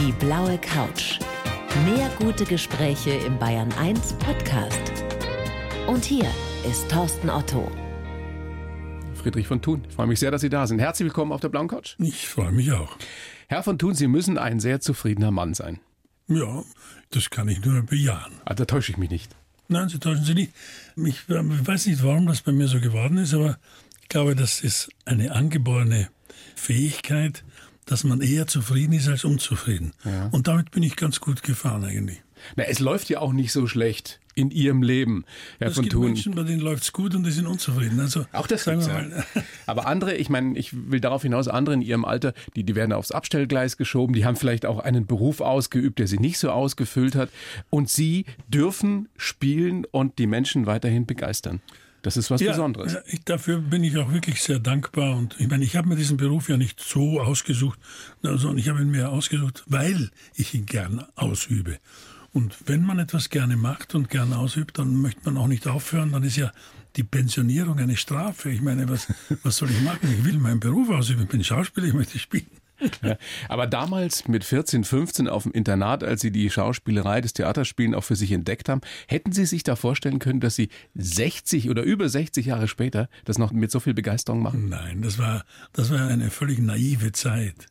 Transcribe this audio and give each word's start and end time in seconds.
Die 0.00 0.12
blaue 0.12 0.56
Couch. 0.56 1.18
Mehr 1.84 2.10
gute 2.18 2.46
Gespräche 2.46 3.10
im 3.10 3.38
Bayern 3.38 3.70
1 3.74 4.14
Podcast. 4.14 4.80
Und 5.88 6.06
hier 6.06 6.24
ist 6.66 6.90
Thorsten 6.90 7.28
Otto. 7.28 7.70
Friedrich 9.12 9.46
von 9.46 9.60
Thun, 9.60 9.84
ich 9.86 9.94
freue 9.94 10.06
mich 10.06 10.18
sehr, 10.18 10.30
dass 10.30 10.40
Sie 10.40 10.48
da 10.48 10.66
sind. 10.66 10.78
Herzlich 10.78 11.04
willkommen 11.04 11.32
auf 11.32 11.42
der 11.42 11.50
blauen 11.50 11.68
Couch. 11.68 11.96
Ich 11.98 12.26
freue 12.28 12.50
mich 12.50 12.72
auch. 12.72 12.96
Herr 13.48 13.62
von 13.62 13.78
Thun, 13.78 13.94
Sie 13.94 14.08
müssen 14.08 14.38
ein 14.38 14.58
sehr 14.58 14.80
zufriedener 14.80 15.32
Mann 15.32 15.52
sein. 15.52 15.80
Ja, 16.28 16.64
das 17.10 17.28
kann 17.28 17.48
ich 17.48 17.62
nur 17.62 17.82
bejahen. 17.82 18.32
Ah, 18.46 18.54
da 18.54 18.64
täusche 18.64 18.92
ich 18.92 18.96
mich 18.96 19.10
nicht. 19.10 19.36
Nein, 19.68 19.90
Sie 19.90 19.98
täuschen 19.98 20.24
Sie 20.24 20.34
nicht. 20.34 20.52
Ich, 20.96 21.28
ich 21.28 21.28
weiß 21.28 21.88
nicht, 21.88 22.02
warum 22.02 22.26
das 22.26 22.40
bei 22.40 22.52
mir 22.52 22.68
so 22.68 22.80
geworden 22.80 23.18
ist, 23.18 23.34
aber 23.34 23.58
ich 24.00 24.08
glaube, 24.08 24.34
das 24.34 24.62
ist 24.62 24.88
eine 25.04 25.32
angeborene 25.32 26.08
Fähigkeit, 26.56 27.44
dass 27.86 28.04
man 28.04 28.20
eher 28.20 28.46
zufrieden 28.46 28.92
ist 28.92 29.08
als 29.08 29.24
unzufrieden. 29.24 29.92
Ja. 30.04 30.28
Und 30.30 30.48
damit 30.48 30.70
bin 30.70 30.82
ich 30.82 30.96
ganz 30.96 31.20
gut 31.20 31.42
gefahren 31.42 31.84
eigentlich. 31.84 32.22
Na, 32.56 32.64
es 32.64 32.78
läuft 32.78 33.10
ja 33.10 33.20
auch 33.20 33.32
nicht 33.32 33.52
so 33.52 33.66
schlecht 33.66 34.20
in 34.34 34.50
Ihrem 34.50 34.82
Leben, 34.82 35.24
Herr 35.58 35.68
Es 35.68 35.74
von 35.74 35.82
gibt 35.82 35.92
Thun. 35.92 36.06
Menschen, 36.06 36.34
bei 36.34 36.42
denen 36.44 36.60
läuft 36.60 36.84
es 36.84 36.92
gut 36.92 37.14
und 37.14 37.24
die 37.24 37.30
sind 37.30 37.46
unzufrieden. 37.46 38.00
Also, 38.00 38.26
Auch 38.32 38.46
das 38.46 38.64
sagen 38.64 38.80
wir 38.80 38.88
ja. 38.88 38.94
mal. 38.94 39.24
Aber 39.66 39.86
andere, 39.86 40.14
ich 40.14 40.30
meine, 40.30 40.56
ich 40.56 40.70
will 40.72 41.00
darauf 41.00 41.22
hinaus, 41.22 41.48
andere 41.48 41.74
in 41.74 41.82
ihrem 41.82 42.04
Alter, 42.04 42.32
die, 42.56 42.64
die 42.64 42.74
werden 42.74 42.92
aufs 42.92 43.10
Abstellgleis 43.10 43.76
geschoben, 43.76 44.14
die 44.14 44.24
haben 44.24 44.36
vielleicht 44.36 44.66
auch 44.66 44.78
einen 44.78 45.06
Beruf 45.06 45.40
ausgeübt, 45.40 45.98
der 45.98 46.06
sie 46.06 46.18
nicht 46.18 46.38
so 46.38 46.50
ausgefüllt 46.50 47.14
hat. 47.16 47.30
Und 47.68 47.90
sie 47.90 48.24
dürfen 48.48 49.08
spielen 49.16 49.84
und 49.90 50.18
die 50.18 50.26
Menschen 50.26 50.66
weiterhin 50.66 51.06
begeistern. 51.06 51.60
Das 52.02 52.16
ist 52.16 52.30
was 52.30 52.40
Besonderes. 52.40 52.94
Ja, 52.94 53.00
ich, 53.06 53.24
dafür 53.24 53.58
bin 53.58 53.84
ich 53.84 53.96
auch 53.98 54.12
wirklich 54.12 54.42
sehr 54.42 54.58
dankbar. 54.58 55.16
Und 55.16 55.36
ich 55.38 55.48
meine, 55.48 55.64
ich 55.64 55.76
habe 55.76 55.88
mir 55.88 55.96
diesen 55.96 56.16
Beruf 56.16 56.48
ja 56.48 56.56
nicht 56.56 56.80
so 56.80 57.20
ausgesucht, 57.20 57.78
sondern 58.22 58.58
ich 58.58 58.68
habe 58.68 58.80
ihn 58.80 58.90
mir 58.90 59.10
ausgesucht, 59.10 59.64
weil 59.66 60.10
ich 60.34 60.54
ihn 60.54 60.66
gern 60.66 61.04
ausübe. 61.14 61.78
Und 62.32 62.56
wenn 62.66 62.84
man 62.84 62.98
etwas 62.98 63.28
gerne 63.28 63.56
macht 63.56 63.94
und 63.94 64.08
gern 64.08 64.32
ausübt, 64.32 64.78
dann 64.78 65.00
möchte 65.00 65.20
man 65.24 65.36
auch 65.36 65.48
nicht 65.48 65.66
aufhören. 65.66 66.12
Dann 66.12 66.22
ist 66.22 66.36
ja 66.36 66.52
die 66.96 67.02
Pensionierung 67.02 67.78
eine 67.78 67.96
Strafe. 67.96 68.50
Ich 68.50 68.62
meine, 68.62 68.88
was, 68.88 69.12
was 69.42 69.56
soll 69.56 69.70
ich 69.70 69.80
machen? 69.82 70.14
Ich 70.16 70.24
will 70.24 70.38
meinen 70.38 70.60
Beruf 70.60 70.88
ausüben. 70.90 71.22
Ich 71.24 71.28
bin 71.28 71.42
Schauspieler, 71.44 71.88
ich 71.88 71.94
möchte 71.94 72.18
spielen. 72.18 72.46
Aber 73.48 73.66
damals 73.66 74.28
mit 74.28 74.44
14, 74.44 74.84
15 74.84 75.28
auf 75.28 75.44
dem 75.44 75.52
Internat, 75.52 76.04
als 76.04 76.20
Sie 76.20 76.30
die 76.30 76.50
Schauspielerei, 76.50 77.20
das 77.20 77.32
Theaterspielen 77.32 77.94
auch 77.94 78.04
für 78.04 78.16
sich 78.16 78.32
entdeckt 78.32 78.68
haben, 78.68 78.80
hätten 79.06 79.32
Sie 79.32 79.46
sich 79.46 79.62
da 79.62 79.76
vorstellen 79.76 80.18
können, 80.18 80.40
dass 80.40 80.56
Sie 80.56 80.68
60 80.94 81.70
oder 81.70 81.82
über 81.82 82.08
60 82.08 82.46
Jahre 82.46 82.68
später 82.68 83.08
das 83.24 83.38
noch 83.38 83.52
mit 83.52 83.70
so 83.70 83.80
viel 83.80 83.94
Begeisterung 83.94 84.42
machen? 84.42 84.68
Nein, 84.68 85.02
das 85.02 85.18
war, 85.18 85.44
das 85.72 85.90
war 85.90 86.08
eine 86.08 86.30
völlig 86.30 86.58
naive 86.58 87.12
Zeit. 87.12 87.66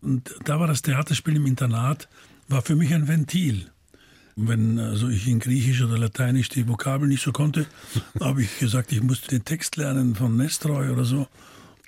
Und 0.00 0.34
da 0.44 0.60
war 0.60 0.66
das 0.66 0.82
Theaterspiel 0.82 1.36
im 1.36 1.46
Internat, 1.46 2.08
war 2.48 2.62
für 2.62 2.76
mich 2.76 2.94
ein 2.94 3.08
Ventil. 3.08 3.70
Wenn 4.36 4.78
also 4.78 5.08
ich 5.08 5.26
in 5.26 5.40
Griechisch 5.40 5.82
oder 5.82 5.96
Lateinisch 5.96 6.50
die 6.50 6.68
Vokabeln 6.68 7.08
nicht 7.08 7.22
so 7.22 7.32
konnte, 7.32 7.66
habe 8.20 8.42
ich 8.42 8.58
gesagt, 8.58 8.92
ich 8.92 9.02
musste 9.02 9.28
den 9.28 9.44
Text 9.44 9.76
lernen 9.76 10.14
von 10.14 10.36
Nestroy 10.36 10.90
oder 10.90 11.04
so. 11.04 11.26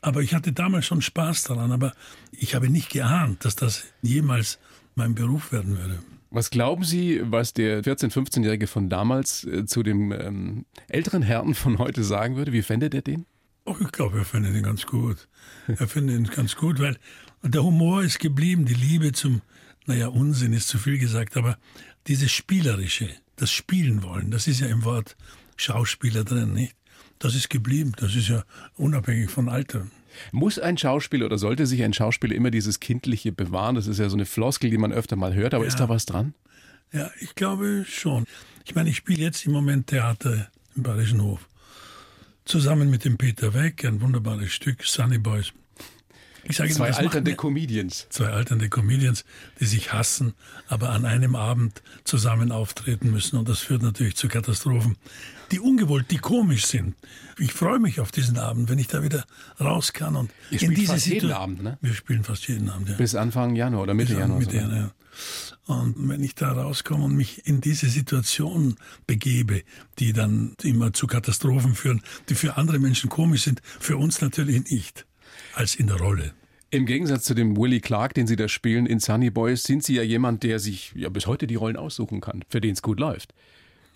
Aber 0.01 0.23
ich 0.23 0.35
hatte 0.35 0.53
damals 0.53 0.87
schon 0.87 1.03
Spaß 1.03 1.45
daran, 1.45 1.73
aber 1.73 1.93
ich 2.33 2.55
habe 2.55 2.71
nicht 2.71 2.91
geahnt, 2.91 3.45
dass 3.45 3.57
das 3.57 3.85
jemals 4.03 4.59
mein 4.95 5.15
Beruf 5.15 5.53
werden 5.53 5.77
würde. 5.77 5.99
Was 6.31 6.51
glauben 6.51 6.85
Sie, 6.85 7.23
was 7.25 7.55
der 7.55 7.83
14-, 7.83 8.13
15-Jährige 8.13 8.67
von 8.67 8.91
damals 8.91 9.45
äh, 9.45 9.65
zu 9.65 9.83
dem 9.83 10.13
ähm, 10.13 10.67
älteren 10.89 11.23
Herrn 11.23 11.55
von 11.55 11.79
heute 11.79 12.05
sagen 12.05 12.37
würde? 12.37 12.53
Wie 12.53 12.63
fände 12.63 12.91
der 12.91 13.03
den? 13.03 13.25
Ach, 13.65 13.81
ich 13.81 13.93
glaube, 13.93 14.19
er 14.19 14.25
findet 14.25 14.55
ihn 14.55 14.63
ganz 14.63 14.87
gut. 14.87 15.29
Er 15.67 15.89
findet 15.89 16.17
ihn 16.17 16.25
ganz 16.25 16.57
gut, 16.57 16.81
weil 16.81 16.99
der 17.43 17.62
Humor 17.62 18.03
ist 18.03 18.19
geblieben, 18.19 18.67
die 18.67 18.75
Liebe 18.75 19.12
zum, 19.12 19.43
naja, 19.87 20.09
Unsinn 20.09 20.53
ist 20.53 20.69
zu 20.69 20.79
viel 20.79 20.99
gesagt, 20.99 21.37
aber 21.37 21.59
dieses 22.07 22.31
Spielerische, 22.31 23.09
das 23.37 23.51
Spielen 23.51 24.03
wollen, 24.03 24.31
das 24.31 24.47
ist 24.47 24.61
ja 24.61 24.67
im 24.69 24.84
Wort 24.84 25.17
Schauspieler 25.56 26.25
drin, 26.25 26.53
nicht? 26.53 26.75
Das 27.19 27.34
ist 27.34 27.51
geblieben, 27.51 27.93
das 27.97 28.15
ist 28.15 28.28
ja 28.28 28.45
unabhängig 28.77 29.31
von 29.31 29.49
Alter. 29.49 29.87
Muss 30.33 30.59
ein 30.59 30.79
Schauspieler 30.79 31.27
oder 31.27 31.39
sollte 31.39 31.67
sich 31.67 31.83
ein 31.83 31.93
Schauspieler 31.93 32.35
immer 32.35 32.51
dieses 32.51 32.81
Kindliche 32.81 33.33
bewahren? 33.33 33.75
Das 33.75 33.87
ist 33.87 33.99
ja 33.99 34.09
so 34.09 34.17
eine 34.17 34.27
Floskel, 34.27 34.71
die 34.71 34.79
man 34.79 34.93
öfter 34.93 35.17
mal 35.17 35.35
hört, 35.35 35.55
aber 35.55 35.65
Ja. 35.65 35.69
ist 35.69 35.81
da 35.81 35.89
was 35.89 36.07
dran? 36.07 36.35
Ja, 36.93 37.11
ich 37.21 37.35
glaube 37.35 37.85
schon. 37.89 38.25
Ich 38.65 38.75
meine, 38.75 38.89
ich 38.91 38.97
spiele 38.97 39.23
jetzt 39.23 39.45
im 39.47 39.53
Moment 39.53 39.89
Theater 39.89 40.49
im 40.77 40.83
Bayerischen 40.83 41.23
Hof. 41.23 41.47
Zusammen 42.45 42.89
mit 42.89 43.05
dem 43.05 43.19
Peter 43.19 43.53
Weck, 43.53 43.85
ein 43.85 44.01
wunderbares 44.01 44.53
Stück, 44.53 44.85
Sunny 44.85 45.19
Boys. 45.19 45.53
Ich 46.48 46.56
sage 46.56 46.72
Zwei 46.72 46.88
macht 46.91 46.98
alternde 47.00 47.34
Comedians. 47.34 48.06
zwei 48.10 48.28
alternde 48.28 48.69
Comedians, 48.70 49.25
die 49.60 49.66
sich 49.66 49.92
hassen, 49.92 50.32
aber 50.66 50.91
an 50.91 51.04
einem 51.04 51.36
Abend 51.36 51.82
zusammen 52.04 52.53
auftreten 52.53 53.10
müssen. 53.10 53.36
Und 53.38 53.48
das 53.48 53.59
führt 53.60 53.82
natürlich 53.82 54.16
zu 54.16 54.28
Katastrophen, 54.28 54.97
die 55.53 55.60
ungewollt, 55.60 56.10
die 56.10 56.16
komisch 56.19 56.66
sind. 56.66 56.94
Ich 57.38 57.53
freue 57.53 57.78
mich 57.78 58.00
auf 58.00 58.10
diesen 58.12 58.38
Abend, 58.38 58.70
wenn 58.70 58.78
ich 58.78 58.86
da 58.86 59.03
wieder 59.03 59.25
raus 59.60 59.92
kann. 59.92 60.16
Und 60.16 60.31
Ihr 60.50 60.59
spielt 60.59 60.86
fast 60.86 61.06
jeden 61.06 61.32
Abend, 61.32 61.62
ne? 61.62 61.78
Wir 61.82 61.92
spielen 61.94 62.25
fast 62.25 62.48
jeden 62.48 62.70
Abend, 62.70 62.88
ja. 62.88 62.97
Bis 62.97 63.15
Anfang 63.15 63.54
Januar 63.54 63.82
oder 63.82 63.94
Mitte 63.94 64.15
Ja, 64.15 64.20
Januar. 64.20 64.38
mit 64.38 64.50
sogar. 64.50 64.69
der, 64.69 64.78
ja. 64.78 64.91
Und 65.66 65.97
wenn 66.09 66.22
ich 66.25 66.34
da 66.34 66.53
rauskomme 66.53 67.04
und 67.04 67.15
mich 67.15 67.47
in 67.47 67.60
diese 67.60 67.88
Situation 67.91 68.76
begebe, 69.06 69.62
die 69.98 70.15
dann 70.15 70.54
immer 70.62 70.94
zu 70.94 71.06
Katastrophen 71.06 71.75
führen, 71.75 72.00
die 72.30 72.34
für 72.34 72.56
andere 72.56 72.78
Menschen 72.78 73.10
komisch 73.10 73.42
sind, 73.42 73.60
für 73.78 73.98
uns 73.98 74.22
natürlich 74.22 74.70
nicht, 74.70 75.04
als 75.54 75.75
in 75.75 75.88
der 75.88 75.97
Rolle. 75.97 76.32
Im 76.71 76.84
Gegensatz 76.84 77.25
zu 77.25 77.34
dem 77.34 77.56
Willie 77.56 77.81
Clark, 77.81 78.12
den 78.12 78.27
Sie 78.27 78.37
da 78.37 78.47
spielen 78.47 78.84
in 78.84 79.01
Sunny 79.01 79.31
Boys, 79.31 79.62
sind 79.62 79.83
Sie 79.84 79.95
ja 79.95 80.03
jemand, 80.03 80.43
der 80.43 80.59
sich 80.59 80.93
ja 80.95 81.09
bis 81.09 81.27
heute 81.27 81.47
die 81.47 81.55
Rollen 81.55 81.77
aussuchen 81.77 82.21
kann, 82.21 82.45
für 82.51 82.61
den 82.61 82.73
es 82.73 82.83
gut 82.83 83.01
läuft. 83.01 83.33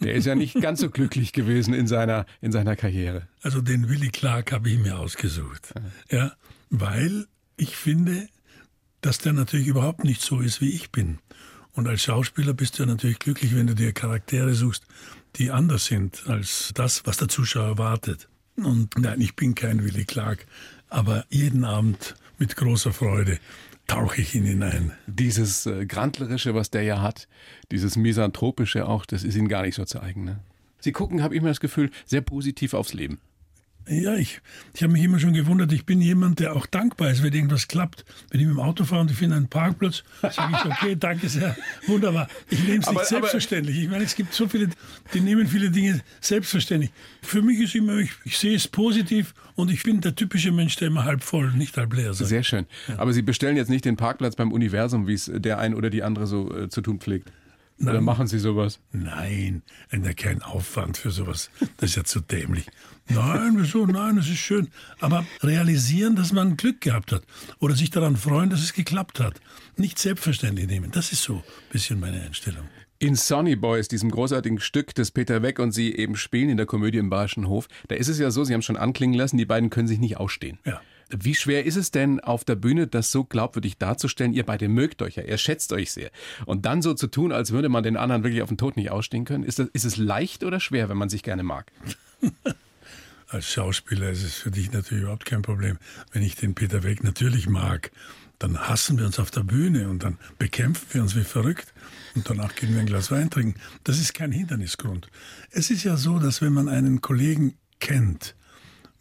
Der 0.01 0.15
ist 0.15 0.25
ja 0.25 0.35
nicht 0.35 0.61
ganz 0.61 0.81
so 0.81 0.89
glücklich 0.89 1.33
gewesen 1.33 1.75
in 1.75 1.87
seiner, 1.87 2.25
in 2.41 2.51
seiner 2.51 2.75
Karriere. 2.75 3.29
Also 3.43 3.61
den 3.61 3.89
Willy 3.89 4.09
Clark 4.09 4.53
habe 4.53 4.71
ich 4.71 4.79
mir 4.79 4.99
ausgesucht. 4.99 5.75
Ja, 6.11 6.33
weil 6.71 7.27
ich 7.57 7.77
finde, 7.77 8.29
dass 9.03 9.19
der 9.19 9.35
natürlich 9.35 9.67
überhaupt 9.67 10.03
nicht 10.03 10.23
so 10.23 10.41
ist, 10.41 10.61
wie 10.61 10.71
ich 10.71 10.91
bin. 10.91 11.19
Und 11.73 11.89
als 11.89 12.03
Schauspieler 12.03 12.55
bist 12.55 12.79
du 12.79 12.85
ja 12.85 12.89
natürlich 12.89 13.19
glücklich, 13.19 13.55
wenn 13.55 13.67
du 13.67 13.75
dir 13.75 13.93
Charaktere 13.93 14.55
suchst, 14.55 14.85
die 15.37 15.51
anders 15.51 15.87
sind 15.87 16.25
als 16.27 16.73
das, 16.75 17.07
was 17.07 17.19
der 17.19 17.29
Zuschauer 17.29 17.67
erwartet. 17.67 18.29
Und 18.57 18.99
nein, 18.99 19.21
ich 19.21 19.37
bin 19.37 19.55
kein 19.55 19.85
Willy 19.85 20.05
Clark, 20.05 20.47
aber 20.89 21.25
jeden 21.31 21.65
Abend 21.65 22.15
mit 22.43 22.57
großer 22.57 22.93
Freude 22.93 23.39
tauche 23.87 24.21
ich 24.21 24.35
ihn 24.35 24.45
hinein. 24.45 24.91
Dieses 25.07 25.65
äh, 25.67 25.87
Grantlerische, 25.87 26.57
was 26.57 26.71
der 26.71 26.83
ja 26.83 27.01
hat, 27.01 27.29
dieses 27.71 27.95
Misanthropische 27.95 28.89
auch, 28.89 29.07
das 29.07 29.23
ist 29.23 29.37
ihm 29.37 29.47
gar 29.47 29.63
nicht 29.63 29.77
so 29.77 29.85
zu 29.85 30.03
eigen. 30.03 30.25
Ne? 30.25 30.41
Sie 30.81 30.91
gucken, 30.91 31.23
habe 31.23 31.37
ich 31.37 31.41
mir 31.41 31.51
das 31.51 31.61
Gefühl, 31.61 31.93
sehr 32.05 32.21
positiv 32.21 32.75
aufs 32.75 32.95
Leben. 32.95 33.21
Ja, 33.89 34.15
ich, 34.15 34.41
ich 34.75 34.83
habe 34.83 34.93
mich 34.93 35.03
immer 35.03 35.19
schon 35.19 35.33
gewundert, 35.33 35.73
ich 35.73 35.85
bin 35.85 36.01
jemand, 36.01 36.39
der 36.41 36.55
auch 36.55 36.67
dankbar 36.67 37.11
ist, 37.11 37.23
wenn 37.23 37.33
irgendwas 37.33 37.69
klappt. 37.69 38.05
Wenn 38.31 38.41
ich 38.41 38.47
mit 38.47 38.55
dem 38.57 38.61
Auto 38.61 38.85
fahre 38.85 39.03
und 39.03 39.11
ich 39.11 39.17
finde 39.17 39.37
einen 39.37 39.49
Parkplatz, 39.49 40.05
sage 40.21 40.53
ich, 40.57 40.65
okay, 40.73 40.97
danke 41.01 41.29
sehr, 41.29 41.57
wunderbar. 41.87 42.29
Ich 42.51 42.61
nehme 42.61 42.75
es 42.81 42.87
nicht 42.87 42.89
aber- 42.89 43.05
selbstverständlich. 43.05 43.79
Ich 43.79 43.89
meine, 43.89 44.05
es 44.05 44.15
gibt 44.15 44.33
so 44.35 44.49
viele, 44.49 44.69
die 45.15 45.21
nehmen 45.21 45.47
viele 45.47 45.71
Dinge 45.71 46.01
selbstverständlich. 46.21 46.93
Für 47.23 47.43
mich 47.43 47.61
ist 47.61 47.75
immer, 47.75 47.97
ich, 47.99 48.13
ich 48.25 48.39
sehe 48.39 48.55
es 48.57 48.69
positiv 48.69 49.35
und 49.55 49.71
ich 49.71 49.83
bin 49.83 50.01
der 50.01 50.15
typische 50.15 50.53
Mensch, 50.53 50.77
der 50.77 50.89
immer 50.89 51.05
halb 51.05 51.23
voll, 51.23 51.53
nicht 51.53 51.77
halb 51.77 51.93
leer 51.95 52.15
sagt. 52.15 52.29
Sehr 52.29 52.43
schön. 52.45 52.67
Aber 52.97 53.13
Sie 53.13 53.23
bestellen 53.23 53.57
jetzt 53.57 53.69
nicht 53.71 53.85
den 53.85 53.97
Parkplatz 53.97 54.37
beim 54.37 54.53
Universum, 54.53 55.07
wie 55.09 55.15
es 55.15 55.31
der 55.35 55.59
ein 55.59 55.75
oder 55.75 55.91
die 55.91 56.03
andere 56.03 56.27
so 56.27 56.55
äh, 56.57 56.69
zu 56.69 56.81
tun 56.83 57.01
pflegt. 57.01 57.31
Oder 57.83 58.01
machen 58.01 58.27
Sie 58.27 58.39
sowas? 58.39 58.79
Nein, 58.93 59.63
ja, 59.91 60.13
kein 60.13 60.43
Aufwand 60.43 60.97
für 60.97 61.11
sowas. 61.11 61.51
Das 61.79 61.91
ist 61.91 61.97
ja 61.97 62.05
zu 62.05 62.21
dämlich. 62.21 62.67
Nein, 63.09 63.55
wieso? 63.57 63.87
Nein, 63.87 64.19
es 64.19 64.29
ist 64.29 64.39
schön. 64.39 64.69
Aber 65.01 65.25
realisieren, 65.43 66.17
dass 66.17 66.33
man 66.33 66.57
Glück 66.57 66.81
gehabt 66.81 67.13
hat. 67.13 67.25
Oder 67.59 67.75
sich 67.75 67.91
daran 67.91 68.17
freuen, 68.17 68.51
dass 68.51 68.61
es 68.61 68.73
geklappt 68.73 69.21
hat. 69.21 69.41
Nicht 69.77 69.99
selbstverständlich 69.99 70.67
nehmen. 70.69 70.91
Das 70.93 71.13
ist 71.13 71.23
so 71.23 71.37
ein 71.37 71.43
bisschen 71.71 72.01
meine 72.01 72.23
Einstellung. 72.23 72.65
In 72.99 73.17
Sonny 73.17 73.57
Boys, 73.57 73.89
diesem 73.89 74.13
großartigen 74.13 74.61
Stück, 74.61 74.95
das 74.95 75.11
Peter 75.11 75.43
Weck 75.43 75.59
und 75.59 75.73
Sie 75.73 75.93
eben 75.93 76.15
spielen 76.15 76.51
in 76.51 76.57
der 76.57 76.67
Komödie 76.67 76.99
im 76.99 77.11
Bayerischen 77.11 77.49
Hof, 77.49 77.67
da 77.89 77.97
ist 77.97 78.07
es 78.07 78.21
ja 78.21 78.31
so, 78.31 78.45
Sie 78.45 78.55
haben 78.55 78.63
schon 78.63 78.77
anklingen 78.77 79.19
lassen, 79.19 79.39
die 79.39 79.45
beiden 79.45 79.71
können 79.71 79.89
sich 79.89 79.99
nicht 79.99 80.19
ausstehen. 80.19 80.61
Ja. 80.65 80.81
Wie 81.17 81.35
schwer 81.35 81.65
ist 81.67 81.77
es 81.77 81.91
denn 81.91 82.21
auf 82.21 82.45
der 82.45 82.57
Bühne, 82.57 82.87
das 82.87 83.13
so 83.13 83.25
glaubwürdig 83.25 83.79
darzustellen? 83.79 84.33
Ihr 84.33 84.45
beide 84.45 84.69
mögt 84.69 85.03
euch 85.03 85.17
ja, 85.17 85.23
ihr 85.23 85.39
schätzt 85.39 85.73
euch 85.73 85.93
sehr. 85.93 86.11
Und 86.47 86.65
dann 86.65 86.83
so 86.83 86.95
zu 86.95 87.07
tun, 87.07 87.33
als 87.33 87.53
würde 87.53 87.69
man 87.69 87.83
den 87.83 87.97
anderen 87.97 88.25
wirklich 88.25 88.43
auf 88.43 88.49
den 88.49 88.59
Tod 88.59 88.77
nicht 88.77 88.91
ausstehen 88.91 89.25
können, 89.25 89.45
ist, 89.45 89.59
das, 89.59 89.69
ist 89.73 89.85
es 89.85 89.97
leicht 89.97 90.45
oder 90.45 90.61
schwer, 90.61 90.89
wenn 90.89 90.97
man 90.97 91.09
sich 91.09 91.23
gerne 91.23 91.43
mag? 91.43 91.71
Als 93.29 93.51
Schauspieler 93.51 94.11
ist 94.11 94.23
es 94.23 94.35
für 94.35 94.51
dich 94.51 94.73
natürlich 94.73 95.05
überhaupt 95.05 95.25
kein 95.25 95.41
Problem. 95.41 95.79
Wenn 96.13 96.23
ich 96.23 96.37
den 96.37 96.55
Peter 96.55 96.83
Weck 96.83 97.03
natürlich 97.03 97.49
mag, 97.49 97.91
dann 98.39 98.59
hassen 98.59 98.99
wir 98.99 99.07
uns 99.07 99.19
auf 99.19 99.31
der 99.31 99.43
Bühne 99.43 99.89
und 99.89 100.03
dann 100.03 100.19
bekämpfen 100.39 100.87
wir 100.91 101.03
uns 101.03 101.17
wie 101.17 101.25
verrückt 101.25 101.73
und 102.15 102.29
danach 102.29 102.55
gehen 102.55 102.75
wir 102.75 102.81
ein 102.81 102.87
Glas 102.87 103.11
Wein 103.11 103.31
trinken. 103.31 103.59
Das 103.85 103.99
ist 103.99 104.15
kein 104.15 104.33
Hindernisgrund. 104.33 105.09
Es 105.51 105.71
ist 105.71 105.85
ja 105.85 105.97
so, 105.97 106.19
dass 106.19 106.43
wenn 106.43 106.53
man 106.53 106.69
einen 106.69 107.01
Kollegen 107.01 107.55
kennt, 107.81 108.35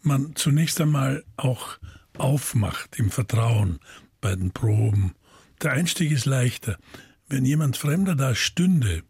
man 0.00 0.34
zunächst 0.34 0.80
einmal 0.80 1.24
auch 1.36 1.78
aufmacht 2.18 2.98
im 2.98 3.10
Vertrauen 3.10 3.78
bei 4.20 4.34
den 4.34 4.52
Proben, 4.52 5.14
der 5.62 5.72
Einstieg 5.72 6.10
ist 6.10 6.26
leichter. 6.26 6.76
Wenn 7.28 7.44
jemand 7.44 7.76
Fremder 7.76 8.14
da 8.14 8.34
stünde, 8.34 9.02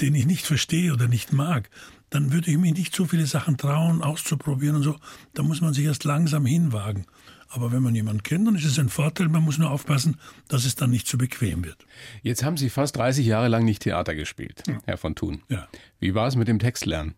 den 0.00 0.14
ich 0.14 0.26
nicht 0.26 0.46
verstehe 0.46 0.92
oder 0.92 1.08
nicht 1.08 1.32
mag, 1.32 1.70
dann 2.10 2.32
würde 2.32 2.50
ich 2.50 2.56
mich 2.56 2.74
nicht 2.74 2.94
so 2.94 3.04
viele 3.04 3.26
Sachen 3.26 3.58
trauen, 3.58 4.02
auszuprobieren 4.02 4.76
und 4.76 4.82
so. 4.82 4.96
Da 5.34 5.42
muss 5.42 5.60
man 5.60 5.74
sich 5.74 5.84
erst 5.84 6.04
langsam 6.04 6.46
hinwagen. 6.46 7.06
Aber 7.50 7.72
wenn 7.72 7.82
man 7.82 7.94
jemanden 7.94 8.22
kennt, 8.22 8.46
dann 8.46 8.56
ist 8.56 8.64
es 8.64 8.78
ein 8.78 8.88
Vorteil. 8.88 9.28
Man 9.28 9.42
muss 9.42 9.58
nur 9.58 9.70
aufpassen, 9.70 10.16
dass 10.48 10.64
es 10.64 10.74
dann 10.74 10.90
nicht 10.90 11.06
zu 11.06 11.16
bequem 11.16 11.64
wird. 11.64 11.86
Jetzt 12.22 12.42
haben 12.42 12.56
Sie 12.56 12.68
fast 12.68 12.96
30 12.96 13.26
Jahre 13.26 13.48
lang 13.48 13.64
nicht 13.64 13.82
Theater 13.82 14.14
gespielt, 14.14 14.62
ja. 14.66 14.78
Herr 14.84 14.98
von 14.98 15.14
Thun. 15.14 15.42
Ja. 15.48 15.68
Wie 15.98 16.14
war 16.14 16.28
es 16.28 16.36
mit 16.36 16.48
dem 16.48 16.58
Textlernen? 16.58 17.14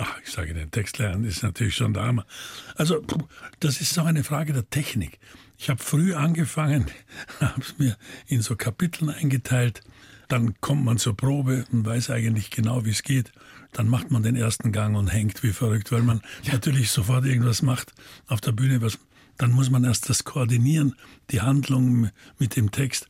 Ach, 0.00 0.16
ich 0.24 0.30
sage, 0.30 0.54
den 0.54 0.70
Textlernen 0.70 1.24
ist 1.24 1.42
natürlich 1.42 1.74
schon 1.74 1.96
Hammer. 1.96 2.24
Also, 2.76 3.02
das 3.58 3.80
ist 3.80 3.98
auch 3.98 4.06
eine 4.06 4.22
Frage 4.22 4.52
der 4.52 4.70
Technik. 4.70 5.18
Ich 5.56 5.70
habe 5.70 5.82
früh 5.82 6.14
angefangen, 6.14 6.86
habe 7.40 7.60
es 7.60 7.78
mir 7.78 7.96
in 8.28 8.40
so 8.40 8.54
Kapiteln 8.54 9.10
eingeteilt. 9.10 9.80
Dann 10.28 10.54
kommt 10.60 10.84
man 10.84 10.98
zur 10.98 11.16
Probe 11.16 11.64
und 11.72 11.84
weiß 11.84 12.10
eigentlich 12.10 12.50
genau, 12.50 12.84
wie 12.84 12.90
es 12.90 13.02
geht. 13.02 13.32
Dann 13.72 13.88
macht 13.88 14.10
man 14.12 14.22
den 14.22 14.36
ersten 14.36 14.70
Gang 14.70 14.96
und 14.96 15.08
hängt 15.08 15.42
wie 15.42 15.52
verrückt, 15.52 15.90
weil 15.90 16.02
man 16.02 16.20
ja. 16.44 16.52
natürlich 16.52 16.90
sofort 16.90 17.24
irgendwas 17.24 17.62
macht 17.62 17.92
auf 18.28 18.40
der 18.40 18.52
Bühne. 18.52 18.80
Was, 18.82 18.98
dann 19.36 19.50
muss 19.50 19.70
man 19.70 19.82
erst 19.84 20.08
das 20.08 20.22
koordinieren, 20.22 20.94
die 21.30 21.40
Handlung 21.40 22.10
mit 22.38 22.54
dem 22.54 22.70
Text. 22.70 23.08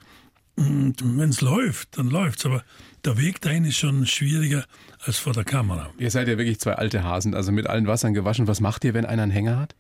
Und 0.57 0.97
wenn 1.03 1.31
es 1.31 1.41
läuft, 1.41 1.99
dann 1.99 2.09
läuft's. 2.09 2.47
Aber 2.47 2.65
der 3.05 3.19
Weg 3.19 3.41
dahin 3.41 3.65
ist 3.65 3.77
schon 3.77 4.07
schwieriger 4.07 4.65
als 5.01 5.19
vor 5.19 5.33
der 5.33 5.45
Kamera. 5.45 5.91
Ihr 5.99 6.11
seid 6.11 6.29
ja 6.29 6.39
wirklich 6.39 6.61
zwei 6.61 6.75
alte 6.75 7.03
Hasen, 7.03 7.35
also 7.35 7.53
mit 7.53 7.67
allen 7.67 7.87
Wassern 7.87 8.15
gewaschen. 8.15 8.47
Was 8.47 8.61
macht 8.61 8.85
ihr, 8.85 8.95
wenn 8.95 9.07
einer 9.07 9.23
einen 9.23 9.33
Hänger 9.33 9.59
hat? 9.59 9.75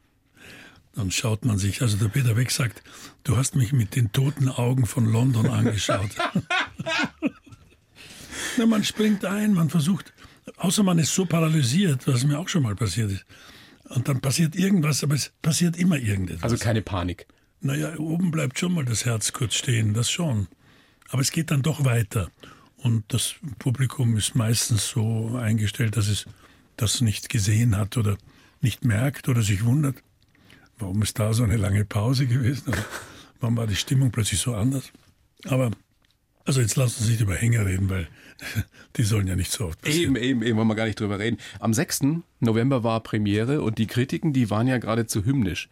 Dann 0.94 1.10
schaut 1.10 1.44
man 1.44 1.58
sich, 1.58 1.82
also 1.82 1.96
der 1.96 2.08
Peter 2.08 2.36
Weck 2.36 2.50
sagt, 2.50 2.82
du 3.24 3.36
hast 3.36 3.54
mich 3.54 3.72
mit 3.72 3.94
den 3.94 4.10
toten 4.12 4.48
Augen 4.48 4.86
von 4.86 5.06
London 5.06 5.46
angeschaut. 5.46 6.10
Na, 8.58 8.66
man 8.66 8.82
springt 8.82 9.24
ein, 9.24 9.54
man 9.54 9.70
versucht, 9.70 10.12
außer 10.56 10.82
man 10.82 10.98
ist 10.98 11.14
so 11.14 11.24
paralysiert, 11.24 12.06
was 12.08 12.24
mir 12.24 12.38
auch 12.38 12.48
schon 12.48 12.64
mal 12.64 12.74
passiert 12.74 13.12
ist. 13.12 13.24
Und 13.84 14.08
dann 14.08 14.20
passiert 14.20 14.56
irgendwas, 14.56 15.04
aber 15.04 15.14
es 15.14 15.32
passiert 15.40 15.76
immer 15.76 15.96
irgendetwas. 15.96 16.42
Also 16.42 16.56
keine 16.56 16.82
Panik. 16.82 17.26
Naja, 17.60 17.96
oben 17.98 18.30
bleibt 18.30 18.58
schon 18.58 18.72
mal 18.72 18.84
das 18.84 19.04
Herz 19.04 19.32
kurz 19.32 19.54
stehen, 19.54 19.94
das 19.94 20.10
schon. 20.10 20.48
Aber 21.10 21.22
es 21.22 21.30
geht 21.32 21.50
dann 21.50 21.62
doch 21.62 21.84
weiter. 21.84 22.30
Und 22.78 23.04
das 23.08 23.34
Publikum 23.58 24.16
ist 24.16 24.34
meistens 24.34 24.88
so 24.88 25.36
eingestellt, 25.36 25.96
dass 25.96 26.08
es 26.08 26.26
das 26.76 27.00
nicht 27.00 27.28
gesehen 27.28 27.76
hat 27.76 27.96
oder 27.96 28.16
nicht 28.60 28.84
merkt 28.84 29.28
oder 29.28 29.42
sich 29.42 29.64
wundert, 29.64 29.96
warum 30.78 31.02
ist 31.02 31.18
da 31.18 31.32
so 31.32 31.42
eine 31.42 31.56
lange 31.56 31.84
Pause 31.84 32.26
gewesen 32.26 32.68
oder 32.68 32.84
warum 33.40 33.56
war 33.56 33.66
die 33.66 33.76
Stimmung 33.76 34.10
plötzlich 34.10 34.40
so 34.40 34.54
anders. 34.54 34.92
Aber 35.44 35.70
also 36.44 36.60
jetzt 36.60 36.76
lassen 36.76 37.04
Sie 37.04 37.10
nicht 37.12 37.20
über 37.20 37.34
Hänger 37.34 37.66
reden, 37.66 37.90
weil 37.90 38.08
die 38.96 39.02
sollen 39.02 39.26
ja 39.26 39.36
nicht 39.36 39.52
so 39.52 39.66
oft 39.66 39.82
passieren. 39.82 40.16
Eben, 40.16 40.24
eben, 40.24 40.42
eben, 40.42 40.56
wollen 40.56 40.68
wir 40.68 40.76
gar 40.76 40.86
nicht 40.86 40.98
drüber 40.98 41.18
reden. 41.18 41.36
Am 41.60 41.74
6. 41.74 42.04
November 42.40 42.84
war 42.84 43.02
Premiere 43.02 43.60
und 43.60 43.78
die 43.78 43.86
Kritiken, 43.86 44.32
die 44.32 44.48
waren 44.50 44.66
ja 44.66 44.78
geradezu 44.78 45.24
hymnisch. 45.24 45.68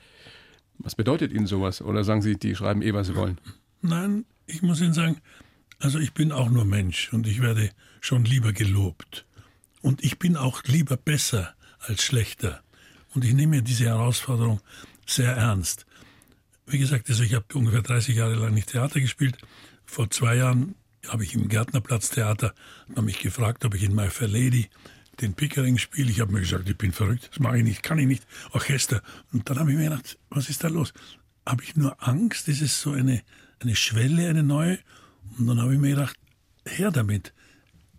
Was 0.78 0.94
bedeutet 0.94 1.32
Ihnen 1.32 1.46
sowas? 1.46 1.80
Oder 1.80 2.04
sagen 2.04 2.20
Sie, 2.20 2.36
die 2.36 2.54
schreiben 2.54 2.82
eh, 2.82 2.92
was 2.92 3.06
sie 3.06 3.16
wollen? 3.16 3.38
Nein, 3.80 4.26
ich 4.46 4.60
muss 4.62 4.80
Ihnen 4.80 4.92
sagen, 4.92 5.16
also 5.78 5.98
ich 5.98 6.12
bin 6.12 6.32
auch 6.32 6.50
nur 6.50 6.64
Mensch 6.64 7.12
und 7.12 7.26
ich 7.26 7.42
werde 7.42 7.70
schon 8.00 8.24
lieber 8.24 8.52
gelobt. 8.52 9.26
Und 9.82 10.02
ich 10.02 10.18
bin 10.18 10.36
auch 10.36 10.62
lieber 10.64 10.96
besser 10.96 11.54
als 11.78 12.02
schlechter. 12.02 12.62
Und 13.14 13.24
ich 13.24 13.34
nehme 13.34 13.62
diese 13.62 13.84
Herausforderung 13.84 14.60
sehr 15.06 15.32
ernst. 15.32 15.86
Wie 16.66 16.78
gesagt, 16.78 17.08
also 17.08 17.22
ich 17.22 17.34
habe 17.34 17.46
ungefähr 17.54 17.82
30 17.82 18.16
Jahre 18.16 18.34
lang 18.34 18.54
nicht 18.54 18.70
Theater 18.70 19.00
gespielt. 19.00 19.38
Vor 19.84 20.10
zwei 20.10 20.36
Jahren 20.36 20.74
habe 21.08 21.22
ich 21.24 21.34
im 21.34 21.48
Gärtnerplatz 21.48 22.10
Theater 22.10 22.54
mich 23.00 23.20
gefragt, 23.20 23.64
ob 23.64 23.74
ich 23.74 23.84
in 23.84 23.94
My 23.94 24.10
Fair 24.10 24.28
Lady 24.28 24.68
den 25.20 25.34
Pickering 25.34 25.78
spiele. 25.78 26.10
Ich 26.10 26.20
habe 26.20 26.32
mir 26.32 26.40
gesagt, 26.40 26.68
ich 26.68 26.76
bin 26.76 26.92
verrückt, 26.92 27.28
das 27.30 27.38
mache 27.38 27.58
ich 27.58 27.64
nicht, 27.64 27.82
kann 27.82 27.98
ich 27.98 28.06
nicht. 28.06 28.26
Orchester. 28.50 29.02
Und 29.32 29.48
dann 29.48 29.58
habe 29.58 29.70
ich 29.70 29.76
mir 29.76 29.84
gedacht, 29.84 30.18
was 30.30 30.48
ist 30.48 30.64
da 30.64 30.68
los? 30.68 30.92
Habe 31.46 31.62
ich 31.62 31.76
nur 31.76 31.96
Angst? 32.06 32.48
Ist 32.48 32.60
es 32.60 32.80
so 32.80 32.90
eine, 32.90 33.22
eine 33.60 33.76
Schwelle, 33.76 34.28
eine 34.28 34.42
neue? 34.42 34.78
Und 35.38 35.46
dann 35.46 35.60
habe 35.60 35.74
ich 35.74 35.80
mir 35.80 35.90
gedacht, 35.90 36.16
her 36.64 36.90
damit, 36.90 37.32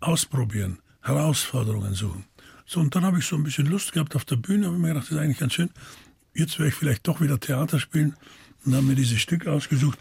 ausprobieren, 0.00 0.78
Herausforderungen 1.02 1.94
suchen. 1.94 2.24
So, 2.66 2.80
und 2.80 2.94
dann 2.94 3.04
habe 3.04 3.18
ich 3.18 3.24
so 3.24 3.36
ein 3.36 3.44
bisschen 3.44 3.66
Lust 3.66 3.92
gehabt 3.92 4.14
auf 4.14 4.24
der 4.24 4.36
Bühne, 4.36 4.66
habe 4.66 4.78
mir 4.78 4.88
gedacht, 4.88 5.06
das 5.06 5.12
ist 5.12 5.18
eigentlich 5.18 5.38
ganz 5.38 5.54
schön. 5.54 5.70
Jetzt 6.34 6.58
werde 6.58 6.68
ich 6.68 6.74
vielleicht 6.74 7.08
doch 7.08 7.20
wieder 7.20 7.40
Theater 7.40 7.80
spielen 7.80 8.14
und 8.64 8.74
habe 8.74 8.84
mir 8.84 8.94
dieses 8.94 9.20
Stück 9.20 9.46
ausgesucht 9.46 9.98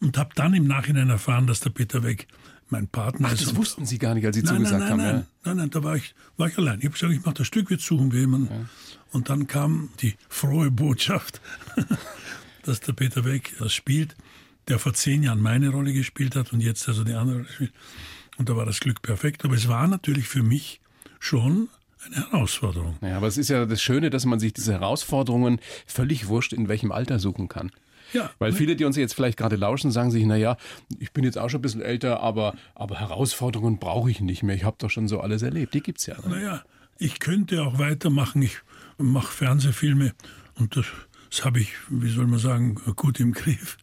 und 0.00 0.18
habe 0.18 0.30
dann 0.34 0.52
im 0.54 0.66
Nachhinein 0.66 1.10
erfahren, 1.10 1.46
dass 1.46 1.60
der 1.60 1.70
Peter 1.70 2.02
Weg 2.02 2.26
mein 2.68 2.88
Partner 2.88 3.28
Ach, 3.28 3.34
ist. 3.34 3.46
Das 3.46 3.56
wussten 3.56 3.86
Sie 3.86 3.98
gar 3.98 4.14
nicht, 4.14 4.26
als 4.26 4.34
Sie 4.34 4.42
nein, 4.42 4.56
zugesagt 4.56 4.80
nein, 4.80 4.90
haben. 4.90 4.98
Nein, 4.98 5.14
ja. 5.14 5.26
nein, 5.44 5.56
nein, 5.58 5.70
da 5.70 5.84
war 5.84 5.96
ich, 5.96 6.14
war 6.36 6.48
ich 6.48 6.58
allein. 6.58 6.78
Ich 6.80 6.86
habe 6.86 6.94
gesagt, 6.94 7.12
ich 7.12 7.24
mache 7.24 7.36
das 7.36 7.46
Stück, 7.46 7.70
jetzt 7.70 7.84
suchen 7.84 8.10
wir 8.10 8.20
jemanden. 8.20 8.52
Ja. 8.52 8.66
Und 9.12 9.28
dann 9.28 9.46
kam 9.46 9.90
die 10.00 10.14
frohe 10.28 10.70
Botschaft, 10.70 11.40
dass 12.64 12.80
der 12.80 12.94
Peter 12.94 13.24
Weg 13.24 13.54
das 13.58 13.72
spielt 13.72 14.16
der 14.68 14.78
vor 14.78 14.94
zehn 14.94 15.22
Jahren 15.22 15.40
meine 15.40 15.70
Rolle 15.70 15.92
gespielt 15.92 16.36
hat 16.36 16.52
und 16.52 16.60
jetzt 16.60 16.88
also 16.88 17.04
die 17.04 17.14
andere 17.14 17.38
Rolle 17.38 17.48
spielt. 17.48 17.72
Und 18.38 18.48
da 18.48 18.56
war 18.56 18.66
das 18.66 18.80
Glück 18.80 19.02
perfekt. 19.02 19.44
Aber 19.44 19.54
es 19.54 19.68
war 19.68 19.86
natürlich 19.86 20.28
für 20.28 20.42
mich 20.42 20.80
schon 21.20 21.68
eine 22.04 22.30
Herausforderung. 22.30 22.96
Ja, 23.00 23.16
aber 23.16 23.26
es 23.26 23.36
ist 23.36 23.48
ja 23.48 23.66
das 23.66 23.82
Schöne, 23.82 24.10
dass 24.10 24.24
man 24.24 24.40
sich 24.40 24.52
diese 24.52 24.72
Herausforderungen 24.72 25.60
völlig 25.86 26.28
wurscht 26.28 26.52
in 26.52 26.68
welchem 26.68 26.92
Alter 26.92 27.18
suchen 27.18 27.48
kann. 27.48 27.70
Ja, 28.12 28.30
Weil 28.38 28.52
viele, 28.52 28.76
die 28.76 28.84
uns 28.84 28.96
jetzt 28.96 29.14
vielleicht 29.14 29.38
gerade 29.38 29.56
lauschen, 29.56 29.90
sagen 29.90 30.10
sich, 30.10 30.26
naja, 30.26 30.58
ich 30.98 31.12
bin 31.12 31.24
jetzt 31.24 31.38
auch 31.38 31.48
schon 31.48 31.60
ein 31.60 31.62
bisschen 31.62 31.80
älter, 31.80 32.20
aber, 32.20 32.54
aber 32.74 33.00
Herausforderungen 33.00 33.78
brauche 33.78 34.10
ich 34.10 34.20
nicht 34.20 34.42
mehr. 34.42 34.54
Ich 34.54 34.64
habe 34.64 34.76
doch 34.78 34.90
schon 34.90 35.08
so 35.08 35.20
alles 35.20 35.42
erlebt. 35.42 35.72
Die 35.72 35.80
gibt 35.80 36.00
es 36.00 36.06
ja. 36.06 36.16
Ne? 36.16 36.28
Naja, 36.28 36.62
ich 36.98 37.20
könnte 37.20 37.62
auch 37.62 37.78
weitermachen. 37.78 38.42
Ich 38.42 38.58
mache 38.98 39.32
Fernsehfilme 39.32 40.12
und 40.56 40.76
das, 40.76 40.86
das 41.30 41.44
habe 41.44 41.60
ich, 41.60 41.72
wie 41.88 42.10
soll 42.10 42.26
man 42.26 42.38
sagen, 42.38 42.74
gut 42.96 43.18
im 43.18 43.32
Griff. 43.32 43.78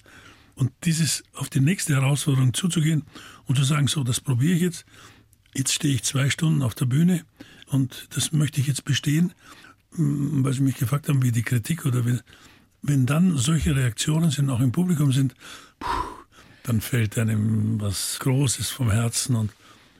Und 0.59 0.73
dieses 0.83 1.23
auf 1.33 1.49
die 1.49 1.61
nächste 1.61 1.95
Herausforderung 1.95 2.53
zuzugehen 2.53 3.03
und 3.45 3.55
zu 3.55 3.63
sagen, 3.63 3.87
so, 3.87 4.03
das 4.03 4.19
probiere 4.19 4.55
ich 4.55 4.61
jetzt. 4.61 4.85
Jetzt 5.55 5.73
stehe 5.73 5.95
ich 5.95 6.03
zwei 6.03 6.29
Stunden 6.29 6.63
auf 6.63 6.75
der 6.75 6.85
Bühne 6.85 7.23
und 7.67 8.09
das 8.13 8.33
möchte 8.33 8.59
ich 8.59 8.67
jetzt 8.67 8.83
bestehen, 8.83 9.33
mm, 9.95 10.43
weil 10.43 10.51
Sie 10.51 10.61
mich 10.61 10.75
gefragt 10.75 11.07
haben, 11.07 11.23
wie 11.23 11.31
die 11.31 11.43
Kritik 11.43 11.85
oder 11.85 12.05
wie, 12.05 12.19
wenn 12.81 13.05
dann 13.05 13.37
solche 13.37 13.73
Reaktionen 13.73 14.31
sind, 14.31 14.49
auch 14.49 14.59
im 14.59 14.73
Publikum 14.73 15.13
sind, 15.13 15.33
puh, 15.79 15.87
dann 16.63 16.81
fällt 16.81 17.17
einem 17.17 17.79
was 17.79 18.19
Großes 18.19 18.69
vom 18.69 18.91
Herzen 18.91 19.37
und 19.37 19.51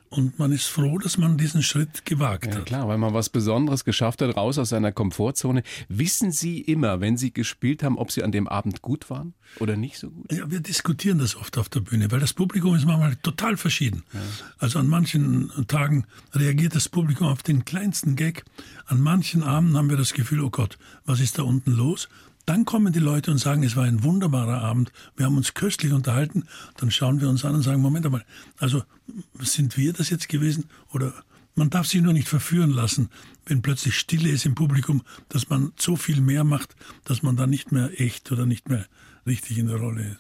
und 0.10 0.40
man 0.40 0.52
ist 0.52 0.66
froh, 0.66 0.98
dass 0.98 1.18
man 1.18 1.38
diesen 1.38 1.62
Schritt 1.62 2.06
gewagt 2.06 2.48
ja, 2.48 2.56
hat. 2.56 2.66
Klar, 2.66 2.88
weil 2.88 2.98
man 2.98 3.14
was 3.14 3.30
Besonderes 3.30 3.86
geschafft 3.86 4.22
hat, 4.22 4.36
raus 4.36 4.58
aus 4.58 4.70
seiner 4.70 4.92
Komfortzone. 4.92 5.64
Wissen 5.88 6.32
Sie 6.32 6.62
immer, 6.62 7.00
wenn 7.00 7.18
Sie 7.18 7.32
gespielt 7.32 7.84
haben, 7.84 7.98
ob 7.98 8.12
Sie 8.12 8.24
an 8.24 8.32
dem 8.32 8.48
Abend 8.48 8.82
gut 8.82 9.10
waren 9.10 9.34
oder 9.60 9.76
nicht 9.76 10.00
so 10.00 10.10
gut? 10.10 10.32
Ja, 10.32 10.50
wir 10.50 10.60
diskutieren 10.62 11.20
das 11.20 11.36
oft 11.36 11.58
auf 11.58 11.70
der 11.70 11.82
Bühne, 11.82 12.12
weil 12.12 12.20
das 12.20 12.34
Publikum 12.34 12.76
ist 12.76 12.86
manchmal 12.86 13.16
total 13.18 13.58
verschieden. 13.58 14.04
Ja. 14.14 14.20
Also 14.58 14.80
an 14.80 14.88
manchen 14.88 15.52
Tagen 15.68 16.06
reagiert 16.34 16.76
das 16.76 16.90
Publikum 16.90 17.28
auf 17.28 17.44
den 17.44 17.66
kleinsten 17.66 18.16
Gag. 18.16 18.46
An 18.86 19.02
manchen 19.02 19.44
Abenden 19.44 19.78
haben 19.78 19.90
wir 19.90 19.98
das 19.98 20.14
Gefühl, 20.14 20.42
oh 20.42 20.50
Gott, 20.50 20.78
was 21.06 21.20
ist 21.20 21.38
da 21.38 21.44
unten 21.44 21.72
los? 21.72 22.10
Dann 22.50 22.66
kommen 22.66 22.92
die 22.92 22.98
Leute 22.98 23.30
und 23.30 23.38
sagen, 23.38 23.62
es 23.62 23.76
war 23.76 23.84
ein 23.84 24.04
wunderbarer 24.04 24.64
Abend, 24.64 24.92
wir 25.16 25.28
haben 25.28 25.38
uns 25.38 25.54
köstlich 25.54 25.94
unterhalten. 25.94 26.46
Dann 26.78 26.90
schauen 26.90 27.22
wir 27.22 27.30
uns 27.30 27.46
an 27.46 27.54
und 27.54 27.62
sagen, 27.62 27.80
Moment 27.80 28.08
einmal, 28.08 28.26
also 28.58 28.82
sind 29.40 29.78
wir 29.78 29.94
das 29.94 30.10
jetzt 30.10 30.30
gewesen? 30.30 30.66
Oder 30.92 31.14
man 31.54 31.70
darf 31.70 31.86
sich 31.86 32.02
nur 32.02 32.12
nicht 32.12 32.28
verführen 32.28 32.72
lassen, 32.72 33.10
wenn 33.46 33.62
plötzlich 33.62 34.00
Stille 34.00 34.30
ist 34.30 34.48
im 34.48 34.56
Publikum, 34.56 35.04
dass 35.28 35.48
man 35.52 35.74
so 35.78 35.96
viel 35.96 36.22
mehr 36.22 36.44
macht, 36.44 36.76
dass 37.04 37.22
man 37.22 37.36
dann 37.36 37.52
nicht 37.52 37.72
mehr 37.72 37.92
echt 38.02 38.32
oder 38.32 38.48
nicht 38.48 38.68
mehr 38.68 38.88
richtig 39.28 39.60
in 39.60 39.68
der 39.68 39.78
Rolle 39.78 40.02
ist. 40.02 40.20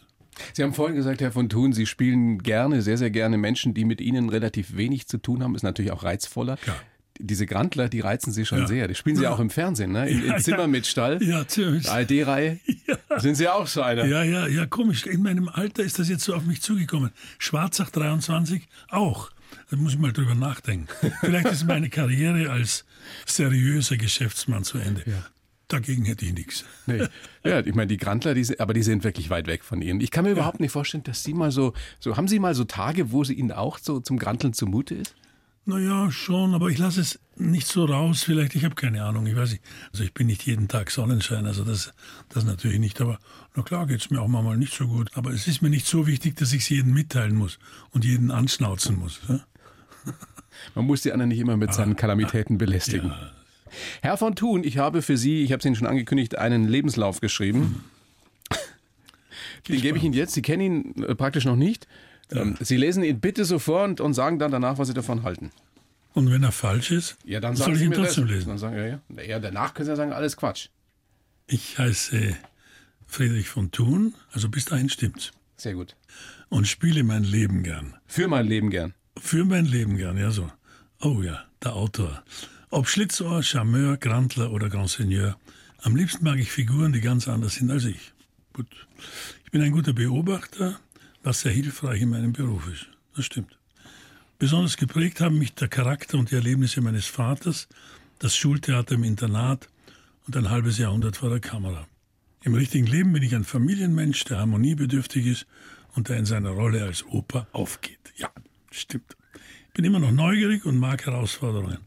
Sie 0.53 0.61
haben 0.61 0.75
vorhin 0.75 0.95
gesagt, 0.95 1.21
Herr 1.21 1.31
von 1.31 1.49
Thun, 1.49 1.73
Sie 1.73 1.87
spielen 1.87 2.43
gerne, 2.43 2.83
sehr, 2.83 2.99
sehr 2.99 3.09
gerne 3.09 3.39
Menschen, 3.39 3.73
die 3.73 3.85
mit 3.85 4.01
Ihnen 4.01 4.29
relativ 4.29 4.77
wenig 4.77 5.07
zu 5.07 5.17
tun 5.17 5.41
haben. 5.41 5.55
Ist 5.55 5.63
natürlich 5.63 5.91
auch 5.91 6.03
reizvoller. 6.03 6.59
Ja 6.67 6.75
diese 7.19 7.45
Grandler, 7.45 7.89
die 7.89 7.99
reizen 7.99 8.31
sie 8.31 8.45
schon 8.45 8.59
ja. 8.59 8.67
sehr. 8.67 8.87
Die 8.87 8.95
spielen 8.95 9.17
sie 9.17 9.23
ja 9.23 9.31
auch 9.31 9.39
im 9.39 9.49
Fernsehen, 9.49 9.91
ne? 9.91 10.09
In, 10.09 10.23
in 10.23 10.39
Zimmer 10.39 10.67
mit 10.67 10.87
Stall. 10.87 11.21
Ja, 11.21 11.45
ziemlich. 11.47 11.89
ARD-Reihe. 11.89 12.59
Ja. 12.87 13.19
Sind 13.19 13.35
sie 13.35 13.47
auch 13.47 13.67
so 13.67 13.81
einer? 13.81 14.05
Ja, 14.05 14.23
ja, 14.23 14.47
ja, 14.47 14.65
komisch. 14.65 15.05
In 15.05 15.21
meinem 15.21 15.49
Alter 15.49 15.83
ist 15.83 15.99
das 15.99 16.09
jetzt 16.09 16.23
so 16.23 16.33
auf 16.33 16.45
mich 16.45 16.61
zugekommen. 16.61 17.11
Schwarzach 17.37 17.89
23 17.89 18.67
auch. 18.89 19.31
Da 19.69 19.77
muss 19.77 19.93
ich 19.93 19.99
mal 19.99 20.13
drüber 20.13 20.33
nachdenken. 20.33 20.87
Vielleicht 21.19 21.47
ist 21.47 21.65
meine 21.65 21.89
Karriere 21.89 22.49
als 22.49 22.85
seriöser 23.25 23.97
Geschäftsmann 23.97 24.63
zu 24.63 24.77
Ende. 24.77 25.03
Ja. 25.05 25.25
Dagegen 25.67 26.05
hätte 26.05 26.25
ich 26.25 26.33
nichts. 26.33 26.65
Nee. 26.87 27.07
Ja, 27.43 27.59
ich 27.59 27.75
meine, 27.75 27.87
die 27.87 27.97
Grandler, 27.97 28.33
die, 28.33 28.59
aber 28.59 28.73
die 28.73 28.81
sind 28.81 29.03
wirklich 29.03 29.29
weit 29.29 29.45
weg 29.45 29.63
von 29.63 29.81
Ihnen. 29.81 30.01
Ich 30.01 30.09
kann 30.09 30.23
mir 30.23 30.31
ja. 30.31 30.37
überhaupt 30.37 30.59
nicht 30.59 30.71
vorstellen, 30.71 31.03
dass 31.03 31.23
Sie 31.23 31.33
mal 31.33 31.51
so, 31.51 31.73
so, 31.99 32.17
haben 32.17 32.27
Sie 32.27 32.39
mal 32.39 32.55
so 32.55 32.63
Tage, 32.63 33.11
wo 33.11 33.23
Sie 33.23 33.35
Ihnen 33.35 33.51
auch 33.51 33.77
so 33.77 33.99
zum 33.99 34.17
Granteln 34.17 34.53
zumute 34.53 34.95
ist? 34.95 35.15
Naja, 35.69 36.11
schon, 36.11 36.55
aber 36.55 36.69
ich 36.69 36.79
lasse 36.79 36.99
es 36.99 37.19
nicht 37.35 37.67
so 37.67 37.85
raus. 37.85 38.23
Vielleicht, 38.23 38.55
ich 38.55 38.65
habe 38.65 38.73
keine 38.73 39.03
Ahnung, 39.03 39.27
ich 39.27 39.35
weiß 39.35 39.51
nicht. 39.51 39.63
Also 39.91 40.03
ich 40.03 40.15
bin 40.15 40.25
nicht 40.25 40.41
jeden 40.47 40.67
Tag 40.67 40.89
Sonnenschein, 40.89 41.45
also 41.45 41.63
das, 41.63 41.93
das 42.29 42.43
natürlich 42.43 42.79
nicht. 42.79 42.99
Aber 43.01 43.19
na 43.55 43.61
klar 43.61 43.85
geht 43.85 44.01
es 44.01 44.09
mir 44.09 44.19
auch 44.19 44.27
mal 44.27 44.57
nicht 44.57 44.73
so 44.73 44.87
gut. 44.87 45.11
Aber 45.13 45.29
es 45.29 45.47
ist 45.47 45.61
mir 45.61 45.69
nicht 45.69 45.85
so 45.85 46.07
wichtig, 46.07 46.35
dass 46.37 46.53
ich 46.53 46.63
es 46.63 46.69
jedem 46.69 46.95
mitteilen 46.95 47.35
muss 47.35 47.59
und 47.91 48.03
jeden 48.03 48.31
anschnauzen 48.31 48.97
muss. 48.97 49.21
Ja? 49.29 49.41
Man 50.73 50.85
muss 50.85 51.03
die 51.03 51.11
anderen 51.11 51.29
nicht 51.29 51.39
immer 51.39 51.55
mit 51.55 51.71
seinen 51.71 51.95
Kalamitäten 51.95 52.57
belästigen. 52.57 53.09
Ja. 53.09 53.31
Herr 54.01 54.17
von 54.17 54.35
Thun, 54.35 54.63
ich 54.63 54.79
habe 54.79 55.03
für 55.03 55.17
Sie, 55.17 55.43
ich 55.43 55.51
habe 55.51 55.59
es 55.59 55.65
Ihnen 55.65 55.75
schon 55.75 55.85
angekündigt, 55.85 56.35
einen 56.35 56.67
Lebenslauf 56.67 57.21
geschrieben. 57.21 57.83
Den 59.67 59.81
gebe 59.81 59.99
ich 59.99 60.03
Ihnen 60.03 60.15
jetzt. 60.15 60.33
Sie 60.33 60.41
kennen 60.41 60.61
ihn 60.63 61.03
äh, 61.03 61.13
praktisch 61.13 61.45
noch 61.45 61.55
nicht. 61.55 61.87
Ähm, 62.31 62.55
Sie 62.59 62.77
lesen 62.77 63.03
ihn 63.03 63.19
bitte 63.19 63.45
so 63.45 63.59
vor 63.59 63.83
und, 63.83 64.01
und 64.01 64.13
sagen 64.13 64.39
dann 64.39 64.51
danach, 64.51 64.77
was 64.77 64.87
Sie 64.87 64.93
davon 64.93 65.23
halten. 65.23 65.51
Und 66.13 66.31
wenn 66.31 66.43
er 66.43 66.51
falsch 66.51 66.91
ist, 66.91 67.17
Ja, 67.23 67.39
dann 67.39 67.55
soll 67.55 67.75
ich 67.75 67.81
ihn 67.83 67.91
trotzdem 67.91 68.25
das. 68.27 68.35
lesen. 68.35 68.49
Dann 68.49 68.57
sagen, 68.57 68.75
ja, 68.77 68.85
ja. 68.85 69.23
ja, 69.23 69.39
danach 69.39 69.73
können 69.73 69.85
Sie 69.85 69.91
ja 69.91 69.95
sagen, 69.95 70.11
alles 70.13 70.37
Quatsch. 70.37 70.67
Ich 71.47 71.77
heiße 71.77 72.35
Friedrich 73.07 73.49
von 73.49 73.71
Thun, 73.71 74.13
also 74.31 74.49
bis 74.49 74.65
dahin 74.65 74.89
stimmt's. 74.89 75.31
Sehr 75.57 75.73
gut. 75.73 75.95
Und 76.49 76.67
spiele 76.67 77.03
mein 77.03 77.23
Leben 77.23 77.63
gern. 77.63 77.95
Für 78.07 78.27
mein 78.27 78.45
Leben 78.47 78.69
gern. 78.69 78.93
Für 79.19 79.45
mein 79.45 79.65
Leben 79.65 79.97
gern, 79.97 80.17
ja 80.17 80.31
so. 80.31 80.51
Oh 81.01 81.21
ja, 81.21 81.43
der 81.63 81.73
Autor. 81.73 82.23
Ob 82.69 82.87
Schlitzohr, 82.87 83.41
Charmeur, 83.43 83.97
Grandler 83.97 84.51
oder 84.51 84.69
Grand 84.69 84.89
Seigneur, 84.89 85.37
am 85.81 85.95
liebsten 85.95 86.23
mag 86.23 86.37
ich 86.39 86.51
Figuren, 86.51 86.93
die 86.93 87.01
ganz 87.01 87.27
anders 87.27 87.55
sind 87.55 87.71
als 87.71 87.85
ich. 87.85 88.13
Gut. 88.53 88.67
Ich 89.45 89.51
bin 89.51 89.61
ein 89.61 89.71
guter 89.71 89.93
Beobachter, 89.93 90.79
was 91.29 91.41
sehr 91.41 91.51
hilfreich 91.51 92.01
in 92.01 92.09
meinem 92.09 92.33
Beruf 92.33 92.67
ist. 92.73 92.87
Das 93.15 93.23
stimmt. 93.23 93.55
Besonders 94.39 94.77
geprägt 94.77 95.21
haben 95.21 95.37
mich 95.37 95.53
der 95.53 95.67
Charakter 95.67 96.17
und 96.17 96.31
die 96.31 96.35
Erlebnisse 96.35 96.81
meines 96.81 97.05
Vaters, 97.05 97.67
das 98.17 98.35
Schultheater 98.35 98.95
im 98.95 99.03
Internat 99.03 99.69
und 100.25 100.35
ein 100.35 100.49
halbes 100.49 100.79
Jahrhundert 100.79 101.17
vor 101.17 101.29
der 101.29 101.39
Kamera. 101.39 101.87
Im 102.41 102.55
richtigen 102.55 102.87
Leben 102.87 103.13
bin 103.13 103.21
ich 103.21 103.35
ein 103.35 103.43
Familienmensch, 103.43 104.23
der 104.23 104.39
harmoniebedürftig 104.39 105.27
ist 105.27 105.45
und 105.93 106.09
der 106.09 106.17
in 106.17 106.25
seiner 106.25 106.49
Rolle 106.49 106.83
als 106.83 107.05
Opa 107.05 107.45
aufgeht. 107.51 108.11
Ja, 108.15 108.31
stimmt. 108.71 109.15
Ich 109.67 109.73
bin 109.73 109.85
immer 109.85 109.99
noch 109.99 110.11
neugierig 110.11 110.65
und 110.65 110.79
mag 110.79 111.05
Herausforderungen. 111.05 111.77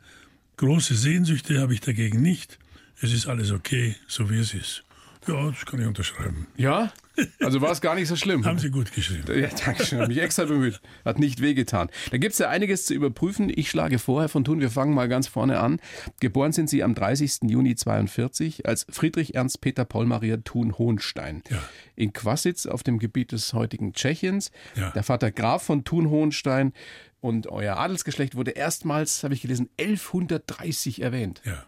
Große 0.57 0.95
Sehnsüchte 0.95 1.61
habe 1.61 1.75
ich 1.75 1.81
dagegen 1.81 2.23
nicht. 2.23 2.61
Es 3.01 3.13
ist 3.13 3.27
alles 3.27 3.51
okay, 3.51 3.97
so 4.07 4.31
wie 4.31 4.39
es 4.39 4.55
ist. 4.55 4.85
Ja, 5.27 5.51
das 5.51 5.65
kann 5.67 5.81
ich 5.81 5.87
unterschreiben. 5.87 6.47
Ja? 6.57 6.93
Also 7.41 7.61
war 7.61 7.71
es 7.71 7.81
gar 7.81 7.95
nicht 7.95 8.09
so 8.09 8.17
schlimm. 8.17 8.45
Haben 8.45 8.59
Sie 8.59 8.71
gut 8.71 8.93
geschrieben. 8.93 9.25
Ja, 9.39 9.49
danke 9.65 9.85
schön. 9.85 10.01
Habe 10.01 10.09
mich 10.09 10.23
extra 10.23 10.45
bemüht. 10.45 10.81
Hat 11.05 11.19
nicht 11.19 11.41
wehgetan. 11.41 11.91
Da 12.11 12.17
gibt 12.17 12.33
es 12.33 12.39
ja 12.39 12.49
einiges 12.49 12.87
zu 12.87 12.95
überprüfen. 12.95 13.53
Ich 13.55 13.71
schlage 13.71 13.99
vor, 13.99 14.23
Herr 14.23 14.29
von 14.29 14.45
Thun, 14.45 14.61
wir 14.61 14.71
fangen 14.71 14.95
mal 14.95 15.09
ganz 15.09 15.29
vorne 15.29 15.61
an. 15.61 15.79
Geboren 16.21 16.53
sind 16.53 16.71
Sie 16.71 16.83
am 16.83 16.95
30. 16.95 17.41
Juni 17.43 17.75
42 17.75 18.67
als 18.67 18.87
Friedrich 18.91 19.35
Ernst 19.35 19.61
Peter 19.61 19.85
Paul 19.85 20.07
Maria 20.07 20.39
Thun 20.39 20.79
Hohenstein. 20.79 21.43
Ja. 21.51 21.63
In 21.97 22.13
Quasitz 22.13 22.67
auf 22.67 22.83
dem 22.83 22.99
Gebiet 22.99 23.33
des 23.33 23.53
heutigen 23.53 23.93
Tschechiens. 23.93 24.51
Ja. 24.75 24.91
Der 24.91 25.03
Vater 25.03 25.31
Graf 25.31 25.63
von 25.63 25.85
Thun 25.85 26.09
Hohenstein. 26.09 26.73
Und 27.21 27.47
euer 27.47 27.77
Adelsgeschlecht 27.77 28.35
wurde 28.35 28.51
erstmals, 28.53 29.23
habe 29.23 29.35
ich 29.35 29.43
gelesen, 29.43 29.69
1130 29.79 31.03
erwähnt. 31.03 31.41
Ja. 31.45 31.65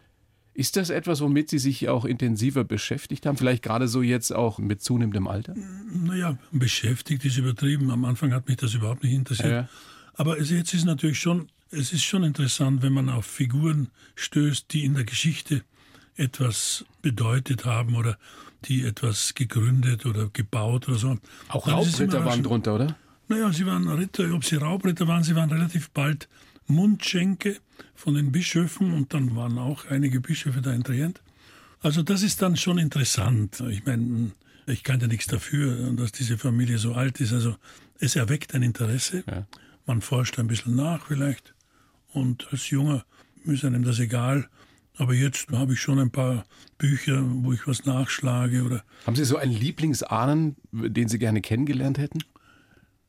Ist 0.54 0.76
das 0.76 0.90
etwas, 0.90 1.20
womit 1.20 1.50
Sie 1.50 1.58
sich 1.58 1.88
auch 1.88 2.04
intensiver 2.04 2.62
beschäftigt 2.62 3.26
haben? 3.26 3.36
Vielleicht 3.36 3.64
gerade 3.64 3.88
so 3.88 4.02
jetzt 4.02 4.32
auch 4.32 4.58
mit 4.58 4.82
zunehmendem 4.82 5.26
Alter? 5.26 5.54
Naja, 5.92 6.38
beschäftigt 6.52 7.24
ist 7.24 7.36
übertrieben. 7.36 7.90
Am 7.90 8.04
Anfang 8.04 8.32
hat 8.32 8.46
mich 8.46 8.56
das 8.56 8.72
überhaupt 8.74 9.02
nicht 9.02 9.14
interessiert. 9.14 9.50
Ja. 9.50 9.68
Aber 10.14 10.40
jetzt 10.40 10.72
ist 10.72 10.84
natürlich 10.84 11.18
schon, 11.18 11.48
es 11.72 11.92
ist 11.92 12.04
schon 12.04 12.22
interessant, 12.22 12.82
wenn 12.82 12.92
man 12.92 13.08
auf 13.08 13.26
Figuren 13.26 13.88
stößt, 14.14 14.72
die 14.72 14.84
in 14.84 14.94
der 14.94 15.04
Geschichte 15.04 15.64
etwas 16.16 16.84
bedeutet 17.02 17.64
haben 17.64 17.96
oder 17.96 18.16
die 18.66 18.84
etwas 18.84 19.34
gegründet 19.34 20.06
oder 20.06 20.28
gebaut 20.32 20.88
oder 20.88 20.98
so. 20.98 21.18
Auch 21.48 21.66
es 21.66 21.72
Raubritter 21.72 22.24
waren 22.24 22.44
drunter, 22.44 22.76
oder? 22.76 22.96
Naja, 23.26 23.52
sie 23.52 23.66
waren 23.66 23.88
Ritter, 23.88 24.32
ob 24.34 24.44
sie 24.44 24.56
Raubritter 24.56 25.08
waren, 25.08 25.24
sie 25.24 25.34
waren 25.34 25.50
relativ 25.50 25.90
bald 25.90 26.28
Mundschenke 26.66 27.56
von 27.94 28.14
den 28.14 28.32
Bischöfen 28.32 28.92
und 28.92 29.14
dann 29.14 29.36
waren 29.36 29.58
auch 29.58 29.86
einige 29.86 30.20
Bischöfe 30.20 30.60
da 30.60 30.72
interient. 30.72 31.20
Also 31.80 32.02
das 32.02 32.22
ist 32.22 32.40
dann 32.40 32.56
schon 32.56 32.78
interessant. 32.78 33.62
Ich 33.68 33.84
meine, 33.84 34.32
ich 34.66 34.82
kann 34.82 35.00
ja 35.00 35.06
nichts 35.06 35.26
dafür, 35.26 35.92
dass 35.92 36.12
diese 36.12 36.38
Familie 36.38 36.78
so 36.78 36.94
alt 36.94 37.20
ist. 37.20 37.32
Also 37.32 37.56
es 37.98 38.16
erweckt 38.16 38.54
ein 38.54 38.62
Interesse. 38.62 39.24
Ja. 39.26 39.46
Man 39.86 40.00
forscht 40.00 40.38
ein 40.38 40.46
bisschen 40.46 40.76
nach 40.76 41.06
vielleicht. 41.06 41.54
Und 42.12 42.48
als 42.50 42.70
Junger 42.70 43.04
ist 43.44 43.64
einem 43.64 43.82
das 43.82 43.98
egal. 43.98 44.48
Aber 44.96 45.12
jetzt 45.12 45.50
habe 45.50 45.72
ich 45.72 45.80
schon 45.80 45.98
ein 45.98 46.10
paar 46.10 46.44
Bücher, 46.78 47.22
wo 47.22 47.52
ich 47.52 47.66
was 47.66 47.84
nachschlage 47.84 48.62
oder 48.62 48.84
Haben 49.06 49.16
Sie 49.16 49.24
so 49.24 49.36
einen 49.36 49.52
Lieblingsahnen, 49.52 50.56
den 50.72 51.08
Sie 51.08 51.18
gerne 51.18 51.40
kennengelernt 51.40 51.98
hätten? 51.98 52.20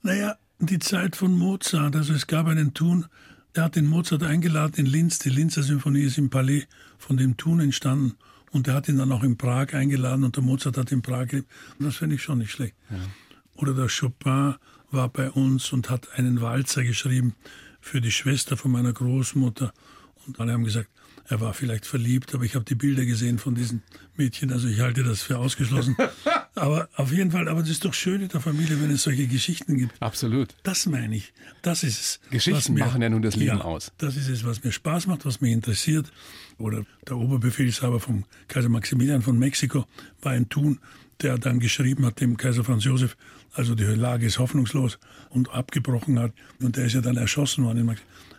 Naja, 0.01 0.37
die 0.59 0.79
Zeit 0.79 1.15
von 1.15 1.37
Mozart. 1.37 1.95
Also 1.95 2.13
es 2.13 2.27
gab 2.27 2.47
einen 2.47 2.73
Thun, 2.73 3.05
der 3.55 3.63
hat 3.63 3.75
den 3.75 3.87
Mozart 3.87 4.23
eingeladen 4.23 4.75
in 4.77 4.85
Linz. 4.85 5.19
Die 5.19 5.29
Linzer 5.29 5.63
Symphonie 5.63 6.01
ist 6.01 6.17
im 6.17 6.29
Palais 6.29 6.67
von 6.97 7.17
dem 7.17 7.37
Thun 7.37 7.59
entstanden. 7.59 8.15
Und 8.51 8.67
der 8.67 8.73
hat 8.73 8.87
ihn 8.87 8.97
dann 8.97 9.11
auch 9.11 9.23
in 9.23 9.37
Prag 9.37 9.73
eingeladen 9.73 10.23
und 10.23 10.35
der 10.35 10.43
Mozart 10.43 10.77
hat 10.77 10.91
in 10.91 11.01
Prag 11.01 11.27
gelebt. 11.27 11.49
Das 11.79 11.97
finde 11.97 12.15
ich 12.15 12.21
schon 12.21 12.37
nicht 12.39 12.51
schlecht. 12.51 12.75
Oder 13.55 13.73
der 13.73 13.87
Chopin 13.87 14.55
war 14.91 15.09
bei 15.09 15.29
uns 15.29 15.73
und 15.73 15.89
hat 15.89 16.07
einen 16.17 16.41
Walzer 16.41 16.83
geschrieben 16.83 17.35
für 17.81 18.01
die 18.01 18.11
Schwester 18.11 18.57
von 18.57 18.71
meiner 18.71 18.93
Großmutter. 18.93 19.73
Und 20.25 20.39
alle 20.39 20.53
haben 20.53 20.63
gesagt, 20.63 20.89
er 21.27 21.41
war 21.41 21.53
vielleicht 21.53 21.85
verliebt, 21.85 22.33
aber 22.33 22.43
ich 22.43 22.55
habe 22.55 22.65
die 22.65 22.75
Bilder 22.75 23.05
gesehen 23.05 23.39
von 23.39 23.55
diesen 23.55 23.81
Mädchen, 24.15 24.51
also 24.51 24.67
ich 24.67 24.79
halte 24.79 25.03
das 25.03 25.21
für 25.21 25.37
ausgeschlossen. 25.37 25.95
aber 26.55 26.89
auf 26.95 27.11
jeden 27.11 27.31
Fall, 27.31 27.47
aber 27.47 27.61
das 27.61 27.69
ist 27.69 27.85
doch 27.85 27.93
schön 27.93 28.21
in 28.21 28.29
der 28.29 28.41
Familie, 28.41 28.81
wenn 28.81 28.89
es 28.91 29.03
solche 29.03 29.27
Geschichten 29.27 29.77
gibt. 29.77 30.01
Absolut. 30.01 30.55
Das 30.63 30.85
meine 30.85 31.15
ich. 31.15 31.33
Das 31.61 31.83
ist 31.83 31.99
es. 31.99 32.19
Geschichten 32.31 32.73
mir- 32.73 32.85
machen 32.85 33.01
ja 33.01 33.09
nun 33.09 33.21
das 33.21 33.35
Leben 33.35 33.57
ja, 33.57 33.63
aus. 33.63 33.91
Das 33.97 34.15
ist 34.15 34.29
es, 34.29 34.45
was 34.45 34.63
mir 34.63 34.71
Spaß 34.71 35.07
macht, 35.07 35.25
was 35.25 35.41
mich 35.41 35.51
interessiert. 35.51 36.11
Oder 36.57 36.85
der 37.07 37.17
Oberbefehlshaber 37.17 37.99
vom 37.99 38.23
Kaiser 38.47 38.69
Maximilian 38.69 39.21
von 39.21 39.37
Mexiko 39.37 39.85
war 40.21 40.31
ein 40.31 40.47
Thun, 40.49 40.79
der 41.21 41.37
dann 41.37 41.59
geschrieben 41.59 42.05
hat 42.05 42.19
dem 42.19 42.37
Kaiser 42.37 42.63
Franz 42.63 42.83
Josef, 42.83 43.15
also 43.53 43.75
die 43.75 43.83
Lage 43.83 44.25
ist 44.25 44.39
hoffnungslos 44.39 44.99
und 45.29 45.49
abgebrochen 45.49 46.19
hat. 46.19 46.33
Und 46.61 46.77
der 46.77 46.85
ist 46.85 46.93
ja 46.93 47.01
dann 47.01 47.17
erschossen 47.17 47.63
worden. 47.63 47.97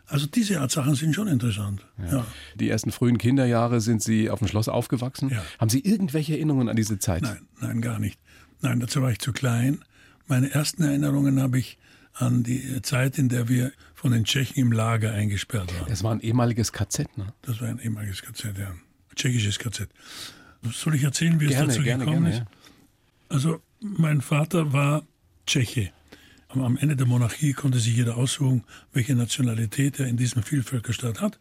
Also 0.08 0.26
diese 0.26 0.60
Art 0.60 0.70
Sachen 0.70 0.94
sind 0.94 1.14
schon 1.14 1.26
interessant. 1.26 1.84
Ja. 2.10 2.24
Die 2.54 2.70
ersten 2.70 2.92
frühen 2.92 3.18
Kinderjahre 3.18 3.80
sind 3.80 4.02
Sie 4.02 4.30
auf 4.30 4.38
dem 4.38 4.48
Schloss 4.48 4.68
aufgewachsen. 4.68 5.30
Ja. 5.30 5.42
Haben 5.58 5.68
Sie 5.68 5.80
irgendwelche 5.80 6.34
Erinnerungen 6.34 6.68
an 6.68 6.76
diese 6.76 6.98
Zeit? 6.98 7.22
Nein, 7.22 7.40
nein, 7.60 7.80
gar 7.80 7.98
nicht. 7.98 8.18
Nein, 8.60 8.80
dazu 8.80 9.02
war 9.02 9.10
ich 9.10 9.18
zu 9.18 9.32
klein. 9.32 9.84
Meine 10.28 10.50
ersten 10.52 10.82
Erinnerungen 10.82 11.40
habe 11.40 11.58
ich 11.58 11.78
an 12.14 12.44
die 12.44 12.80
Zeit, 12.82 13.18
in 13.18 13.28
der 13.28 13.48
wir 13.48 13.72
von 13.94 14.12
den 14.12 14.24
Tschechen 14.24 14.56
im 14.56 14.72
Lager 14.72 15.12
eingesperrt 15.12 15.78
waren. 15.78 15.90
Es 15.92 16.02
war 16.02 16.12
ein 16.12 16.20
ehemaliges 16.20 16.72
KZ, 16.72 17.18
ne? 17.18 17.32
Das 17.42 17.60
war 17.60 17.68
ein 17.68 17.78
ehemaliges 17.78 18.22
KZ, 18.22 18.56
ja. 18.58 18.74
Tschechisches 19.14 19.58
KZ. 19.58 19.88
Soll 20.72 20.94
ich 20.94 21.02
erzählen, 21.02 21.40
wie 21.40 21.46
Gerne, 21.46 21.68
es 21.68 21.74
dazu 21.74 21.82
gerne, 21.84 22.04
gekommen 22.04 22.24
gerne. 22.24 22.36
ist? 22.36 22.40
Ja. 22.40 22.46
Also, 23.28 23.60
mein 23.80 24.20
Vater 24.20 24.72
war 24.72 25.04
Tscheche. 25.46 25.90
Am 26.48 26.76
Ende 26.76 26.96
der 26.96 27.06
Monarchie 27.06 27.52
konnte 27.52 27.80
sich 27.80 27.96
jeder 27.96 28.16
aussuchen, 28.16 28.64
welche 28.92 29.14
Nationalität 29.14 29.98
er 29.98 30.06
in 30.06 30.16
diesem 30.16 30.42
Vielvölkerstaat 30.42 31.20
hat. 31.20 31.38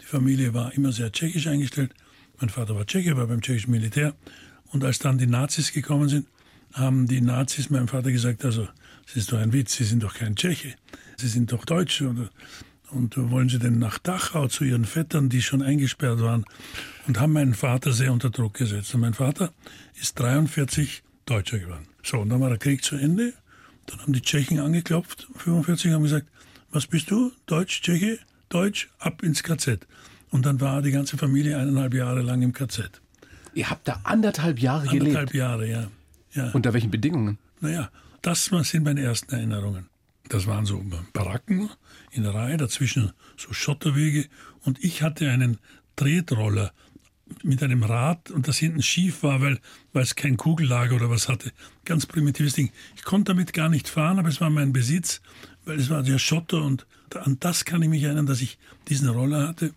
Die 0.00 0.06
Familie 0.06 0.54
war 0.54 0.72
immer 0.74 0.92
sehr 0.92 1.10
tschechisch 1.12 1.46
eingestellt. 1.48 1.92
Mein 2.40 2.50
Vater 2.50 2.74
war 2.74 2.86
Tscheche, 2.86 3.16
war 3.16 3.26
beim 3.26 3.42
tschechischen 3.42 3.72
Militär. 3.72 4.14
Und 4.66 4.84
als 4.84 4.98
dann 4.98 5.18
die 5.18 5.26
Nazis 5.26 5.72
gekommen 5.72 6.08
sind, 6.08 6.26
haben 6.72 7.06
die 7.06 7.20
Nazis 7.20 7.70
meinem 7.70 7.88
Vater 7.88 8.10
gesagt, 8.10 8.44
also, 8.44 8.68
es 9.06 9.16
ist 9.16 9.32
doch 9.32 9.38
ein 9.38 9.52
Witz, 9.52 9.76
Sie 9.76 9.84
sind 9.84 10.02
doch 10.02 10.14
kein 10.14 10.34
Tscheche, 10.34 10.74
Sie 11.16 11.28
sind 11.28 11.52
doch 11.52 11.64
Deutsche. 11.64 12.08
Und, 12.08 12.30
und 12.90 13.30
wollen 13.30 13.48
Sie 13.48 13.58
denn 13.58 13.78
nach 13.78 13.98
Dachau 13.98 14.48
zu 14.48 14.64
Ihren 14.64 14.84
Vettern, 14.84 15.28
die 15.28 15.42
schon 15.42 15.62
eingesperrt 15.62 16.20
waren? 16.20 16.44
Und 17.06 17.20
haben 17.20 17.32
meinen 17.32 17.54
Vater 17.54 17.92
sehr 17.92 18.12
unter 18.12 18.30
Druck 18.30 18.54
gesetzt. 18.54 18.94
Und 18.94 19.02
mein 19.02 19.14
Vater 19.14 19.52
ist 20.00 20.18
43 20.18 21.02
Deutscher 21.26 21.58
geworden. 21.58 21.86
So, 22.02 22.18
und 22.18 22.30
dann 22.30 22.40
war 22.40 22.48
der 22.48 22.58
Krieg 22.58 22.82
zu 22.82 22.96
Ende. 22.96 23.34
Dann 23.86 24.00
haben 24.00 24.12
die 24.12 24.22
Tschechen 24.22 24.58
angeklopft, 24.60 25.28
45, 25.36 25.92
haben 25.92 26.02
gesagt, 26.02 26.26
was 26.70 26.86
bist 26.86 27.10
du? 27.10 27.32
Deutsch, 27.46 27.82
Tscheche? 27.82 28.18
Deutsch, 28.48 28.90
ab 28.98 29.22
ins 29.22 29.42
KZ. 29.42 29.86
Und 30.30 30.46
dann 30.46 30.60
war 30.60 30.82
die 30.82 30.90
ganze 30.90 31.16
Familie 31.16 31.58
eineinhalb 31.58 31.94
Jahre 31.94 32.22
lang 32.22 32.42
im 32.42 32.52
KZ. 32.52 33.00
Ihr 33.54 33.70
habt 33.70 33.86
da 33.86 34.00
anderthalb 34.04 34.58
Jahre 34.58 34.86
gelebt. 34.86 35.16
Anderthalb 35.16 35.34
Jahre, 35.34 35.68
ja. 35.68 35.86
ja. 36.32 36.50
Unter 36.52 36.72
welchen 36.72 36.90
Bedingungen? 36.90 37.38
Naja, 37.60 37.90
das 38.22 38.46
sind 38.46 38.84
meine 38.84 39.02
ersten 39.02 39.32
Erinnerungen. 39.32 39.88
Das 40.28 40.46
waren 40.46 40.64
so 40.64 40.82
Baracken 41.12 41.70
in 42.10 42.22
der 42.22 42.34
Reihe, 42.34 42.56
dazwischen 42.56 43.12
so 43.36 43.52
Schotterwege. 43.52 44.26
Und 44.64 44.82
ich 44.82 45.02
hatte 45.02 45.30
einen 45.30 45.58
Tretroller 45.96 46.72
mit 47.42 47.62
einem 47.62 47.82
Rad 47.82 48.30
und 48.30 48.48
das 48.48 48.58
hinten 48.58 48.82
schief 48.82 49.22
war, 49.22 49.40
weil, 49.40 49.58
weil 49.92 50.02
es 50.02 50.14
kein 50.14 50.36
Kugellager 50.36 50.96
oder 50.96 51.10
was 51.10 51.28
hatte. 51.28 51.52
Ganz 51.84 52.06
primitives 52.06 52.54
Ding. 52.54 52.70
Ich 52.96 53.04
konnte 53.04 53.32
damit 53.32 53.52
gar 53.52 53.68
nicht 53.68 53.88
fahren, 53.88 54.18
aber 54.18 54.28
es 54.28 54.40
war 54.40 54.50
mein 54.50 54.72
Besitz, 54.72 55.20
weil 55.64 55.78
es 55.78 55.90
war 55.90 56.02
der 56.02 56.18
Schotter 56.18 56.62
und 56.62 56.86
an 57.14 57.36
das 57.40 57.64
kann 57.64 57.80
ich 57.82 57.88
mich 57.88 58.02
erinnern, 58.02 58.26
dass 58.26 58.40
ich 58.40 58.58
diesen 58.88 59.08
Roller 59.08 59.48
hatte. 59.48 59.72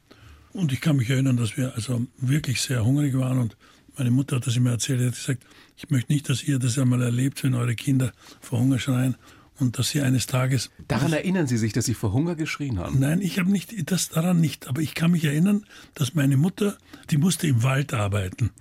Und 0.53 0.73
ich 0.73 0.81
kann 0.81 0.97
mich 0.97 1.09
erinnern, 1.09 1.37
dass 1.37 1.55
wir 1.55 1.75
also 1.75 2.07
wirklich 2.17 2.61
sehr 2.61 2.83
hungrig 2.83 3.15
waren 3.15 3.37
und 3.39 3.55
meine 3.97 4.11
Mutter 4.11 4.35
hat 4.35 4.47
das 4.47 4.55
immer 4.55 4.71
erzählt, 4.71 4.99
sie 4.99 5.07
hat 5.07 5.15
gesagt, 5.15 5.43
ich 5.75 5.89
möchte 5.89 6.11
nicht, 6.11 6.29
dass 6.29 6.43
ihr 6.43 6.59
das 6.59 6.77
einmal 6.77 7.01
erlebt, 7.01 7.43
wenn 7.43 7.55
eure 7.55 7.75
Kinder 7.75 8.11
vor 8.41 8.59
Hunger 8.59 8.79
schreien 8.79 9.15
und 9.59 9.77
dass 9.77 9.89
sie 9.89 10.01
eines 10.01 10.27
Tages. 10.27 10.69
Daran 10.87 11.13
erinnern 11.13 11.47
Sie 11.47 11.57
sich, 11.57 11.73
dass 11.73 11.85
Sie 11.85 11.93
vor 11.93 12.13
Hunger 12.13 12.35
geschrien 12.35 12.79
haben? 12.79 12.99
Nein, 12.99 13.21
ich 13.21 13.39
habe 13.39 13.51
nicht 13.51 13.91
das 13.91 14.09
daran 14.09 14.39
nicht, 14.39 14.67
aber 14.67 14.81
ich 14.81 14.95
kann 14.95 15.11
mich 15.11 15.25
erinnern, 15.25 15.65
dass 15.93 16.13
meine 16.13 16.37
Mutter, 16.37 16.77
die 17.09 17.17
musste 17.17 17.47
im 17.47 17.63
Wald 17.63 17.93
arbeiten, 17.93 18.51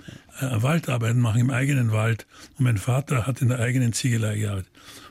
äh, 0.41 0.62
Waldarbeiten 0.62 1.21
machen 1.21 1.41
im 1.41 1.50
eigenen 1.50 1.93
Wald 1.93 2.26
und 2.59 2.65
mein 2.65 2.79
Vater 2.79 3.26
hat 3.26 3.43
in 3.43 3.49
der 3.49 3.61
eigenen 3.61 3.93
Ziegelei 3.93 4.38
gearbeitet. 4.38 4.71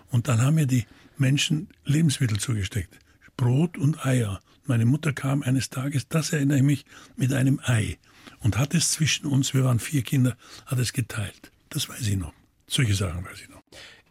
Und 0.10 0.27
dann 0.27 0.42
haben 0.42 0.56
mir 0.56 0.68
die 0.68 0.86
Menschen 1.18 1.70
Lebensmittel 1.86 2.39
zugesteckt, 2.39 3.00
Brot 3.38 3.77
und 3.77 4.06
Eier. 4.06 4.39
Meine 4.65 4.86
Mutter 4.86 5.13
kam 5.13 5.44
eines 5.44 5.70
Tages, 5.70 6.08
das 6.08 6.34
erinnere 6.34 6.58
ich 6.58 6.63
mich, 6.63 6.86
mit 7.15 7.34
einem 7.34 7.60
Ei 7.63 7.98
und 8.39 8.58
hat 8.58 8.74
es 8.74 8.92
zwischen 8.92 9.27
uns, 9.27 9.54
wir 9.54 9.63
waren 9.63 9.80
vier 9.80 10.01
Kinder, 10.01 10.36
hat 10.65 10.80
es 10.80 10.94
geteilt. 10.94 11.51
Das 11.70 11.89
weiß 11.89 12.08
ich 12.08 12.18
noch. 12.18 12.34
Solche 12.68 12.96
Sachen 12.96 13.24
weiß 13.24 13.42
ich 13.42 13.50
noch 13.50 13.55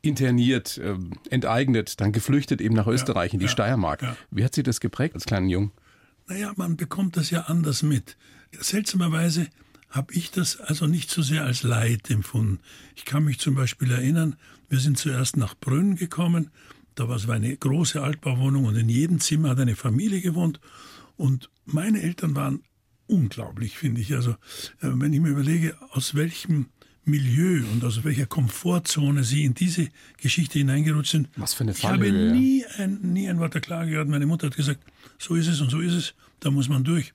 interniert, 0.04 0.78
äh, 0.78 0.96
enteignet, 1.30 2.00
dann 2.00 2.12
geflüchtet 2.12 2.60
eben 2.60 2.74
nach 2.74 2.86
Österreich 2.86 3.32
ja, 3.32 3.34
in 3.34 3.40
die 3.40 3.46
ja, 3.46 3.50
Steiermark. 3.50 4.02
ja. 4.02 4.16
Wie 4.30 4.44
hat 4.44 4.54
Sie 4.54 4.62
das 4.62 4.80
geprägt 4.80 5.14
als 5.14 5.24
kleinen 5.24 5.48
Jungen? 5.48 5.72
Naja, 6.26 6.52
man 6.56 6.76
bekommt 6.76 7.16
das 7.16 7.30
ja 7.30 7.42
anders 7.42 7.82
mit. 7.82 8.16
Seltsamerweise 8.52 9.48
habe 9.90 10.12
ich 10.14 10.30
das 10.30 10.58
also 10.58 10.86
nicht 10.86 11.10
so 11.10 11.22
sehr 11.22 11.44
als 11.44 11.62
Leid 11.62 12.10
empfunden. 12.10 12.58
Ich 12.96 13.04
kann 13.04 13.24
mich 13.24 13.38
zum 13.38 13.54
Beispiel 13.54 13.90
erinnern, 13.90 14.36
wir 14.68 14.80
sind 14.80 14.98
zuerst 14.98 15.36
nach 15.36 15.54
Brünn 15.54 15.96
gekommen. 15.96 16.50
Da 16.94 17.08
war 17.08 17.16
es 17.16 17.28
eine 17.28 17.56
große 17.56 18.02
Altbauwohnung 18.02 18.64
und 18.64 18.76
in 18.76 18.88
jedem 18.88 19.20
Zimmer 19.20 19.50
hat 19.50 19.60
eine 19.60 19.76
Familie 19.76 20.20
gewohnt. 20.20 20.60
Und 21.16 21.50
meine 21.64 22.02
Eltern 22.02 22.34
waren 22.34 22.62
unglaublich, 23.06 23.76
finde 23.78 24.00
ich. 24.00 24.14
Also, 24.14 24.30
äh, 24.30 24.36
wenn 24.80 25.12
ich 25.12 25.20
mir 25.20 25.28
überlege, 25.28 25.76
aus 25.90 26.14
welchem 26.14 26.66
Milieu 27.04 27.62
und 27.72 27.84
aus 27.84 28.02
welcher 28.04 28.26
Komfortzone 28.26 29.24
sie 29.24 29.44
in 29.44 29.54
diese 29.54 29.88
Geschichte 30.16 30.58
hineingerutscht 30.58 31.12
sind. 31.12 31.28
Was 31.36 31.54
für 31.54 31.64
eine 31.64 31.74
Fallhöhe. 31.74 32.08
Ich 32.08 32.12
habe 32.12 32.38
nie 32.38 32.64
ein, 32.78 32.98
nie 33.02 33.28
ein 33.28 33.38
Wort 33.38 33.54
der 33.54 33.60
Klage 33.60 33.90
gehört. 33.90 34.08
Meine 34.08 34.26
Mutter 34.26 34.46
hat 34.46 34.56
gesagt, 34.56 34.80
so 35.18 35.34
ist 35.34 35.48
es 35.48 35.60
und 35.60 35.70
so 35.70 35.80
ist 35.80 35.94
es, 35.94 36.14
da 36.40 36.50
muss 36.50 36.68
man 36.68 36.84
durch. 36.84 37.12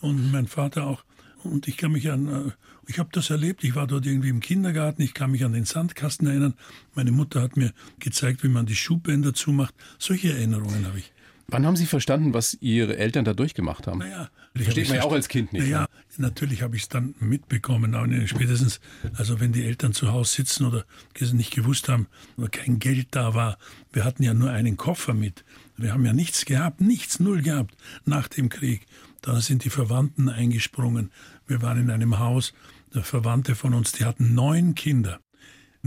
Und 0.00 0.30
mein 0.32 0.46
Vater 0.46 0.86
auch. 0.86 1.04
Und 1.42 1.68
ich 1.68 1.76
kann 1.76 1.92
mich 1.92 2.10
an, 2.10 2.26
äh, 2.26 2.50
ich 2.86 2.98
habe 2.98 3.10
das 3.12 3.30
erlebt, 3.30 3.64
ich 3.64 3.74
war 3.74 3.86
dort 3.86 4.06
irgendwie 4.06 4.30
im 4.30 4.40
Kindergarten, 4.40 5.02
ich 5.02 5.14
kann 5.14 5.30
mich 5.30 5.44
an 5.44 5.52
den 5.52 5.64
Sandkasten 5.64 6.26
erinnern. 6.26 6.54
Meine 6.94 7.12
Mutter 7.12 7.42
hat 7.42 7.56
mir 7.56 7.72
gezeigt, 7.98 8.42
wie 8.42 8.48
man 8.48 8.66
die 8.66 8.76
Schuhbänder 8.76 9.34
zumacht. 9.34 9.74
Solche 9.98 10.32
Erinnerungen 10.32 10.86
habe 10.86 10.98
ich. 10.98 11.13
Wann 11.46 11.66
haben 11.66 11.76
Sie 11.76 11.86
verstanden, 11.86 12.32
was 12.32 12.56
Ihre 12.60 12.96
Eltern 12.96 13.24
da 13.24 13.34
durchgemacht 13.34 13.86
haben? 13.86 13.98
Naja, 13.98 14.30
versteht 14.56 14.88
man 14.88 14.98
ja 14.98 15.02
auch 15.04 15.12
als 15.12 15.28
Kind 15.28 15.52
nicht. 15.52 15.64
Naja, 15.64 15.82
ne? 15.82 15.88
natürlich 16.18 16.62
habe 16.62 16.76
ich 16.76 16.82
es 16.82 16.88
dann 16.88 17.14
mitbekommen, 17.20 17.94
aber 17.94 18.26
spätestens, 18.26 18.80
also 19.14 19.40
wenn 19.40 19.52
die 19.52 19.64
Eltern 19.64 19.92
zu 19.92 20.12
Hause 20.12 20.34
sitzen 20.34 20.64
oder 20.64 20.84
nicht 21.32 21.54
gewusst 21.54 21.88
haben, 21.88 22.06
oder 22.36 22.48
kein 22.48 22.78
Geld 22.78 23.08
da 23.10 23.34
war. 23.34 23.58
Wir 23.92 24.04
hatten 24.04 24.22
ja 24.22 24.34
nur 24.34 24.50
einen 24.50 24.76
Koffer 24.76 25.14
mit. 25.14 25.44
Wir 25.76 25.92
haben 25.92 26.04
ja 26.04 26.12
nichts 26.12 26.44
gehabt, 26.44 26.80
nichts, 26.80 27.20
null 27.20 27.42
gehabt 27.42 27.76
nach 28.04 28.28
dem 28.28 28.48
Krieg. 28.48 28.86
Da 29.22 29.40
sind 29.40 29.64
die 29.64 29.70
Verwandten 29.70 30.28
eingesprungen. 30.28 31.10
Wir 31.46 31.62
waren 31.62 31.78
in 31.78 31.90
einem 31.90 32.18
Haus, 32.18 32.52
der 32.94 33.02
Verwandte 33.02 33.54
von 33.54 33.74
uns, 33.74 33.92
die 33.92 34.04
hatten 34.04 34.34
neun 34.34 34.74
Kinder. 34.74 35.20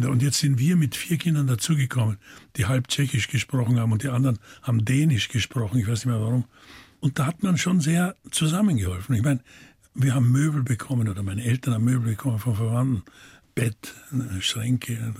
Und 0.05 0.21
jetzt 0.21 0.39
sind 0.39 0.59
wir 0.59 0.75
mit 0.75 0.95
vier 0.95 1.17
Kindern 1.17 1.47
dazugekommen, 1.47 2.17
die 2.55 2.67
halb 2.67 2.87
Tschechisch 2.87 3.29
gesprochen 3.29 3.79
haben 3.79 3.91
und 3.91 4.03
die 4.03 4.09
anderen 4.09 4.37
haben 4.61 4.85
Dänisch 4.85 5.29
gesprochen, 5.29 5.79
ich 5.79 5.87
weiß 5.87 6.05
nicht 6.05 6.13
mehr 6.13 6.21
warum. 6.21 6.45
Und 6.99 7.17
da 7.17 7.25
hat 7.25 7.41
man 7.41 7.57
schon 7.57 7.81
sehr 7.81 8.15
zusammengeholfen. 8.29 9.15
Ich 9.15 9.23
meine, 9.23 9.39
wir 9.95 10.13
haben 10.13 10.31
Möbel 10.31 10.61
bekommen 10.61 11.09
oder 11.09 11.23
meine 11.23 11.43
Eltern 11.43 11.73
haben 11.73 11.85
Möbel 11.85 12.09
bekommen 12.09 12.37
von 12.39 12.55
Verwandten. 12.55 13.03
Bett, 13.55 13.95
Schränke, 14.39 15.15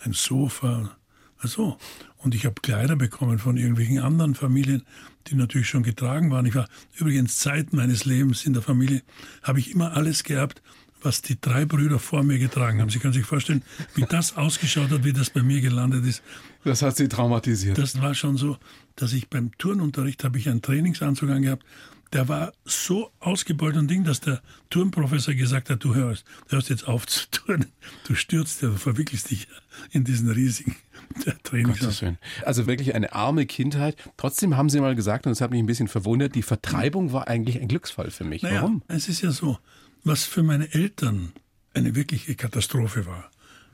ein 0.00 0.12
Sofa. 0.12 0.96
Also, 1.38 1.78
und 2.16 2.34
ich 2.34 2.44
habe 2.44 2.60
Kleider 2.60 2.96
bekommen 2.96 3.38
von 3.38 3.56
irgendwelchen 3.56 4.00
anderen 4.00 4.34
Familien, 4.34 4.82
die 5.28 5.36
natürlich 5.36 5.68
schon 5.68 5.84
getragen 5.84 6.32
waren. 6.32 6.46
Ich 6.46 6.56
war 6.56 6.68
übrigens 6.96 7.38
Zeit 7.38 7.72
meines 7.72 8.04
Lebens 8.04 8.44
in 8.44 8.54
der 8.54 8.62
Familie, 8.62 9.02
habe 9.44 9.60
ich 9.60 9.70
immer 9.70 9.96
alles 9.96 10.24
gehabt, 10.24 10.62
was 11.02 11.22
die 11.22 11.40
drei 11.40 11.64
Brüder 11.64 11.98
vor 11.98 12.22
mir 12.22 12.38
getragen 12.38 12.80
haben. 12.80 12.90
Sie 12.90 12.98
können 12.98 13.12
sich 13.12 13.26
vorstellen, 13.26 13.62
wie 13.94 14.04
das 14.08 14.36
ausgeschaut 14.36 14.90
hat, 14.90 15.04
wie 15.04 15.12
das 15.12 15.30
bei 15.30 15.42
mir 15.42 15.60
gelandet 15.60 16.04
ist. 16.04 16.22
Das 16.64 16.82
hat 16.82 16.96
Sie 16.96 17.08
traumatisiert. 17.08 17.78
Das 17.78 18.00
war 18.00 18.14
schon 18.14 18.36
so, 18.36 18.58
dass 18.96 19.12
ich 19.12 19.28
beim 19.28 19.56
Turnunterricht 19.58 20.24
habe 20.24 20.38
ich 20.38 20.48
einen 20.48 20.62
Trainingsanzug 20.62 21.30
angehabt. 21.30 21.64
Der 22.12 22.28
war 22.28 22.52
so 22.64 23.12
ausgebeult 23.20 23.76
und 23.76 23.88
Ding, 23.88 24.02
dass 24.02 24.18
der 24.18 24.42
Turnprofessor 24.68 25.34
gesagt 25.34 25.70
hat, 25.70 25.84
du 25.84 25.94
hörst, 25.94 26.24
du 26.48 26.56
hörst 26.56 26.68
jetzt 26.68 26.88
auf 26.88 27.06
zu 27.06 27.30
turnen. 27.30 27.66
Du 28.04 28.16
stürzt, 28.16 28.62
du 28.62 28.72
verwickelst 28.72 29.30
dich 29.30 29.46
in 29.92 30.02
diesen 30.02 30.28
riesigen 30.28 30.74
Trainingsanzug. 31.44 32.16
Also 32.44 32.66
wirklich 32.66 32.96
eine 32.96 33.12
arme 33.12 33.46
Kindheit. 33.46 33.96
Trotzdem 34.16 34.56
haben 34.56 34.68
Sie 34.68 34.80
mal 34.80 34.96
gesagt, 34.96 35.26
und 35.26 35.30
das 35.30 35.40
hat 35.40 35.52
mich 35.52 35.60
ein 35.60 35.66
bisschen 35.66 35.86
verwundert, 35.86 36.34
die 36.34 36.42
Vertreibung 36.42 37.12
war 37.12 37.28
eigentlich 37.28 37.60
ein 37.60 37.68
Glücksfall 37.68 38.10
für 38.10 38.24
mich. 38.24 38.42
Naja, 38.42 38.62
Warum? 38.62 38.82
Es 38.88 39.08
ist 39.08 39.22
ja 39.22 39.30
so, 39.30 39.58
was 40.04 40.24
für 40.24 40.42
meine 40.42 40.72
Eltern 40.72 41.32
eine 41.74 41.94
wirkliche 41.94 42.34
Katastrophe 42.34 43.06
war. 43.06 43.30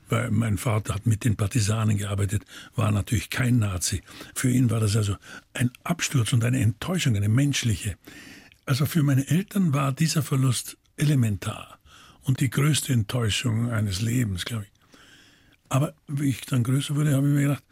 Weil 0.09 0.31
mein 0.31 0.57
Vater 0.57 0.95
hat 0.95 1.05
mit 1.05 1.25
den 1.25 1.35
Partisanen 1.35 1.97
gearbeitet, 1.97 2.43
war 2.75 2.91
natürlich 2.91 3.29
kein 3.29 3.59
Nazi. 3.59 4.01
Für 4.35 4.49
ihn 4.49 4.69
war 4.69 4.79
das 4.79 4.95
also 4.95 5.17
ein 5.53 5.69
Absturz 5.83 6.31
und 6.31 6.43
eine 6.45 6.61
Enttäuschung, 6.61 7.15
eine 7.15 7.27
menschliche. 7.27 7.97
Also 8.65 8.85
für 8.85 9.03
meine 9.03 9.27
Eltern 9.27 9.73
war 9.73 9.91
dieser 9.91 10.23
Verlust 10.23 10.77
elementar 10.95 11.79
und 12.23 12.39
die 12.39 12.49
größte 12.49 12.93
Enttäuschung 12.93 13.69
eines 13.69 14.01
Lebens, 14.01 14.45
glaube 14.45 14.63
ich. 14.63 14.71
Aber 15.69 15.93
wie 16.07 16.29
ich 16.29 16.41
dann 16.41 16.63
größer 16.63 16.95
wurde, 16.95 17.13
habe 17.13 17.27
ich 17.27 17.33
mir 17.33 17.41
gedacht, 17.41 17.63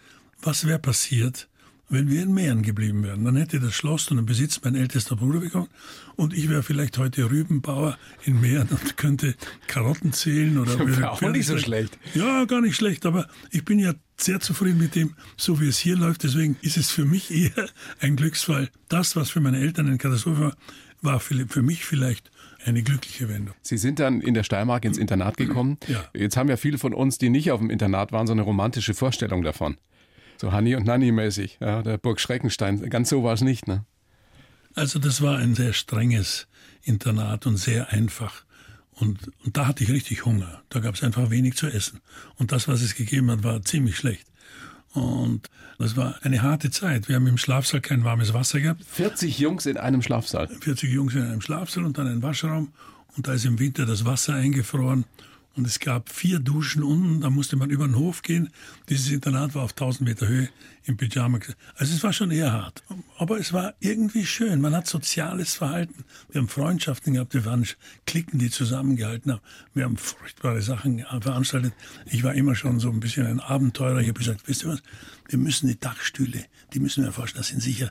was 0.41 0.68
wäre 0.68 0.80
passiert, 0.80 1.48
wenn 1.89 2.10
wir 2.10 2.24
in 2.24 2.34
Mähren 2.34 2.63
geblieben 2.63 3.04
wären. 3.04 3.24
Dann 3.26 3.36
hätte 3.36 3.60
das 3.60 3.74
Schloss 3.74 4.10
und 4.10 4.17
den 4.17 4.26
Besitz 4.26 4.60
mein 4.63 4.76
ältester 4.76 5.15
Bruder 5.15 5.39
bekommen 5.39 5.67
und 6.15 6.34
ich 6.34 6.50
wäre 6.50 6.63
vielleicht 6.63 6.98
heute 6.98 7.30
Rübenbauer 7.30 7.98
in 8.24 8.41
Mähren 8.41 8.69
und 8.69 8.98
könnte 8.98 9.36
Karotten 9.67 10.13
zählen 10.13 10.58
oder 10.58 10.80
wäre 10.88 11.12
auch 11.12 11.21
nicht 11.21 11.45
so 11.45 11.58
schlecht. 11.58 11.98
Ja, 12.13 12.45
gar 12.45 12.62
nicht 12.62 12.76
schlecht, 12.76 13.06
aber 13.06 13.28
ich 13.52 13.65
bin 13.65 13.80
ja 13.80 13.93
sehr 14.17 14.39
zufrieden 14.39 14.80
mit 14.80 14.95
dem, 14.95 15.15
so 15.38 15.60
wie 15.60 15.67
es 15.67 15.78
hier 15.78 15.98
läuft. 15.98 16.24
Deswegen 16.24 16.58
ist 16.62 16.78
es 16.78 16.89
für 16.89 17.06
mich 17.06 17.32
eher 17.32 17.69
ein 18.00 18.15
Glücksfall. 18.15 18.69
Das, 18.89 19.15
was 19.15 19.30
für 19.30 19.41
meine 19.41 19.60
Eltern 19.60 19.88
eine 19.88 19.98
Katastrophe 19.98 20.41
war, 20.41 20.58
war 21.02 21.19
für 21.19 21.62
mich 21.62 21.86
vielleicht 21.86 22.32
eine 22.65 22.82
glückliche 22.82 23.30
Wendung. 23.30 23.54
Sie 23.62 23.78
sind 23.78 24.00
dann 24.00 24.21
in 24.21 24.34
der 24.34 24.43
Steiermark 24.43 24.86
ins 24.86 24.98
Internat 24.98 25.38
gekommen. 25.38 25.78
Ja. 25.88 26.04
Jetzt 26.13 26.36
haben 26.36 26.50
ja 26.50 26.58
viele 26.58 26.78
von 26.78 26.93
uns, 26.93 27.17
die 27.17 27.30
nicht 27.30 27.52
auf 27.52 27.60
dem 27.60 27.69
Internat 27.69 28.12
waren, 28.12 28.26
so 28.26 28.34
eine 28.34 28.41
romantische 28.41 28.93
Vorstellung 28.93 29.43
davon. 29.43 29.78
So 30.38 30.52
Hanni 30.52 30.76
und 30.76 30.86
Nanni 30.86 31.12
mäßig, 31.12 31.58
ja, 31.62 31.82
der 31.82 31.98
Burg 31.98 32.19
Schreckenstein. 32.19 32.89
Ganz 32.89 33.10
so 33.10 33.24
war 33.24 33.34
es 33.34 33.41
nicht, 33.41 33.67
ne? 33.67 33.86
Also 34.74 35.00
das 35.00 35.21
war 35.21 35.38
ein 35.38 35.56
sehr 35.56 35.74
strenges 35.74 36.48
Internat 36.84 37.45
und 37.45 37.58
sehr 37.58 37.91
einfach. 37.91 38.43
Und, 38.91 39.32
und 39.43 39.58
da 39.58 39.67
hatte 39.67 39.84
ich 39.84 39.91
richtig 39.91 40.26
Hunger. 40.26 40.62
Da 40.69 40.80
gab 40.80 40.95
es 40.95 41.04
einfach 41.04 41.30
wenig 41.30 41.56
zu 41.56 41.67
essen. 41.67 42.02
Und 42.36 42.52
das, 42.52 42.67
was 42.67 42.82
es 42.82 42.95
gegeben 42.95 43.32
hat, 43.32 43.43
war 43.43 43.62
ziemlich 43.62 43.98
schlecht. 43.98 44.28
Und 44.93 45.50
das 45.78 45.98
war 45.98 46.15
eine 46.24 46.41
harte 46.41 46.71
Zeit. 46.71 47.10
Wir 47.10 47.15
haben 47.15 47.28
im 47.28 47.38
Schlafsaal 47.38 47.82
kein 47.82 48.06
warmes 48.06 48.34
Wasser 48.34 48.62
gehabt. 48.62 48.86
40 48.86 49.38
Jungs 49.39 49.65
in 49.65 49.78
einem 49.78 50.02
Schlafsaal. 50.02 50.48
40 50.48 50.89
Jungs 50.89 51.15
in 51.15 51.24
einem 51.24 51.41
Schlafsaal 51.41 51.84
und 51.84 51.98
dann 51.98 52.08
ein 52.08 52.24
Waschraum. 52.24 52.71
Und 53.17 53.28
da 53.28 53.34
ist 53.34 53.45
im 53.45 53.60
Winter 53.60 53.86
das 53.86 54.06
Wasser 54.06 54.36
eingefroren. 54.36 55.06
Und 55.56 55.65
es 55.65 55.80
gab 55.80 56.10
vier 56.10 56.39
Duschen 56.39 56.84
unten, 56.84 57.22
da 57.22 57.30
musste 57.30 57.56
man 57.56 57.70
über 57.70 57.88
den 57.88 57.96
Hof 57.96 58.22
gehen. 58.22 58.50
Dieses 58.89 59.10
Internat 59.10 59.56
war 59.56 59.63
auf 59.63 59.72
1000 59.72 60.08
Meter 60.08 60.28
Höhe 60.28 60.50
im 60.84 60.98
Pyjama. 60.98 61.39
Also 61.76 61.94
es 61.94 62.04
war 62.04 62.12
schon 62.12 62.32
eher 62.32 62.52
hart. 62.52 62.84
Aber 63.18 63.39
es 63.39 63.54
war 63.54 63.74
irgendwie 63.80 64.26
schön. 64.26 64.60
Man 64.60 64.76
hat 64.76 64.86
soziales 64.86 65.54
Verhalten. 65.54 66.04
Wir 66.30 66.41
haben 66.41 66.50
Freundschaften 66.50 67.13
gehabt, 67.13 67.34
wir 67.34 67.46
waren 67.46 67.65
Klicken, 68.06 68.38
die 68.38 68.50
zusammengehalten 68.50 69.32
haben. 69.32 69.41
Wir 69.74 69.86
haben 69.86 69.96
furchtbare 69.96 70.62
Sachen 70.62 71.06
veranstaltet. 71.22 71.74
Ich 72.06 72.24
war 72.24 72.34
immer 72.34 72.56
schon 72.56 72.82
so 72.82 72.89
ein 72.89 73.00
bisschen 73.00 73.26
ein 73.26 73.39
Abenteurer. 73.39 74.02
Ich 74.02 74.10
habe 74.10 74.20
gesagt, 74.20 74.48
wisst 74.48 74.63
ihr 74.63 74.70
was, 74.70 74.84
wir 75.30 75.39
müssen 75.39 75.68
die 75.68 75.80
Dachstühle, 75.80 76.46
die 76.74 76.80
müssen 76.82 77.04
wir 77.04 77.08
erforschen. 77.08 77.38
Da 77.38 77.44
sind 77.44 77.62
sicher 77.62 77.89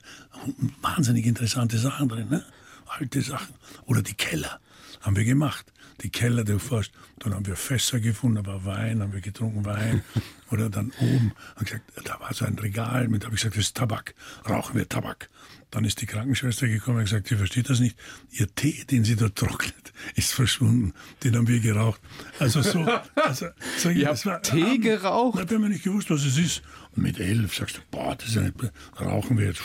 wahnsinnig 0.82 1.24
interessante 1.24 1.78
Sachen 1.78 2.10
drin. 2.10 2.28
Ne? 2.28 2.44
Alte 2.86 3.22
Sachen. 3.22 3.54
Oder 3.86 4.02
die 4.02 4.14
Keller. 4.14 4.60
Haben 5.00 5.16
wir 5.16 5.24
gemacht. 5.24 5.72
Die 6.02 6.10
Keller, 6.10 6.44
du 6.44 6.58
fährst, 6.58 6.92
dann 7.18 7.34
haben 7.34 7.46
wir 7.46 7.56
Fässer 7.56 8.00
gefunden, 8.00 8.42
da 8.42 8.46
war 8.46 8.64
Wein, 8.64 9.00
haben 9.00 9.12
wir 9.12 9.20
getrunken 9.20 9.64
Wein. 9.64 10.02
Oder 10.50 10.70
dann 10.70 10.92
oben, 11.00 11.32
haben 11.56 11.64
gesagt, 11.64 11.84
da 12.04 12.20
war 12.20 12.32
so 12.32 12.44
ein 12.44 12.58
Regal 12.58 13.08
mit, 13.08 13.24
habe 13.24 13.34
ich 13.34 13.40
gesagt, 13.40 13.56
das 13.56 13.66
ist 13.66 13.76
Tabak, 13.76 14.14
rauchen 14.48 14.76
wir 14.76 14.88
Tabak. 14.88 15.30
Dann 15.70 15.84
ist 15.84 16.00
die 16.00 16.06
Krankenschwester 16.06 16.68
gekommen 16.68 16.98
und 16.98 17.04
gesagt, 17.04 17.26
sie 17.26 17.36
versteht 17.36 17.68
das 17.68 17.80
nicht. 17.80 17.98
Ihr 18.30 18.54
Tee, 18.54 18.84
den 18.84 19.04
sie 19.04 19.16
dort 19.16 19.34
trocknet, 19.34 19.92
ist 20.14 20.32
verschwunden. 20.32 20.92
Den 21.24 21.36
haben 21.36 21.48
wir 21.48 21.58
geraucht. 21.58 22.00
Also 22.38 22.62
so, 22.62 22.86
also, 23.16 23.46
so 23.78 23.88
Ihr 23.88 24.08
habt 24.08 24.24
war, 24.26 24.40
Tee 24.42 24.62
Abend, 24.62 24.82
geraucht? 24.82 25.38
Da 25.38 25.54
haben 25.54 25.62
wir 25.62 25.68
nicht 25.68 25.82
gewusst, 25.82 26.10
was 26.10 26.24
es 26.24 26.38
ist. 26.38 26.62
Und 26.94 27.02
mit 27.02 27.18
elf 27.18 27.54
sagst 27.54 27.78
du, 27.78 27.80
boah, 27.90 28.14
das 28.14 28.28
ist 28.28 28.34
ja 28.36 28.42
nicht, 28.42 28.54
rauchen 29.00 29.36
wir 29.36 29.46
jetzt. 29.46 29.62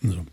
So. 0.00 0.24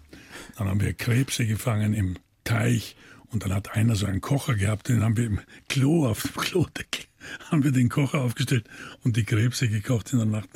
Dann 0.57 0.67
haben 0.69 0.79
wir 0.79 0.93
Krebse 0.93 1.45
gefangen 1.45 1.93
im 1.93 2.17
Teich 2.45 2.95
und 3.35 3.43
dann 3.43 3.53
hat 3.53 3.75
einer 3.75 3.95
so 3.95 4.05
einen 4.05 4.21
Kocher 4.21 4.55
gehabt, 4.55 4.87
den 4.87 5.03
haben 5.03 5.17
wir 5.17 5.25
im 5.25 5.41
Klo 5.67 6.07
auf 6.07 6.23
dem 6.23 6.35
Klodeckel, 6.35 7.03
haben 7.51 7.65
wir 7.65 7.73
den 7.73 7.89
Kocher 7.89 8.21
aufgestellt 8.21 8.65
und 9.03 9.17
die 9.17 9.25
Krebse 9.25 9.67
gekocht 9.67 10.13
in 10.13 10.19
der 10.19 10.27
Nacht. 10.27 10.49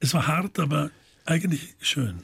Es 0.00 0.12
war 0.12 0.26
hart, 0.26 0.58
aber 0.58 0.90
eigentlich 1.24 1.74
schön. 1.80 2.22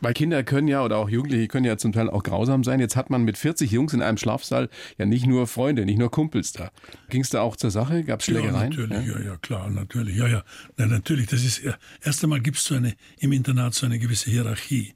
Weil 0.00 0.14
Kinder 0.14 0.42
können 0.42 0.66
ja 0.66 0.84
oder 0.84 0.96
auch 0.96 1.08
Jugendliche 1.08 1.46
können 1.46 1.64
ja 1.64 1.76
zum 1.76 1.92
Teil 1.92 2.10
auch 2.10 2.24
grausam 2.24 2.64
sein. 2.64 2.80
Jetzt 2.80 2.96
hat 2.96 3.10
man 3.10 3.22
mit 3.22 3.38
40 3.38 3.70
Jungs 3.70 3.92
in 3.92 4.02
einem 4.02 4.18
Schlafsaal 4.18 4.68
ja 4.98 5.06
nicht 5.06 5.26
nur 5.26 5.46
Freunde, 5.46 5.86
nicht 5.86 5.98
nur 5.98 6.10
Kumpels 6.10 6.50
da. 6.50 6.72
Ging 7.08 7.20
es 7.20 7.30
da 7.30 7.42
auch 7.42 7.54
zur 7.54 7.70
Sache? 7.70 8.02
Gab 8.02 8.18
es 8.18 8.26
Schlägereien? 8.26 8.72
Ja, 8.72 8.80
natürlich, 8.86 9.06
ja? 9.06 9.20
ja, 9.20 9.24
ja, 9.24 9.36
klar, 9.36 9.70
natürlich. 9.70 10.16
Ja, 10.16 10.26
ja. 10.26 10.42
Na, 10.76 10.86
natürlich, 10.86 11.28
das 11.28 11.44
ist 11.44 11.62
erst 12.00 12.24
einmal 12.24 12.40
gibt 12.40 12.56
es 12.56 12.64
so 12.64 12.74
eine 12.74 12.96
im 13.20 13.30
Internat 13.30 13.74
so 13.74 13.86
eine 13.86 14.00
gewisse 14.00 14.28
Hierarchie. 14.28 14.94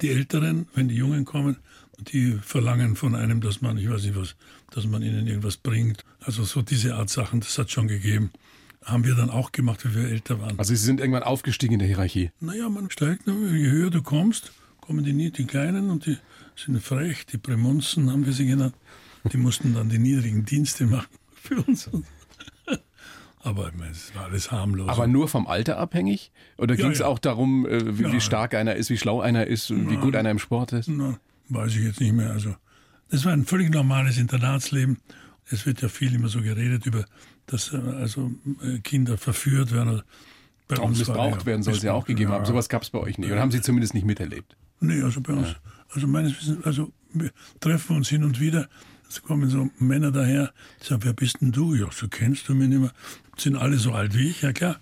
Die 0.00 0.10
Älteren, 0.10 0.68
wenn 0.74 0.86
die 0.86 0.94
Jungen 0.94 1.24
kommen, 1.24 1.56
die 2.04 2.38
verlangen 2.42 2.96
von 2.96 3.14
einem, 3.14 3.40
dass 3.40 3.60
man, 3.60 3.78
ich 3.78 3.88
weiß 3.88 4.04
nicht 4.04 4.16
was, 4.16 4.36
dass 4.70 4.86
man 4.86 5.02
ihnen 5.02 5.26
irgendwas 5.26 5.56
bringt. 5.56 6.04
Also 6.20 6.44
so 6.44 6.62
diese 6.62 6.94
Art 6.94 7.10
Sachen, 7.10 7.40
das 7.40 7.58
hat 7.58 7.70
schon 7.70 7.88
gegeben. 7.88 8.30
Haben 8.84 9.04
wir 9.04 9.14
dann 9.14 9.30
auch 9.30 9.52
gemacht, 9.52 9.84
wie 9.84 9.94
wir 9.94 10.10
älter 10.10 10.40
waren. 10.40 10.58
Also 10.58 10.74
Sie 10.74 10.84
sind 10.84 11.00
irgendwann 11.00 11.22
aufgestiegen 11.22 11.74
in 11.74 11.78
der 11.78 11.88
Hierarchie? 11.88 12.30
Naja, 12.40 12.68
man 12.68 12.90
steigt, 12.90 13.26
je 13.26 13.32
höher 13.70 13.90
du 13.90 14.02
kommst, 14.02 14.52
kommen 14.80 15.04
die, 15.04 15.30
die 15.30 15.44
Kleinen 15.46 15.90
und 15.90 16.06
die 16.06 16.18
sind 16.56 16.80
frech, 16.82 17.24
die 17.26 17.38
Prämonzen 17.38 18.10
haben 18.12 18.26
wir 18.26 18.32
sie 18.32 18.46
genannt. 18.46 18.74
Die 19.32 19.38
mussten 19.38 19.74
dann 19.74 19.88
die 19.88 19.98
niedrigen 19.98 20.44
Dienste 20.44 20.84
machen 20.84 21.08
für 21.34 21.62
uns. 21.62 21.88
Aber 23.44 23.68
ich 23.68 23.74
meine, 23.74 23.90
es 23.90 24.14
war 24.14 24.24
alles 24.24 24.50
harmlos. 24.50 24.88
Aber 24.88 25.06
nur 25.06 25.28
vom 25.28 25.46
Alter 25.46 25.76
abhängig? 25.76 26.32
Oder 26.56 26.76
ging 26.76 26.90
es 26.90 27.00
ja, 27.00 27.06
auch 27.06 27.18
darum, 27.18 27.66
äh, 27.66 27.98
wie, 27.98 28.04
ja, 28.04 28.12
wie, 28.12 28.20
stark 28.22 28.54
einer 28.54 28.74
ist, 28.74 28.88
wie 28.88 28.96
schlau 28.96 29.20
einer 29.20 29.46
ist, 29.46 29.70
und 29.70 29.90
wie 29.90 29.96
gut 29.96 30.16
einer 30.16 30.30
im 30.30 30.38
Sport 30.38 30.72
ist? 30.72 30.88
Na, 30.88 31.18
weiß 31.48 31.76
ich 31.76 31.82
jetzt 31.82 32.00
nicht 32.00 32.12
mehr. 32.12 32.30
Also, 32.30 32.54
das 33.10 33.24
war 33.24 33.32
ein 33.32 33.44
völlig 33.44 33.70
normales 33.70 34.18
Internatsleben. 34.18 34.98
Es 35.50 35.66
wird 35.66 35.82
ja 35.82 35.88
viel 35.88 36.14
immer 36.14 36.28
so 36.28 36.40
geredet 36.40 36.86
über, 36.86 37.04
dass 37.46 37.72
äh, 37.72 37.76
also 37.76 38.32
äh, 38.62 38.78
Kinder 38.78 39.18
verführt 39.18 39.72
werden. 39.72 40.02
Bei 40.68 40.78
auch 40.78 40.88
missbraucht 40.88 41.40
ja, 41.40 41.46
werden 41.46 41.62
soll 41.62 41.74
es 41.74 41.82
ja 41.82 41.92
auch 41.92 42.06
gegeben 42.06 42.30
haben. 42.30 42.46
Sowas 42.46 42.68
gab 42.68 42.82
es 42.82 42.90
bei 42.90 42.98
euch 42.98 43.18
nicht. 43.18 43.30
Oder 43.30 43.40
haben 43.40 43.50
Sie 43.50 43.60
zumindest 43.60 43.92
nicht 43.92 44.06
miterlebt? 44.06 44.56
Nee, 44.80 45.02
also 45.02 45.20
bei 45.20 45.34
uns. 45.34 45.54
Also 45.90 46.06
meines 46.06 46.40
Wissens, 46.40 46.64
also 46.64 46.92
wir 47.12 47.30
treffen 47.60 47.96
uns 47.96 48.08
hin 48.08 48.24
und 48.24 48.40
wieder. 48.40 48.68
Es 49.08 49.22
kommen 49.22 49.48
so 49.48 49.70
Männer 49.78 50.10
daher, 50.10 50.52
die 50.82 50.86
sagen, 50.86 51.04
wer 51.04 51.12
bist 51.12 51.40
denn 51.40 51.52
du? 51.52 51.74
Ja, 51.74 51.88
so 51.92 52.08
kennst 52.08 52.48
du 52.48 52.54
mich 52.54 52.68
nicht 52.68 52.80
mehr. 52.80 52.92
Sind 53.36 53.56
alle 53.56 53.76
so 53.76 53.92
alt 53.92 54.16
wie 54.16 54.28
ich, 54.28 54.42
ja 54.42 54.52
klar. 54.52 54.80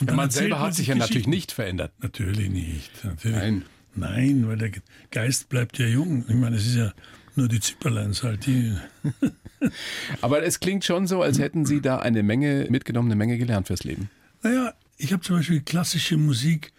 Und 0.00 0.10
ja, 0.10 0.16
man 0.16 0.30
selber 0.30 0.60
hat 0.60 0.74
sich 0.74 0.88
ja 0.88 0.94
natürlich 0.94 1.26
nicht 1.26 1.52
verändert. 1.52 1.92
Natürlich 2.00 2.50
nicht. 2.50 3.04
Natürlich. 3.04 3.36
Nein. 3.36 3.64
Nein, 3.96 4.46
weil 4.48 4.56
der 4.56 4.70
Geist 5.10 5.48
bleibt 5.48 5.78
ja 5.78 5.86
jung. 5.86 6.24
Ich 6.28 6.34
meine, 6.34 6.56
es 6.56 6.66
ist 6.66 6.76
ja 6.76 6.92
nur 7.36 7.48
die 7.48 7.60
Zipperleins 7.60 8.22
halt. 8.22 8.46
Die 8.46 8.76
Aber 10.20 10.42
es 10.42 10.60
klingt 10.60 10.84
schon 10.84 11.06
so, 11.06 11.22
als 11.22 11.38
hätten 11.38 11.64
Sie 11.64 11.80
da 11.80 11.98
eine 11.98 12.22
Menge 12.22 12.66
mitgenommen, 12.70 13.08
eine 13.08 13.16
Menge 13.16 13.38
gelernt 13.38 13.66
fürs 13.66 13.84
Leben. 13.84 14.10
Naja, 14.42 14.74
ich 14.96 15.12
habe 15.12 15.22
zum 15.22 15.36
Beispiel 15.36 15.60
klassische 15.60 16.16
Musik, 16.16 16.72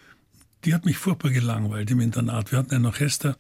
die 0.64 0.74
hat 0.74 0.86
mich 0.86 0.98
furchtbar 0.98 1.32
gelangweilt 1.32 1.92
im 1.92 2.00
Internat. 2.00 2.52
Wir 2.52 2.60
hatten 2.60 2.74
ein 2.74 2.86
Orchester. 2.86 3.38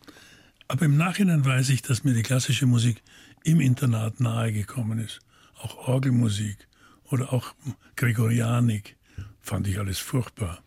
Aber 0.67 0.85
im 0.85 0.97
Nachhinein 0.97 1.45
weiß 1.45 1.69
ich, 1.69 1.81
dass 1.81 2.03
mir 2.03 2.13
die 2.13 2.23
klassische 2.23 2.65
Musik 2.65 3.03
im 3.43 3.59
Internat 3.59 4.19
nahegekommen 4.19 4.99
ist. 4.99 5.19
Auch 5.59 5.87
Orgelmusik 5.87 6.67
oder 7.09 7.31
auch 7.33 7.53
Gregorianik 7.95 8.97
fand 9.41 9.67
ich 9.67 9.79
alles 9.79 9.99
furchtbar. 9.99 10.64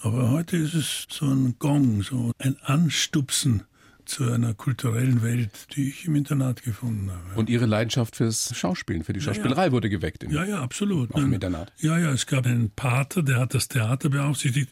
Aber 0.00 0.30
heute 0.30 0.56
ist 0.56 0.74
es 0.74 1.06
so 1.10 1.26
ein 1.26 1.56
Gong, 1.58 2.02
so 2.02 2.32
ein 2.38 2.56
Anstupsen 2.62 3.64
zu 4.04 4.30
einer 4.30 4.54
kulturellen 4.54 5.22
Welt, 5.22 5.68
die 5.74 5.88
ich 5.88 6.06
im 6.06 6.14
Internat 6.14 6.62
gefunden 6.62 7.10
habe. 7.10 7.38
Und 7.38 7.50
Ihre 7.50 7.66
Leidenschaft 7.66 8.16
fürs 8.16 8.56
Schauspielen, 8.56 9.04
für 9.04 9.12
die 9.12 9.20
Schauspielerei 9.20 9.62
ja, 9.62 9.66
ja. 9.66 9.72
wurde 9.72 9.90
geweckt. 9.90 10.24
ja, 10.30 10.44
ja, 10.44 10.62
absolut. 10.62 11.14
Auch 11.14 11.18
im 11.18 11.32
Internat. 11.32 11.72
Ja, 11.78 11.98
ja, 11.98 12.10
es 12.10 12.26
gab 12.26 12.46
einen 12.46 12.70
Pater, 12.70 13.22
der 13.22 13.38
hat 13.38 13.54
das 13.54 13.68
Theater 13.68 14.08
beaufsichtigt, 14.08 14.70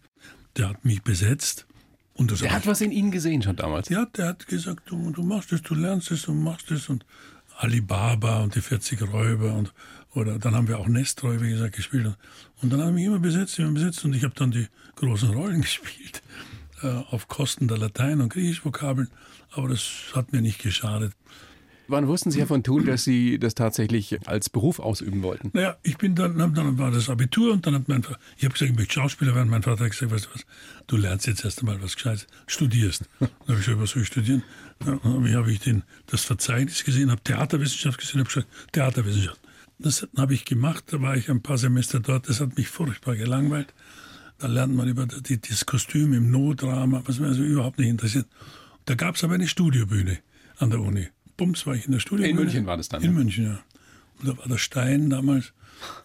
der 0.57 0.71
hat 0.71 0.85
mich 0.85 1.03
besetzt. 1.03 1.67
Und 2.15 2.41
der 2.41 2.53
hat 2.53 2.67
was 2.67 2.81
in 2.81 2.93
Ihnen 2.93 3.11
gesehen 3.11 3.43
schon 3.43 3.57
damals? 3.57 3.91
Ja, 3.91 4.07
der 4.07 4.29
hat 4.29 4.47
gesagt, 4.47 4.91
du, 4.91 5.11
du 5.11 5.23
machst 5.23 5.53
es, 5.53 5.61
du 5.61 5.75
lernst 5.75 6.11
es 6.11 6.27
und 6.29 6.43
machst 6.43 6.71
es 6.71 6.89
und 6.89 7.05
Alibaba 7.59 8.43
und 8.43 8.55
die 8.55 8.63
40 8.63 9.13
Räuber 9.13 9.53
und 9.55 9.75
oder 10.17 10.39
dann 10.39 10.55
haben 10.55 10.67
wir 10.67 10.79
auch 10.79 10.89
Nesträuber 10.89 11.45
gesagt 11.45 11.77
gespielt 11.77 12.17
und 12.63 12.73
dann 12.73 12.83
haben 12.83 12.97
wir 12.97 13.07
immer 13.07 13.19
besetzt, 13.19 13.59
immer 13.59 13.73
besetzt 13.73 14.05
und 14.05 14.15
ich 14.15 14.25
habe 14.25 14.35
dann 14.35 14.51
die 14.51 14.67
großen 14.97 15.31
Rollen 15.31 15.61
gespielt 15.63 16.23
äh, 16.83 16.89
auf 17.11 17.29
Kosten 17.29 17.69
der 17.69 17.79
Latein- 17.79 18.21
und 18.21 18.33
Griechisch-Vokabeln, 18.33 19.09
aber 19.53 19.69
das 19.69 20.13
hat 20.15 20.33
mir 20.33 20.41
nicht 20.41 20.61
geschadet. 20.61 21.13
Wann 21.89 22.09
wussten 22.09 22.33
Sie, 22.33 22.41
Herr 22.41 22.49
von 22.49 22.65
Thun, 22.65 22.85
dass 22.85 23.05
Sie 23.05 23.39
das 23.39 23.55
tatsächlich 23.55 24.27
als 24.27 24.51
Beruf 24.51 24.81
ausüben 24.81 25.23
wollten? 25.23 25.51
Naja, 25.53 25.77
ich 25.85 25.97
bin 25.97 26.17
dann, 26.17 26.37
dann 26.37 26.79
war 26.79 26.91
das 26.91 27.09
Abitur 27.09 27.53
und 27.53 27.65
dann 27.65 27.77
hat 27.77 27.89
mein 27.89 28.03
Vater, 28.03 28.19
ich 28.37 28.45
habe 28.45 28.55
gesagt, 28.55 28.73
ich 28.73 28.77
möchte 28.77 28.95
Schauspieler 28.95 29.37
werden. 29.37 29.49
Mein 29.49 29.63
Vater 29.63 29.85
hat 29.85 29.93
gesagt, 29.93 30.11
weißt 30.11 30.25
du 30.27 30.31
was, 30.35 30.47
du 30.89 30.97
lernst 30.97 31.29
jetzt 31.29 31.45
erst 31.45 31.61
einmal 31.61 31.81
was 31.81 31.95
Gescheites, 31.95 32.27
studierst. 32.49 33.05
Dann 33.21 33.29
habe 33.47 33.61
ich 33.61 33.67
gesagt, 33.67 33.81
was 33.81 33.91
soll 33.91 34.03
ich 34.03 34.09
studieren? 34.09 34.43
Dann 34.81 35.01
habe 35.05 35.53
ich 35.53 35.61
den, 35.61 35.85
das 36.07 36.25
Verzeichnis 36.25 36.83
gesehen, 36.83 37.11
habe 37.13 37.23
Theaterwissenschaft 37.23 37.99
gesehen, 37.99 38.19
habe 38.19 38.29
gesagt, 38.29 38.49
Theaterwissenschaft. 38.73 39.41
Das 39.79 40.09
habe 40.17 40.35
ich 40.35 40.45
gemacht, 40.45 40.85
da 40.89 41.03
war 41.03 41.17
ich 41.17 41.31
ein 41.31 41.43
paar 41.43 41.59
Semester 41.59 42.01
dort, 42.01 42.29
das 42.29 42.41
hat 42.41 42.57
mich 42.57 42.69
furchtbar 42.69 43.17
gelangweilt. 43.17 43.75
Da 44.39 44.47
lernt 44.47 44.75
man 44.75 44.89
über 44.89 45.07
die, 45.07 45.41
das 45.41 45.67
Kostüm 45.67 46.13
im 46.13 46.31
Notdrama, 46.31 47.03
was 47.07 47.19
mir 47.19 47.27
also 47.27 47.43
überhaupt 47.43 47.79
nicht 47.79 47.89
interessiert. 47.89 48.27
Da 48.85 48.95
gab 48.95 49.17
es 49.17 49.25
aber 49.25 49.35
eine 49.35 49.49
Studiobühne 49.49 50.19
an 50.59 50.71
der 50.71 50.81
Uni. 50.81 51.09
Bums 51.37 51.67
war 51.67 51.75
ich 51.75 51.87
in 51.87 51.93
der 51.93 52.01
Studiobühne. 52.01 52.31
In 52.31 52.45
München 52.45 52.67
war 52.67 52.77
das 52.77 52.89
dann? 52.89 53.03
In 53.03 53.13
ja. 53.13 53.19
München, 53.19 53.45
ja. 53.45 53.59
Und 54.19 54.29
da 54.29 54.39
war 54.39 54.49
der 54.49 54.59
Stein 54.59 55.11
damals. 55.11 55.53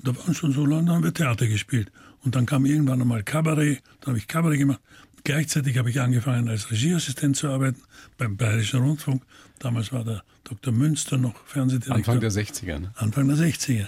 Da 0.01 0.15
waren 0.15 0.33
schon 0.33 0.51
so 0.51 0.65
lange, 0.65 0.87
da 0.87 0.93
haben 0.93 1.03
wir 1.03 1.13
Theater 1.13 1.47
gespielt. 1.47 1.91
Und 2.23 2.35
dann 2.35 2.45
kam 2.45 2.65
irgendwann 2.65 3.01
einmal 3.01 3.23
Kabarett, 3.23 3.81
dann 4.01 4.09
habe 4.09 4.17
ich 4.17 4.27
Kabarett 4.27 4.59
gemacht. 4.59 4.81
Gleichzeitig 5.23 5.77
habe 5.77 5.89
ich 5.89 5.99
angefangen, 6.01 6.49
als 6.49 6.71
Regieassistent 6.71 7.37
zu 7.37 7.49
arbeiten 7.49 7.81
beim 8.17 8.37
Bayerischen 8.37 8.81
Rundfunk. 8.81 9.23
Damals 9.59 9.91
war 9.91 10.03
der 10.03 10.23
Dr. 10.43 10.73
Münster 10.73 11.17
noch 11.17 11.45
Fernsehdirektor. 11.45 11.95
Anfang 11.95 12.19
der 12.19 12.31
60er. 12.31 12.79
Ne? 12.79 12.91
Anfang 12.95 13.27
der 13.27 13.37
60er. 13.37 13.87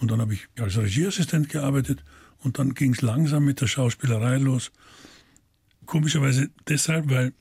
Und 0.00 0.10
dann 0.10 0.20
habe 0.20 0.34
ich 0.34 0.48
als 0.58 0.76
Regieassistent 0.76 1.48
gearbeitet 1.48 2.02
und 2.40 2.58
dann 2.58 2.74
ging 2.74 2.92
es 2.92 3.02
langsam 3.02 3.44
mit 3.44 3.60
der 3.60 3.68
Schauspielerei 3.68 4.38
los. 4.38 4.72
Komischerweise 5.86 6.50
deshalb, 6.68 7.08
weil 7.08 7.32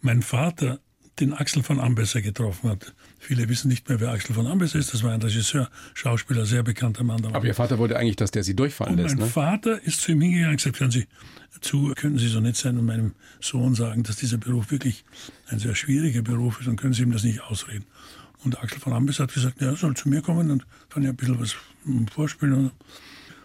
mein 0.00 0.22
Vater 0.22 0.80
den 1.20 1.32
Axel 1.32 1.62
von 1.62 1.80
Ambesser 1.80 2.20
getroffen 2.20 2.70
hat. 2.70 2.94
Viele 3.18 3.48
wissen 3.48 3.68
nicht 3.68 3.88
mehr, 3.88 4.00
wer 4.00 4.10
Axel 4.10 4.34
von 4.34 4.46
Ambesser 4.46 4.78
ist. 4.78 4.92
Das 4.92 5.02
war 5.02 5.12
ein 5.12 5.22
Regisseur, 5.22 5.70
Schauspieler, 5.94 6.44
sehr 6.44 6.62
bekannter 6.62 7.04
Mann. 7.04 7.24
Aber 7.24 7.46
Ihr 7.46 7.54
Vater 7.54 7.78
wollte 7.78 7.96
eigentlich, 7.96 8.16
dass 8.16 8.30
der 8.30 8.44
Sie 8.44 8.54
durchfallen 8.54 8.94
und 8.94 9.02
lässt, 9.02 9.16
Mein 9.16 9.26
ne? 9.26 9.30
Vater 9.30 9.82
ist 9.82 10.02
zu 10.02 10.12
ihm 10.12 10.20
hingegangen 10.20 10.50
und 10.52 10.56
gesagt, 10.58 10.80
hören 10.80 10.90
Sie 10.90 11.06
zu, 11.60 11.92
könnten 11.96 12.18
Sie 12.18 12.28
so 12.28 12.40
nett 12.40 12.56
sein 12.56 12.78
und 12.78 12.84
meinem 12.84 13.12
Sohn 13.40 13.74
sagen, 13.74 14.02
dass 14.02 14.16
dieser 14.16 14.36
Beruf 14.36 14.70
wirklich 14.70 15.04
ein 15.48 15.58
sehr 15.58 15.74
schwieriger 15.74 16.20
Beruf 16.20 16.60
ist 16.60 16.66
und 16.66 16.76
können 16.76 16.92
Sie 16.92 17.02
ihm 17.02 17.12
das 17.12 17.24
nicht 17.24 17.40
ausreden. 17.40 17.86
Und 18.44 18.62
Axel 18.62 18.78
von 18.78 18.92
Ambesser 18.92 19.24
hat 19.24 19.32
gesagt, 19.32 19.60
ja, 19.62 19.68
er 19.68 19.76
soll 19.76 19.94
zu 19.94 20.10
mir 20.10 20.20
kommen 20.20 20.50
und 20.50 20.66
kann 20.90 21.02
ja 21.02 21.10
ein 21.10 21.16
bisschen 21.16 21.40
was 21.40 21.56
vorspielen. 22.12 22.70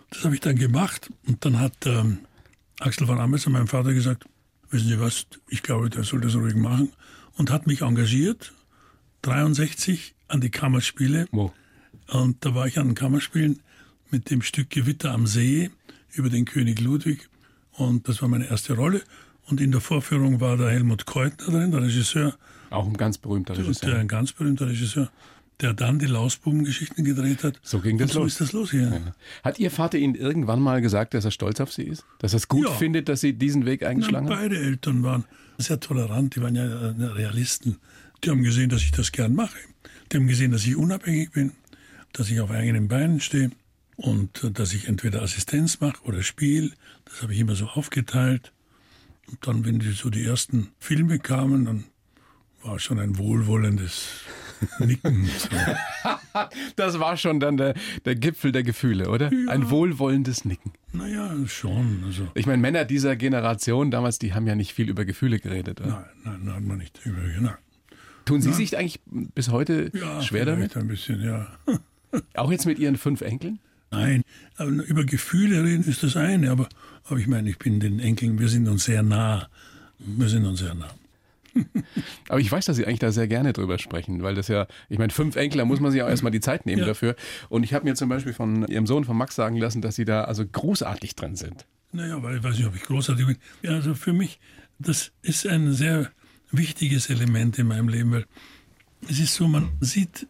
Das 0.10 0.26
habe 0.26 0.36
ich 0.36 0.42
dann 0.42 0.58
gemacht 0.58 1.10
und 1.26 1.46
dann 1.46 1.58
hat 1.58 1.74
ähm, 1.86 2.20
Axel 2.80 3.08
von 3.08 3.20
Ambesser 3.20 3.50
meinem 3.50 3.68
Vater 3.68 3.94
gesagt, 3.94 4.26
wissen 4.70 4.90
Sie 4.90 5.00
was, 5.00 5.26
ich 5.48 5.64
glaube, 5.64 5.90
der 5.90 6.04
soll 6.04 6.20
das 6.20 6.36
ruhig 6.36 6.56
machen 6.56 6.92
und 7.38 7.50
hat 7.52 7.68
mich 7.68 7.82
engagiert, 7.82 8.54
63 9.24 10.16
an 10.28 10.42
die 10.42 10.50
Kammerspiele. 10.50 11.28
Wow. 11.32 11.52
Und 12.10 12.44
da 12.46 12.56
war 12.56 12.68
ich 12.68 12.80
an 12.80 12.90
den 12.90 12.96
Kammerspielen 12.96 13.60
mit 14.10 14.30
dem 14.30 14.42
Stück 14.42 14.70
Gewitter 14.70 15.12
am 15.12 15.28
See 15.28 15.70
über 16.12 16.30
den 16.30 16.46
König 16.46 16.82
Ludwig. 16.82 17.30
Und 17.74 18.08
das 18.08 18.22
war 18.22 18.30
meine 18.30 18.50
erste 18.50 18.74
Rolle. 18.74 19.02
Und 19.48 19.62
in 19.62 19.72
der 19.72 19.82
Vorführung 19.82 20.40
war 20.40 20.58
der 20.58 20.70
Helmut 20.70 21.06
Keutner 21.06 21.46
drin, 21.46 21.72
der 21.72 21.82
Regisseur. 21.82 22.36
Auch 22.70 22.86
ein 22.86 22.94
ganz 22.94 23.18
berühmter 23.18 23.58
Regisseur. 23.58 23.90
Der, 23.92 24.00
ein 24.00 24.08
ganz 24.08 24.34
berühmter 24.34 24.68
Regisseur, 24.68 25.10
der 25.60 25.74
dann 25.74 26.00
die 26.00 26.06
Lausbubengeschichten 26.06 27.04
gedreht 27.04 27.44
hat. 27.44 27.60
So 27.64 27.80
ging 27.80 27.98
das 27.98 28.12
Und 28.12 28.14
so 28.14 28.20
los. 28.22 28.32
ist 28.34 28.42
das 28.42 28.52
los 28.54 28.72
hier. 28.72 28.90
Ja. 28.90 29.16
Hat 29.44 29.60
Ihr 29.60 29.72
Vater 29.72 29.98
Ihnen 29.98 30.16
irgendwann 30.16 30.62
mal 30.62 30.82
gesagt, 30.82 31.14
dass 31.14 31.26
er 31.26 31.32
stolz 31.32 31.60
auf 31.60 31.72
Sie 31.72 31.84
ist? 31.84 32.06
Dass 32.20 32.34
er 32.34 32.38
es 32.38 32.48
gut 32.48 32.66
ja. 32.66 32.74
findet, 32.74 33.10
dass 33.10 33.22
Sie 33.22 33.34
diesen 33.34 33.66
Weg 33.66 33.84
eingeschlagen 33.84 34.30
haben? 34.30 34.36
Beide 34.36 34.58
Eltern 34.58 35.04
waren 35.04 35.26
sehr 35.62 35.80
tolerant, 35.80 36.36
die 36.36 36.42
waren 36.42 36.56
ja 36.56 36.66
äh, 36.66 37.04
Realisten. 37.06 37.78
Die 38.24 38.30
haben 38.30 38.44
gesehen, 38.44 38.70
dass 38.70 38.82
ich 38.82 38.92
das 38.92 39.12
gern 39.12 39.34
mache. 39.34 39.58
Die 40.12 40.18
haben 40.18 40.28
gesehen, 40.28 40.52
dass 40.52 40.66
ich 40.66 40.76
unabhängig 40.76 41.32
bin, 41.32 41.54
dass 42.14 42.30
ich 42.30 42.40
auf 42.40 42.52
eigenen 42.52 42.88
Beinen 42.88 43.20
stehe 43.20 43.52
und 43.96 44.44
äh, 44.44 44.52
dass 44.52 44.74
ich 44.74 44.88
entweder 44.88 45.22
Assistenz 45.22 45.80
mache 45.80 46.04
oder 46.04 46.22
spiele. 46.24 46.72
Das 47.06 47.22
habe 47.22 47.34
ich 47.34 47.40
immer 47.40 47.56
so 47.56 47.68
aufgeteilt. 47.68 48.52
Und 49.28 49.48
dann, 49.48 49.66
wenn 49.66 49.80
die 49.80 49.92
so 49.92 50.10
die 50.10 50.26
ersten 50.26 50.70
Filme 50.80 51.20
kamen, 51.20 51.66
dann 51.66 51.84
war 52.64 52.80
schon 52.80 53.00
ein 53.00 53.18
wohlwollendes 53.18 54.10
Nicken. 54.80 55.30
Das 56.76 57.00
war 57.00 57.18
schon 57.18 57.40
dann 57.40 57.58
der, 57.58 57.74
der 58.06 58.16
Gipfel 58.16 58.52
der 58.52 58.64
Gefühle, 58.64 59.10
oder? 59.10 59.32
Ja. 59.34 59.52
Ein 59.52 59.70
wohlwollendes 59.70 60.46
Nicken. 60.46 60.72
Naja, 60.94 61.36
schon. 61.46 62.04
Also. 62.06 62.28
Ich 62.36 62.46
meine, 62.46 62.62
Männer 62.62 62.86
dieser 62.86 63.16
Generation 63.16 63.92
damals, 63.92 64.18
die 64.18 64.34
haben 64.34 64.48
ja 64.48 64.56
nicht 64.56 64.74
viel 64.74 64.90
über 64.90 65.06
Gefühle 65.06 65.40
geredet, 65.40 65.82
oder? 65.82 66.06
Nein, 66.24 66.40
nein, 66.44 66.56
hat 66.56 66.64
man 66.64 66.78
nicht. 66.78 67.00
Über, 67.06 67.18
nein. 67.40 67.56
Tun 68.26 68.42
Sie 68.42 68.50
nein. 68.50 68.58
sich 68.58 68.78
eigentlich 68.78 69.00
bis 69.06 69.50
heute 69.50 69.92
ja, 69.94 70.22
schwer 70.22 70.46
damit? 70.46 70.78
ein 70.78 70.88
bisschen, 70.88 71.22
ja. 71.22 71.48
Auch 72.36 72.52
jetzt 72.52 72.66
mit 72.66 72.80
Ihren 72.80 72.98
fünf 72.98 73.22
Enkeln? 73.22 73.60
Nein, 73.92 74.24
über 74.58 75.04
Gefühle 75.04 75.64
reden 75.66 75.84
ist 75.84 76.02
das 76.02 76.16
eine, 76.16 76.50
aber, 76.50 76.70
aber 77.04 77.20
ich 77.20 77.28
meine, 77.28 77.50
ich 77.50 77.58
bin 77.58 77.82
den 77.82 78.00
Enkeln, 78.00 78.40
wir 78.40 78.48
sind 78.48 78.68
uns 78.70 78.86
sehr 78.86 79.04
nah. 79.04 79.50
Wir 80.00 80.30
sind 80.30 80.46
uns 80.46 80.60
sehr 80.60 80.74
nah. 80.74 80.90
Aber 82.30 82.40
ich 82.40 82.52
weiß, 82.52 82.66
dass 82.66 82.78
Sie 82.78 82.86
eigentlich 82.86 83.00
da 83.00 83.12
sehr 83.12 83.28
gerne 83.28 83.54
drüber 83.54 83.78
sprechen, 83.78 84.24
weil 84.24 84.36
das 84.36 84.48
ja, 84.48 84.68
ich 84.90 84.98
meine, 84.98 85.12
fünf 85.12 85.36
Enkel, 85.36 85.64
muss 85.66 85.80
man 85.80 85.92
sich 85.92 86.02
auch 86.02 86.10
erstmal 86.10 86.32
die 86.32 86.40
Zeit 86.40 86.66
nehmen 86.66 86.82
ja. 86.82 86.88
dafür. 86.88 87.16
Und 87.50 87.64
ich 87.64 87.74
habe 87.74 87.86
mir 87.86 87.96
zum 87.96 88.10
Beispiel 88.10 88.34
von 88.34 88.68
Ihrem 88.68 88.88
Sohn, 88.88 89.06
von 89.06 89.18
Max, 89.18 89.36
sagen 89.36 89.58
lassen, 89.58 89.82
dass 89.82 89.96
Sie 89.96 90.06
da 90.06 90.24
also 90.24 90.46
großartig 90.46 91.16
drin 91.16 91.36
sind. 91.36 91.66
Naja, 91.92 92.22
weil 92.24 92.38
ich 92.38 92.44
weiß 92.44 92.58
nicht, 92.58 92.68
ob 92.68 92.76
ich 92.76 92.84
großartig 92.84 93.26
bin. 93.26 93.38
Ja, 93.64 93.72
also 93.72 93.96
für 93.96 94.14
mich, 94.14 94.40
das 94.80 95.12
ist 95.22 95.46
ein 95.46 95.74
sehr 95.74 96.10
wichtiges 96.52 97.10
Element 97.10 97.60
in 97.60 97.68
meinem 97.68 97.90
Leben, 97.90 98.12
weil 98.12 98.26
es 99.10 99.20
ist 99.20 99.36
so, 99.36 99.48
man 99.48 99.70
sieht, 99.80 100.28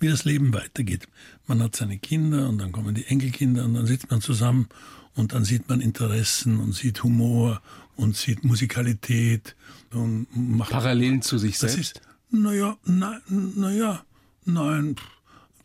wie 0.00 0.08
das 0.08 0.24
Leben 0.24 0.52
weitergeht. 0.52 1.06
Man 1.46 1.62
hat 1.62 1.76
seine 1.76 1.98
Kinder 1.98 2.48
und 2.48 2.58
dann 2.58 2.72
kommen 2.72 2.94
die 2.94 3.06
Enkelkinder 3.06 3.64
und 3.64 3.74
dann 3.74 3.86
sitzt 3.86 4.10
man 4.10 4.20
zusammen 4.20 4.68
und 5.14 5.32
dann 5.32 5.44
sieht 5.44 5.68
man 5.68 5.80
Interessen 5.80 6.58
und 6.58 6.74
sieht 6.74 7.02
Humor 7.02 7.62
und 7.96 8.16
sieht 8.16 8.44
Musikalität 8.44 9.56
und 9.92 10.26
macht 10.34 10.70
Parallelen 10.70 11.22
zu 11.22 11.38
sich 11.38 11.58
das 11.58 11.74
selbst. 11.74 12.00
Naja, 12.30 12.76
na, 12.84 13.20
naja, 13.28 14.04
nein, 14.44 14.96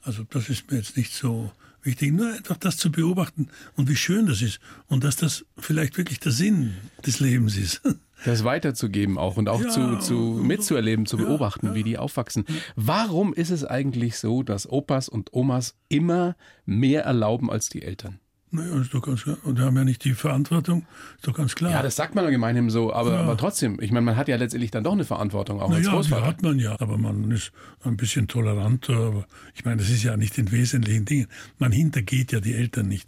also 0.03 0.23
das 0.29 0.49
ist 0.49 0.69
mir 0.69 0.77
jetzt 0.77 0.97
nicht 0.97 1.13
so 1.13 1.51
wichtig. 1.83 2.13
Nur 2.13 2.33
einfach 2.33 2.57
das 2.57 2.77
zu 2.77 2.91
beobachten 2.91 3.49
und 3.75 3.89
wie 3.89 3.95
schön 3.95 4.25
das 4.25 4.41
ist 4.41 4.59
und 4.87 5.03
dass 5.03 5.15
das 5.15 5.45
vielleicht 5.57 5.97
wirklich 5.97 6.19
der 6.19 6.31
Sinn 6.31 6.75
des 7.05 7.19
Lebens 7.19 7.57
ist. 7.57 7.81
Das 8.23 8.43
weiterzugeben 8.43 9.17
auch 9.17 9.37
und 9.37 9.49
auch 9.49 9.63
ja, 9.63 9.69
zu, 9.69 9.97
zu 9.97 10.13
mitzuerleben, 10.43 11.07
zu 11.07 11.17
beobachten, 11.17 11.65
ja, 11.65 11.71
ja. 11.71 11.75
wie 11.75 11.83
die 11.83 11.97
aufwachsen. 11.97 12.45
Warum 12.75 13.33
ist 13.33 13.49
es 13.49 13.65
eigentlich 13.65 14.17
so, 14.17 14.43
dass 14.43 14.69
Opas 14.69 15.09
und 15.09 15.33
Omas 15.33 15.73
immer 15.89 16.35
mehr 16.63 17.03
erlauben 17.03 17.49
als 17.49 17.69
die 17.69 17.81
Eltern? 17.81 18.19
Naja, 18.53 18.81
ist 18.81 18.93
doch 18.93 19.01
ganz 19.01 19.23
klar. 19.23 19.37
Und 19.43 19.59
haben 19.59 19.77
ja 19.77 19.85
nicht 19.85 20.03
die 20.03 20.13
Verantwortung, 20.13 20.85
ist 21.15 21.25
doch 21.25 21.33
ganz 21.33 21.55
klar. 21.55 21.71
Ja, 21.71 21.81
das 21.81 21.95
sagt 21.95 22.15
man 22.15 22.29
gemeinhin 22.29 22.69
so, 22.69 22.93
aber, 22.93 23.13
ja. 23.13 23.19
aber 23.21 23.37
trotzdem, 23.37 23.79
ich 23.79 23.91
meine, 23.91 24.05
man 24.05 24.17
hat 24.17 24.27
ja 24.27 24.35
letztendlich 24.35 24.71
dann 24.71 24.83
doch 24.83 24.91
eine 24.91 25.05
Verantwortung, 25.05 25.61
auch 25.61 25.69
naja, 25.69 25.79
als 25.79 25.89
Großvater. 25.89 26.21
Ja, 26.21 26.27
hat 26.27 26.41
man 26.41 26.59
ja, 26.59 26.75
aber 26.79 26.97
man 26.97 27.31
ist 27.31 27.53
ein 27.83 27.95
bisschen 27.95 28.27
toleranter. 28.27 28.93
Aber 28.93 29.25
ich 29.55 29.63
meine, 29.63 29.77
das 29.77 29.89
ist 29.89 30.03
ja 30.03 30.17
nicht 30.17 30.37
in 30.37 30.51
wesentlichen 30.51 31.05
Dingen. 31.05 31.27
Man 31.59 31.71
hintergeht 31.71 32.33
ja 32.33 32.41
die 32.41 32.53
Eltern 32.53 32.89
nicht. 32.89 33.07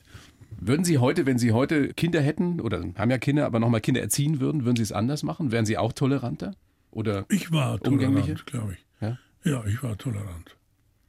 Würden 0.61 0.85
Sie 0.85 0.97
heute, 0.97 1.25
wenn 1.25 1.37
Sie 1.37 1.51
heute 1.51 1.93
Kinder 1.93 2.21
hätten, 2.21 2.61
oder 2.61 2.81
haben 2.95 3.11
ja 3.11 3.17
Kinder, 3.17 3.45
aber 3.45 3.59
nochmal 3.59 3.81
Kinder 3.81 3.99
erziehen 3.99 4.39
würden, 4.39 4.63
würden 4.63 4.77
Sie 4.77 4.83
es 4.83 4.93
anders 4.93 5.23
machen? 5.23 5.51
Wären 5.51 5.65
Sie 5.65 5.77
auch 5.77 5.91
toleranter? 5.91 6.55
Oder 6.91 7.25
ich 7.27 7.51
war 7.51 7.79
tolerant, 7.79 8.45
glaube 8.45 8.73
ich. 8.73 8.85
Ja? 9.01 9.17
ja, 9.43 9.65
ich 9.65 9.83
war 9.83 9.97
tolerant. 9.97 10.55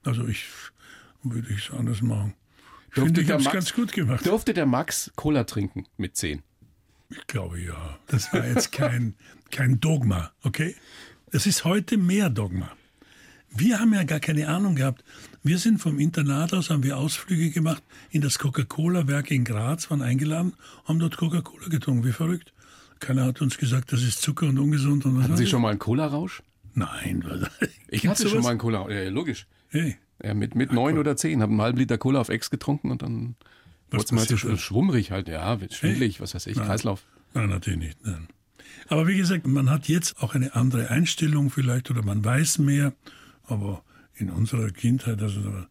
Also 0.03 0.27
ich 0.27 0.47
würde 1.23 1.49
ich 1.51 1.69
es 1.69 1.75
anders 1.75 2.03
machen. 2.03 2.35
Durfte 2.95 3.21
ich 3.21 3.31
habe 3.31 3.43
ganz 3.45 3.73
gut 3.73 3.93
gemacht. 3.93 4.27
Durfte 4.27 4.55
der 4.55 4.67
Max 4.67 5.11
Cola 5.17 5.45
trinken 5.45 5.87
mit 5.97 6.17
zehn? 6.17 6.43
Ich 7.11 7.27
glaube 7.27 7.61
ja. 7.61 7.99
Das 8.07 8.33
war 8.33 8.47
jetzt 8.47 8.73
kein, 8.73 9.15
kein 9.51 9.81
Dogma, 9.81 10.33
okay? 10.43 10.75
Das 11.31 11.47
ist 11.47 11.65
heute 11.65 11.97
mehr 11.97 12.31
Dogma. 12.31 12.71
Wir 13.57 13.79
haben 13.79 13.95
ja 13.95 14.03
gar 14.03 14.21
keine 14.21 14.49
Ahnung 14.49 14.75
gehabt. 14.75 15.05
Wir 15.43 15.59
sind 15.59 15.79
vom 15.79 16.01
Internat 16.01 16.53
aus, 16.55 16.71
haben 16.71 16.83
wir 16.83 16.97
Ausflüge 16.97 17.51
gemacht 17.51 17.83
in 18.11 18.21
das 18.21 18.39
Coca-Cola-Werk 18.39 19.31
in 19.31 19.45
Graz, 19.45 19.91
waren 19.91 20.03
eingeladen, 20.03 20.55
haben 20.87 20.99
dort 20.99 21.17
Coca-Cola 21.17 21.69
getrunken, 21.69 22.05
wie 22.05 22.13
verrückt. 22.13 22.53
Keiner 22.99 23.25
hat 23.25 23.41
uns 23.41 23.59
gesagt, 23.59 23.93
das 23.93 24.03
ist 24.03 24.23
Zucker 24.23 24.47
und 24.47 24.59
ungesund. 24.59 25.05
Und 25.05 25.23
Hatten 25.23 25.37
Sie 25.37 25.47
schon 25.47 25.63
mal 25.63 25.71
einen 25.71 25.79
Cola-Rausch? 25.79 26.43
Nein. 26.75 27.25
Ich 27.89 28.09
hatte 28.09 28.29
schon 28.29 28.43
mal 28.43 28.51
einen 28.51 28.59
Cola-Rausch, 28.59 28.93
ja, 28.93 29.09
logisch. 29.09 29.47
Hey. 29.69 29.99
Ja, 30.23 30.35
mit 30.35 30.55
mit 30.55 30.73
neun 30.73 30.99
oder 30.99 31.17
zehn, 31.17 31.43
habe 31.43 31.51
einen 31.51 31.63
halben 31.63 31.79
Liter 31.79 31.99
Cola 31.99 32.21
auf 32.21 32.29
Ex 32.29 32.51
getrunken 32.51 32.91
und 32.91 33.03
dann 33.03 33.37
wurde 33.91 34.05
es 34.05 34.13
mal 34.13 34.27
sch 34.27 34.61
schwummrig 34.61 35.11
halt, 35.11 35.29
ja, 35.29 35.59
schwindelig, 35.71 36.21
was 36.21 36.35
weiß 36.35 36.47
ich, 36.47 36.57
nein. 36.57 36.67
Kreislauf. 36.67 37.05
Nein, 37.35 37.49
natürlich 37.49 37.79
nicht. 37.79 38.07
Nein. 38.07 38.29
Aber 38.89 39.07
wie 39.07 39.17
gesagt, 39.17 39.47
man 39.47 39.71
hat 39.71 39.89
jetzt 39.89 40.23
auch 40.23 40.35
eine 40.35 40.55
andere 40.55 40.91
Einstellung 40.91 41.51
vielleicht 41.51 41.91
oder 41.91 42.03
man 42.03 42.25
weiß 42.25 42.59
mehr, 42.59 42.93
aber 43.47 43.83
in 44.15 44.31
unserer 44.31 44.71
Kindheit, 44.71 45.21
also 45.21 45.41
da, 45.41 45.67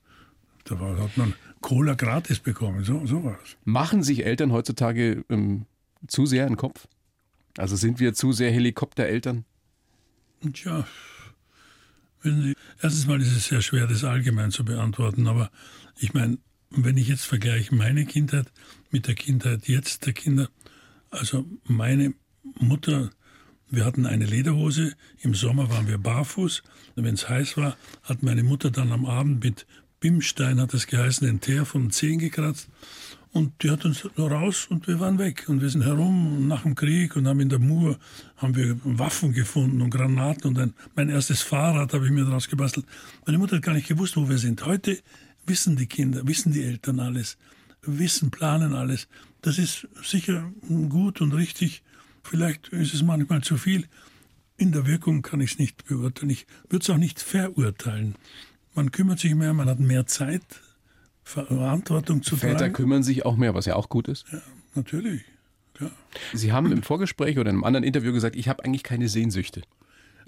da 0.65 0.79
war, 0.79 0.97
hat 0.97 1.17
man 1.17 1.33
Cola 1.61 1.93
gratis 1.93 2.39
bekommen, 2.39 2.83
so, 2.83 3.05
so 3.05 3.23
war 3.23 3.37
es. 3.43 3.55
Machen 3.63 4.03
sich 4.03 4.25
Eltern 4.25 4.51
heutzutage 4.51 5.23
ähm, 5.29 5.65
zu 6.07 6.25
sehr 6.25 6.47
im 6.47 6.57
Kopf? 6.57 6.87
Also 7.57 7.75
sind 7.75 7.99
wir 7.99 8.13
zu 8.13 8.31
sehr 8.31 8.51
Helikoptereltern? 8.51 9.45
Tja, 10.53 10.85
Sie, 12.23 12.55
erstens 12.81 13.05
mal 13.05 13.21
ist 13.21 13.35
es 13.35 13.47
sehr 13.47 13.61
schwer, 13.61 13.87
das 13.87 14.03
allgemein 14.03 14.51
zu 14.51 14.63
beantworten, 14.63 15.27
aber 15.27 15.51
ich 15.99 16.13
meine, 16.13 16.37
wenn 16.69 16.97
ich 16.97 17.07
jetzt 17.07 17.25
vergleiche 17.25 17.75
meine 17.75 18.05
Kindheit 18.05 18.51
mit 18.91 19.07
der 19.07 19.15
Kindheit 19.15 19.67
jetzt 19.67 20.05
der 20.05 20.13
Kinder, 20.13 20.49
also 21.09 21.45
meine 21.65 22.13
Mutter, 22.59 23.11
wir 23.69 23.85
hatten 23.85 24.05
eine 24.05 24.25
Lederhose, 24.25 24.93
im 25.21 25.35
Sommer 25.35 25.69
waren 25.69 25.87
wir 25.87 25.97
barfuß, 25.97 26.63
wenn 26.95 27.15
es 27.15 27.27
heiß 27.27 27.57
war, 27.57 27.77
hat 28.03 28.23
meine 28.23 28.43
Mutter 28.43 28.71
dann 28.71 28.91
am 28.91 29.05
Abend 29.05 29.43
mit 29.43 29.65
Bimstein, 30.03 30.59
hat 30.59 30.73
es 30.73 30.87
geheißen, 30.87 31.25
den 31.25 31.39
Teer 31.39 31.63
vom 31.65 31.89
Zehen 31.89 32.19
gekratzt 32.19 32.67
und 33.31 33.63
die 33.63 33.71
hat 33.71 33.85
uns 33.85 34.05
raus 34.17 34.67
und 34.69 34.85
wir 34.85 34.99
waren 34.99 35.17
weg. 35.17 35.45
Und 35.47 35.61
wir 35.61 35.69
sind 35.69 35.85
herum 35.85 36.45
nach 36.49 36.63
dem 36.63 36.75
Krieg 36.75 37.15
und 37.15 37.25
haben 37.25 37.39
in 37.39 37.47
der 37.47 37.59
Mur 37.59 37.97
haben 38.35 38.53
wir 38.53 38.75
Waffen 38.83 39.31
gefunden 39.31 39.81
und 39.81 39.91
Granaten 39.91 40.49
und 40.49 40.59
ein, 40.59 40.73
mein 40.93 41.07
erstes 41.07 41.41
Fahrrad 41.41 41.93
habe 41.93 42.05
ich 42.05 42.11
mir 42.11 42.25
daraus 42.25 42.49
gebastelt. 42.49 42.85
Meine 43.25 43.37
Mutter 43.37 43.55
hat 43.55 43.63
gar 43.63 43.73
nicht 43.73 43.87
gewusst, 43.87 44.17
wo 44.17 44.27
wir 44.27 44.37
sind. 44.39 44.65
Heute 44.65 44.99
wissen 45.45 45.77
die 45.77 45.87
Kinder, 45.87 46.27
wissen 46.27 46.51
die 46.51 46.63
Eltern 46.63 46.99
alles, 46.99 47.37
wissen, 47.81 48.29
planen 48.29 48.73
alles. 48.73 49.07
Das 49.41 49.57
ist 49.57 49.87
sicher 50.03 50.51
gut 50.89 51.21
und 51.21 51.31
richtig. 51.31 51.81
Vielleicht 52.23 52.67
ist 52.69 52.93
es 52.93 53.03
manchmal 53.03 53.41
zu 53.41 53.55
viel. 53.55 53.87
In 54.57 54.73
der 54.73 54.85
Wirkung 54.85 55.21
kann 55.21 55.39
ich 55.39 55.53
es 55.53 55.59
nicht 55.59 55.85
beurteilen. 55.85 56.29
Ich 56.29 56.45
würde 56.67 56.83
es 56.83 56.89
auch 56.89 56.97
nicht 56.97 57.21
verurteilen. 57.21 58.15
Man 58.75 58.91
kümmert 58.91 59.19
sich 59.19 59.35
mehr, 59.35 59.53
man 59.53 59.69
hat 59.69 59.79
mehr 59.79 60.05
Zeit, 60.07 60.41
Verantwortung 61.23 62.23
zu 62.23 62.35
Väter 62.37 62.57
tragen. 62.57 62.73
kümmern 62.73 63.03
sich 63.03 63.25
auch 63.25 63.37
mehr, 63.37 63.53
was 63.53 63.65
ja 63.65 63.75
auch 63.75 63.89
gut 63.89 64.07
ist. 64.07 64.25
Ja, 64.31 64.41
natürlich. 64.75 65.21
Ja. 65.79 65.89
Sie 66.33 66.51
haben 66.51 66.71
im 66.71 66.83
Vorgespräch 66.83 67.37
oder 67.37 67.49
in 67.49 67.57
einem 67.57 67.63
anderen 67.63 67.83
Interview 67.83 68.13
gesagt, 68.13 68.35
ich 68.35 68.47
habe 68.47 68.63
eigentlich 68.63 68.83
keine 68.83 69.09
Sehnsüchte. 69.09 69.61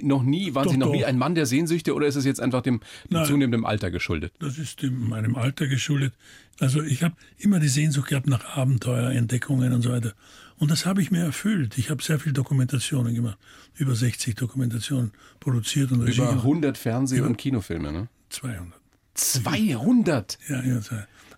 Noch 0.02 0.24
nie, 0.24 0.54
waren 0.56 0.66
doch, 0.66 0.72
Sie 0.72 0.78
noch 0.78 0.88
doch. 0.88 0.94
nie 0.94 1.06
ein 1.06 1.18
Mann 1.18 1.36
der 1.36 1.46
Sehnsüchte 1.46 1.94
oder 1.94 2.08
ist 2.08 2.16
es 2.16 2.26
jetzt 2.26 2.42
einfach 2.42 2.62
dem, 2.62 2.82
dem 3.10 3.24
zunehmenden 3.24 3.66
Alter 3.66 3.92
geschuldet? 3.92 4.34
Das 4.40 4.58
ist 4.58 4.82
dem, 4.82 5.08
meinem 5.08 5.36
Alter 5.36 5.68
geschuldet. 5.68 6.14
Also 6.60 6.82
ich 6.82 7.04
habe 7.04 7.16
immer 7.38 7.60
die 7.60 7.70
Sehnsucht 7.70 8.10
gehabt 8.10 8.28
nach 8.28 8.58
Abenteuer, 8.58 9.12
Entdeckungen 9.12 9.72
und 9.74 9.82
so 9.84 9.92
weiter. 9.92 10.14
Und 10.58 10.72
das 10.72 10.86
habe 10.86 11.02
ich 11.02 11.12
mir 11.12 11.24
erfüllt. 11.24 11.78
Ich 11.78 11.90
habe 11.90 12.02
sehr 12.04 12.20
viele 12.20 12.34
Dokumentationen 12.34 13.14
gemacht. 13.14 13.38
Über 13.76 13.96
60 13.96 14.36
Dokumentationen 14.36 15.12
produziert 15.40 15.92
und 15.92 16.06
Über 16.08 16.30
100 16.30 16.78
Fernseh- 16.78 17.22
und 17.22 17.38
Kinofilme, 17.38 17.92
ne? 17.92 18.08
200. 18.36 18.74
200? 19.16 20.38
Ja, 20.50 20.62
ja. 20.62 20.80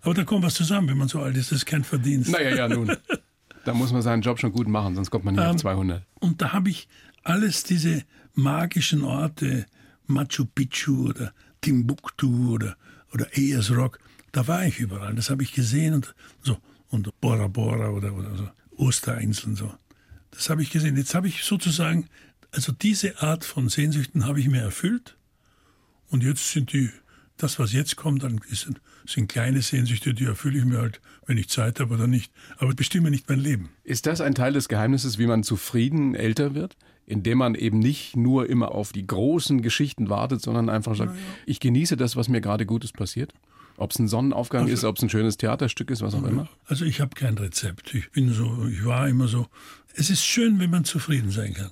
Aber 0.02 0.14
da 0.14 0.24
kommt 0.24 0.44
was 0.44 0.54
zusammen, 0.54 0.88
wenn 0.88 0.98
man 0.98 1.08
so 1.08 1.20
alt 1.20 1.36
ist. 1.36 1.52
Das 1.52 1.58
ist 1.58 1.66
kein 1.66 1.84
Verdienst. 1.84 2.30
Naja, 2.30 2.54
ja, 2.54 2.68
nun. 2.68 2.96
Da 3.64 3.74
muss 3.74 3.92
man 3.92 4.00
seinen 4.00 4.22
Job 4.22 4.40
schon 4.40 4.52
gut 4.52 4.66
machen, 4.66 4.94
sonst 4.94 5.10
kommt 5.10 5.26
man 5.26 5.34
nicht 5.34 5.44
um, 5.44 5.50
auf 5.50 5.56
200. 5.56 6.02
Und 6.20 6.40
da 6.40 6.54
habe 6.54 6.70
ich 6.70 6.88
alles 7.22 7.64
diese 7.64 8.02
magischen 8.32 9.04
Orte, 9.04 9.66
Machu 10.06 10.46
Picchu 10.46 11.08
oder 11.10 11.34
Timbuktu 11.60 12.54
oder, 12.54 12.78
oder 13.12 13.26
Ayers 13.36 13.70
Rock, 13.70 13.98
da 14.32 14.48
war 14.48 14.64
ich 14.64 14.78
überall. 14.78 15.14
Das 15.14 15.28
habe 15.28 15.42
ich 15.42 15.52
gesehen 15.52 15.94
und 15.94 16.14
so. 16.42 16.56
Und 16.88 17.20
Bora 17.20 17.48
Bora 17.48 17.90
oder, 17.90 18.14
oder 18.14 18.36
so. 18.36 18.48
Osterinseln 18.76 19.54
so. 19.54 19.70
Das 20.30 20.48
habe 20.48 20.62
ich 20.62 20.70
gesehen. 20.70 20.96
Jetzt 20.96 21.14
habe 21.14 21.28
ich 21.28 21.44
sozusagen, 21.44 22.06
also 22.52 22.72
diese 22.72 23.20
Art 23.20 23.44
von 23.44 23.68
Sehnsüchten 23.68 24.26
habe 24.26 24.40
ich 24.40 24.48
mir 24.48 24.62
erfüllt. 24.62 25.16
Und 26.10 26.22
jetzt 26.22 26.52
sind 26.52 26.72
die 26.72 26.90
das, 27.36 27.58
was 27.58 27.72
jetzt 27.72 27.96
kommt, 27.96 28.24
dann 28.24 28.40
sind, 28.50 28.80
sind 29.06 29.28
kleine 29.28 29.62
Sehnsüchte, 29.62 30.12
die 30.12 30.24
erfülle 30.24 30.58
ich 30.58 30.64
mir 30.64 30.78
halt, 30.78 31.00
wenn 31.26 31.38
ich 31.38 31.48
Zeit 31.48 31.78
habe 31.78 31.94
oder 31.94 32.08
nicht. 32.08 32.32
Aber 32.56 32.74
bestimme 32.74 33.10
nicht 33.10 33.28
mein 33.28 33.38
Leben. 33.38 33.70
Ist 33.84 34.06
das 34.06 34.20
ein 34.20 34.34
Teil 34.34 34.52
des 34.52 34.68
Geheimnisses, 34.68 35.18
wie 35.18 35.26
man 35.26 35.42
zufrieden 35.42 36.14
älter 36.14 36.54
wird? 36.54 36.76
indem 37.08 37.38
man 37.38 37.54
eben 37.54 37.78
nicht 37.78 38.16
nur 38.16 38.50
immer 38.50 38.72
auf 38.72 38.92
die 38.92 39.06
großen 39.06 39.62
Geschichten 39.62 40.10
wartet, 40.10 40.42
sondern 40.42 40.68
einfach 40.68 40.94
sagt, 40.94 41.16
ja. 41.16 41.22
ich 41.46 41.58
genieße 41.58 41.96
das, 41.96 42.16
was 42.16 42.28
mir 42.28 42.42
gerade 42.42 42.66
Gutes 42.66 42.92
passiert? 42.92 43.32
Ob 43.78 43.92
es 43.92 43.98
ein 43.98 44.08
Sonnenaufgang 44.08 44.64
also, 44.64 44.74
ist, 44.74 44.84
ob 44.84 44.98
es 44.98 45.02
ein 45.02 45.08
schönes 45.08 45.38
Theaterstück 45.38 45.90
ist, 45.90 46.02
was 46.02 46.14
auch 46.14 46.24
immer? 46.24 46.50
Also 46.66 46.84
ich 46.84 47.00
habe 47.00 47.14
kein 47.14 47.38
Rezept. 47.38 47.94
Ich 47.94 48.10
bin 48.10 48.30
so, 48.30 48.66
ich 48.66 48.84
war 48.84 49.08
immer 49.08 49.26
so. 49.26 49.46
Es 49.94 50.10
ist 50.10 50.22
schön, 50.22 50.58
wenn 50.58 50.68
man 50.68 50.84
zufrieden 50.84 51.30
sein 51.30 51.54
kann. 51.54 51.70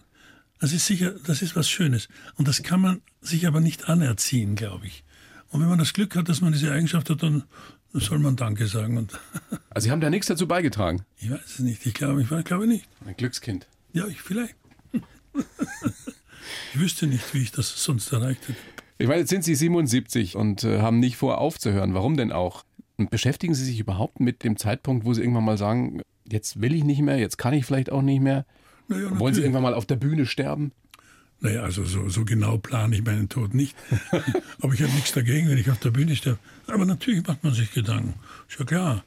Das 0.58 0.72
ist 0.72 0.86
sicher, 0.86 1.14
das 1.26 1.42
ist 1.42 1.56
was 1.56 1.68
Schönes. 1.68 2.08
Und 2.36 2.48
das 2.48 2.62
kann 2.62 2.80
man 2.80 3.02
sich 3.20 3.46
aber 3.46 3.60
nicht 3.60 3.88
anerziehen, 3.88 4.54
glaube 4.54 4.86
ich. 4.86 5.04
Und 5.50 5.60
wenn 5.60 5.68
man 5.68 5.78
das 5.78 5.92
Glück 5.92 6.16
hat, 6.16 6.28
dass 6.28 6.40
man 6.40 6.52
diese 6.52 6.72
Eigenschaft 6.72 7.10
hat, 7.10 7.22
dann 7.22 7.44
soll 7.92 8.18
man 8.18 8.36
Danke 8.36 8.66
sagen. 8.66 8.96
Und 8.96 9.18
also 9.70 9.84
Sie 9.86 9.90
haben 9.90 10.00
da 10.00 10.10
nichts 10.10 10.26
dazu 10.26 10.48
beigetragen? 10.48 11.04
Ich 11.18 11.30
weiß 11.30 11.40
es 11.44 11.58
nicht. 11.60 11.84
Ich 11.86 11.94
glaube, 11.94 12.22
ich 12.22 12.44
glaube 12.44 12.66
nicht. 12.66 12.86
Ein 13.06 13.16
Glückskind. 13.16 13.66
Ja, 13.92 14.06
ich 14.06 14.20
vielleicht. 14.20 14.54
ich 16.74 16.80
wüsste 16.80 17.06
nicht, 17.06 17.34
wie 17.34 17.42
ich 17.42 17.52
das 17.52 17.82
sonst 17.82 18.12
erreicht 18.12 18.48
hätte. 18.48 18.58
Ich 18.98 19.08
meine, 19.08 19.20
jetzt 19.20 19.30
sind 19.30 19.44
Sie 19.44 19.54
77 19.54 20.36
und 20.36 20.64
äh, 20.64 20.80
haben 20.80 21.00
nicht 21.00 21.16
vor 21.16 21.38
aufzuhören. 21.38 21.92
Warum 21.92 22.16
denn 22.16 22.32
auch? 22.32 22.64
Und 22.96 23.10
beschäftigen 23.10 23.54
Sie 23.54 23.64
sich 23.64 23.78
überhaupt 23.78 24.20
mit 24.20 24.42
dem 24.42 24.56
Zeitpunkt, 24.56 25.04
wo 25.04 25.12
Sie 25.12 25.20
irgendwann 25.20 25.44
mal 25.44 25.58
sagen, 25.58 26.00
jetzt 26.26 26.62
will 26.62 26.74
ich 26.74 26.82
nicht 26.82 27.02
mehr, 27.02 27.18
jetzt 27.18 27.36
kann 27.36 27.52
ich 27.52 27.66
vielleicht 27.66 27.92
auch 27.92 28.00
nicht 28.00 28.22
mehr? 28.22 28.46
Naja, 28.88 29.18
Wollen 29.18 29.34
Sie 29.34 29.40
irgendwann 29.40 29.62
mal 29.62 29.74
auf 29.74 29.86
der 29.86 29.96
Bühne 29.96 30.26
sterben? 30.26 30.72
Naja, 31.40 31.62
also 31.62 31.84
so, 31.84 32.08
so 32.08 32.24
genau 32.24 32.56
plane 32.58 32.96
ich 32.96 33.04
meinen 33.04 33.28
Tod 33.28 33.52
nicht. 33.52 33.76
Aber 34.60 34.72
ich 34.72 34.82
habe 34.82 34.92
nichts 34.92 35.12
dagegen, 35.12 35.48
wenn 35.48 35.58
ich 35.58 35.70
auf 35.70 35.78
der 35.80 35.90
Bühne 35.90 36.16
sterbe. 36.16 36.38
Aber 36.66 36.86
natürlich 36.86 37.26
macht 37.26 37.44
man 37.44 37.52
sich 37.52 37.72
Gedanken. 37.72 38.14
Ist 38.48 38.58
ja 38.58 38.64
klar. 38.64 39.04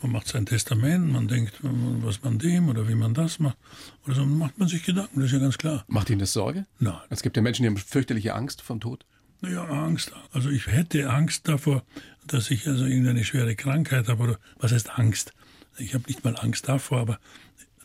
Man 0.00 0.12
macht 0.12 0.26
sein 0.26 0.46
Testament, 0.46 1.12
man 1.12 1.28
denkt, 1.28 1.60
was 1.62 2.22
man 2.22 2.38
dem 2.38 2.68
oder 2.68 2.88
wie 2.88 2.96
man 2.96 3.14
das 3.14 3.38
macht. 3.38 3.56
Oder 4.04 4.16
so 4.16 4.26
macht 4.26 4.58
man 4.58 4.66
sich 4.66 4.82
Gedanken, 4.84 5.20
das 5.20 5.26
ist 5.26 5.32
ja 5.32 5.38
ganz 5.38 5.58
klar. 5.58 5.84
Macht 5.86 6.10
Ihnen 6.10 6.18
das 6.18 6.32
Sorge? 6.32 6.66
Nein. 6.80 6.96
Es 7.08 7.22
gibt 7.22 7.36
ja 7.36 7.42
Menschen, 7.42 7.62
die 7.62 7.68
haben 7.68 7.76
fürchterliche 7.76 8.34
Angst 8.34 8.62
vom 8.62 8.80
Tod. 8.80 9.06
Naja, 9.42 9.64
Angst. 9.64 10.12
Also 10.32 10.50
ich 10.50 10.66
hätte 10.66 11.08
Angst 11.08 11.46
davor, 11.48 11.84
dass 12.26 12.50
ich 12.50 12.66
also 12.66 12.84
irgendeine 12.84 13.24
schwere 13.24 13.54
Krankheit 13.54 14.08
habe. 14.08 14.22
Oder 14.22 14.38
was 14.58 14.72
heißt 14.72 14.98
Angst? 14.98 15.34
Ich 15.78 15.94
habe 15.94 16.04
nicht 16.06 16.24
mal 16.24 16.36
Angst 16.36 16.68
davor, 16.68 16.98
aber 17.00 17.18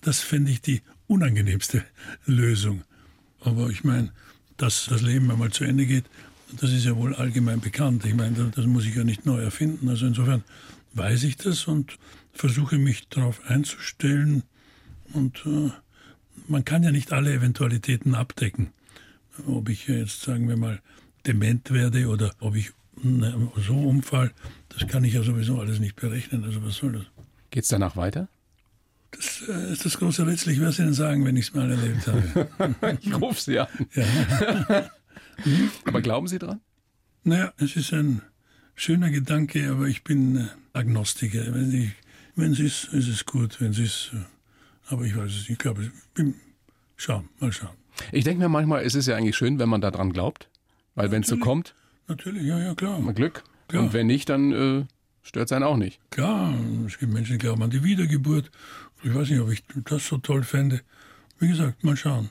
das 0.01 0.19
fände 0.19 0.51
ich 0.51 0.61
die 0.61 0.81
unangenehmste 1.07 1.83
Lösung. 2.25 2.83
Aber 3.41 3.69
ich 3.69 3.83
meine, 3.83 4.11
dass 4.57 4.87
das 4.89 5.01
Leben 5.01 5.31
einmal 5.31 5.51
zu 5.51 5.63
Ende 5.63 5.85
geht, 5.85 6.05
das 6.59 6.71
ist 6.71 6.85
ja 6.85 6.95
wohl 6.95 7.15
allgemein 7.15 7.59
bekannt. 7.59 8.05
Ich 8.05 8.15
meine, 8.15 8.51
das 8.55 8.65
muss 8.65 8.85
ich 8.85 8.95
ja 8.95 9.03
nicht 9.03 9.25
neu 9.25 9.41
erfinden. 9.41 9.89
Also 9.89 10.07
insofern 10.07 10.43
weiß 10.93 11.23
ich 11.23 11.37
das 11.37 11.67
und 11.67 11.97
versuche 12.33 12.77
mich 12.77 13.07
darauf 13.09 13.41
einzustellen. 13.49 14.43
Und 15.13 15.45
äh, 15.45 15.71
man 16.47 16.65
kann 16.65 16.83
ja 16.83 16.91
nicht 16.91 17.11
alle 17.11 17.33
Eventualitäten 17.33 18.15
abdecken. 18.15 18.71
Ob 19.45 19.69
ich 19.69 19.87
jetzt, 19.87 20.21
sagen 20.21 20.47
wir 20.47 20.57
mal, 20.57 20.81
dement 21.25 21.71
werde 21.71 22.07
oder 22.07 22.33
ob 22.39 22.55
ich 22.55 22.71
so 23.57 23.75
umfall, 23.75 24.31
das 24.69 24.87
kann 24.87 25.03
ich 25.03 25.13
ja 25.13 25.21
sowieso 25.21 25.59
alles 25.59 25.79
nicht 25.79 25.95
berechnen. 25.95 26.43
Also 26.43 26.63
was 26.63 26.75
soll 26.77 26.93
das? 26.93 27.03
Geht 27.51 27.63
es 27.63 27.69
danach 27.69 27.95
weiter? 27.95 28.27
Das 29.11 29.43
äh, 29.47 29.71
ist 29.71 29.85
das 29.85 29.97
große 29.97 30.25
Rätsel. 30.27 30.53
Ich 30.53 30.59
werde 30.59 30.71
es 30.71 30.79
Ihnen 30.79 30.93
sagen, 30.93 31.25
wenn 31.25 31.37
ich 31.37 31.47
es 31.47 31.53
mal 31.53 31.69
erlebt 31.69 32.07
habe. 32.07 32.97
ich 33.01 33.13
rufe 33.13 33.41
Sie 33.41 33.59
an. 33.59 33.67
Ja. 33.93 34.89
aber 35.85 36.01
glauben 36.01 36.27
Sie 36.27 36.39
dran? 36.39 36.61
Naja, 37.23 37.53
es 37.57 37.75
ist 37.75 37.93
ein 37.93 38.21
schöner 38.75 39.09
Gedanke, 39.09 39.69
aber 39.69 39.87
ich 39.87 40.03
bin 40.03 40.37
äh, 40.37 40.47
Agnostiker. 40.73 41.53
Wenn, 41.53 42.51
es 42.51 42.59
ist, 42.59 42.93
ist 42.93 43.07
es 43.07 43.25
gut. 43.25 43.59
Wenn 43.59 43.71
es 43.71 43.79
ist, 43.79 44.11
äh, 44.13 44.93
aber 44.93 45.03
ich 45.05 45.15
weiß 45.15 45.31
es 45.31 45.39
nicht. 45.39 45.49
Ich 45.51 45.57
glaube, 45.57 45.83
ich 45.83 45.91
bin, 46.13 46.35
schauen, 46.95 47.29
mal 47.39 47.51
schauen. 47.51 47.75
Ich 48.11 48.23
denke 48.23 48.43
mir 48.43 48.49
manchmal, 48.49 48.83
es 48.83 48.95
ist 48.95 49.07
ja 49.07 49.15
eigentlich 49.15 49.35
schön, 49.35 49.59
wenn 49.59 49.69
man 49.69 49.81
daran 49.81 50.13
glaubt. 50.13 50.49
Weil 50.95 51.11
wenn 51.11 51.21
es 51.21 51.27
so 51.27 51.37
kommt, 51.37 51.75
natürlich, 52.07 52.43
ja, 52.43 52.57
ja, 52.59 52.73
klar. 52.73 52.99
Glück. 53.13 53.43
Klar. 53.67 53.83
Und 53.83 53.93
wenn 53.93 54.07
nicht, 54.07 54.29
dann 54.29 54.51
äh, 54.51 54.85
stört 55.21 55.47
es 55.47 55.51
einen 55.51 55.63
auch 55.63 55.77
nicht. 55.77 55.99
Klar, 56.09 56.55
es 56.87 56.97
gibt 56.97 57.13
Menschen, 57.13 57.33
die 57.33 57.37
glauben 57.37 57.61
an 57.61 57.69
die 57.69 57.83
Wiedergeburt. 57.83 58.49
Ich 59.03 59.13
weiß 59.13 59.29
nicht, 59.29 59.39
ob 59.39 59.51
ich 59.51 59.63
das 59.85 60.07
so 60.07 60.17
toll 60.17 60.43
fände. 60.43 60.81
Wie 61.39 61.47
gesagt, 61.47 61.83
mal 61.83 61.95
schauen. 61.95 62.29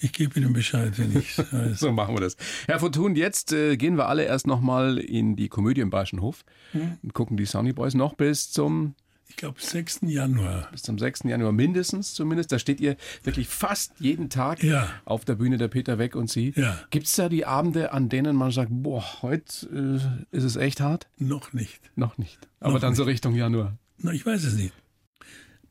Ich 0.00 0.12
gebe 0.12 0.38
Ihnen 0.38 0.52
Bescheid, 0.52 0.92
wenn 0.96 1.16
ich 1.16 1.36
weiß. 1.52 1.80
so 1.80 1.90
machen 1.92 2.14
wir 2.14 2.20
das. 2.20 2.36
Herr 2.66 2.78
Fortun, 2.78 3.16
jetzt 3.16 3.52
äh, 3.52 3.76
gehen 3.76 3.96
wir 3.96 4.08
alle 4.08 4.24
erst 4.24 4.46
nochmal 4.46 4.98
in 4.98 5.34
die 5.34 5.48
Komödie 5.48 5.80
im 5.80 5.90
Bayerischen 5.90 6.20
Hof 6.20 6.44
hm? 6.72 6.98
und 7.02 7.14
gucken 7.14 7.36
die 7.36 7.46
Sunny 7.46 7.72
Boys 7.72 7.94
noch 7.94 8.14
bis 8.14 8.50
zum 8.50 8.94
ich 9.30 9.36
glaube, 9.36 9.60
6. 9.60 10.00
Januar. 10.02 10.68
Bis 10.72 10.82
zum 10.82 10.98
6. 10.98 11.24
Januar 11.24 11.52
mindestens 11.52 12.14
zumindest. 12.14 12.50
Da 12.50 12.58
steht 12.58 12.80
ihr 12.80 12.96
wirklich 13.22 13.46
fast 13.46 13.92
jeden 14.00 14.30
Tag 14.30 14.62
ja. 14.64 14.88
auf 15.04 15.26
der 15.26 15.34
Bühne 15.34 15.58
der 15.58 15.68
Peter 15.68 15.98
Weg 15.98 16.16
und 16.16 16.30
Sie. 16.30 16.54
Ja. 16.56 16.80
Gibt 16.90 17.06
es 17.06 17.14
da 17.14 17.28
die 17.28 17.44
Abende, 17.44 17.92
an 17.92 18.08
denen 18.08 18.34
man 18.34 18.50
sagt, 18.50 18.70
boah, 18.72 19.04
heute 19.20 20.00
äh, 20.32 20.36
ist 20.36 20.44
es 20.44 20.56
echt 20.56 20.80
hart? 20.80 21.08
Noch 21.18 21.52
nicht. 21.52 21.78
Noch 21.94 22.16
nicht. 22.16 22.48
Aber 22.58 22.74
Noch 22.74 22.80
dann 22.80 22.90
nicht. 22.90 22.96
so 22.96 23.04
Richtung 23.04 23.34
Januar. 23.34 23.76
Na, 23.98 24.12
ich 24.12 24.24
weiß 24.24 24.44
es 24.44 24.54
nicht. 24.54 24.72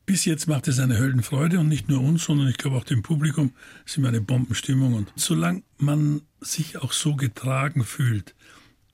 Bis 0.08 0.24
jetzt 0.24 0.46
macht 0.46 0.68
es 0.68 0.78
eine 0.78 0.96
Höllenfreude 0.96 1.60
und 1.60 1.68
nicht 1.68 1.90
nur 1.90 2.00
uns, 2.00 2.24
sondern 2.24 2.48
ich 2.48 2.56
glaube 2.56 2.78
auch 2.78 2.84
dem 2.84 3.02
Publikum 3.02 3.52
Es 3.84 3.92
ist 3.92 3.98
immer 3.98 4.08
eine 4.08 4.22
Bombenstimmung. 4.22 4.94
Und 4.94 5.12
solange 5.16 5.62
man 5.76 6.22
sich 6.40 6.78
auch 6.78 6.92
so 6.92 7.14
getragen 7.14 7.84
fühlt, 7.84 8.34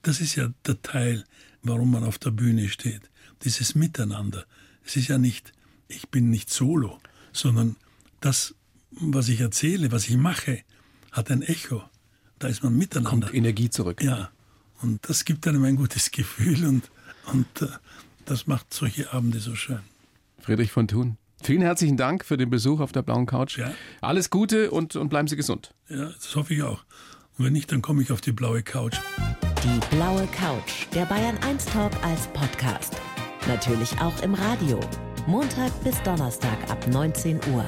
das 0.02 0.20
ist 0.20 0.34
ja 0.34 0.52
der 0.66 0.82
Teil, 0.82 1.24
warum 1.62 1.92
man 1.92 2.02
auf 2.02 2.18
der 2.18 2.32
Bühne 2.32 2.68
steht 2.68 3.12
dieses 3.44 3.76
Miteinander. 3.76 4.44
Es 4.84 4.96
ist 4.96 5.06
ja 5.06 5.16
nicht, 5.18 5.52
ich 5.86 6.08
bin 6.08 6.30
nicht 6.30 6.50
solo, 6.50 6.98
sondern 7.32 7.76
das, 8.20 8.56
was 8.90 9.28
ich 9.28 9.38
erzähle, 9.38 9.92
was 9.92 10.08
ich 10.08 10.16
mache, 10.16 10.64
hat 11.12 11.30
ein 11.30 11.42
Echo. 11.42 11.84
Da 12.40 12.48
ist 12.48 12.64
man 12.64 12.76
miteinander. 12.76 13.28
Kommt 13.28 13.34
Energie 13.34 13.70
zurück. 13.70 14.02
Ja. 14.02 14.32
Und 14.82 15.08
das 15.08 15.24
gibt 15.24 15.46
einem 15.46 15.62
ein 15.62 15.76
gutes 15.76 16.10
Gefühl 16.10 16.66
und, 16.66 16.90
und 17.32 17.62
äh, 17.62 17.68
das 18.24 18.48
macht 18.48 18.74
solche 18.74 19.12
Abende 19.12 19.38
so 19.38 19.54
schön. 19.54 19.93
Friedrich 20.44 20.70
von 20.70 20.86
Thun. 20.86 21.16
Vielen 21.42 21.62
herzlichen 21.62 21.96
Dank 21.96 22.24
für 22.24 22.36
den 22.36 22.50
Besuch 22.50 22.80
auf 22.80 22.92
der 22.92 23.02
blauen 23.02 23.26
Couch. 23.26 23.58
Ja. 23.58 23.72
Alles 24.00 24.30
Gute 24.30 24.70
und, 24.70 24.94
und 24.94 25.08
bleiben 25.08 25.26
Sie 25.26 25.36
gesund. 25.36 25.74
Ja, 25.88 26.10
das 26.10 26.36
hoffe 26.36 26.54
ich 26.54 26.62
auch. 26.62 26.84
Und 27.38 27.46
wenn 27.46 27.52
nicht, 27.54 27.72
dann 27.72 27.82
komme 27.82 28.02
ich 28.02 28.12
auf 28.12 28.20
die 28.20 28.32
blaue 28.32 28.62
Couch. 28.62 28.96
Die 29.64 29.96
blaue 29.96 30.26
Couch, 30.28 30.86
der 30.94 31.06
Bayern 31.06 31.38
1 31.38 31.64
Talk 31.66 31.92
als 32.04 32.26
Podcast. 32.28 33.00
Natürlich 33.48 33.98
auch 34.00 34.22
im 34.22 34.34
Radio. 34.34 34.78
Montag 35.26 35.72
bis 35.82 36.00
Donnerstag 36.02 36.70
ab 36.70 36.86
19 36.88 37.40
Uhr. 37.52 37.64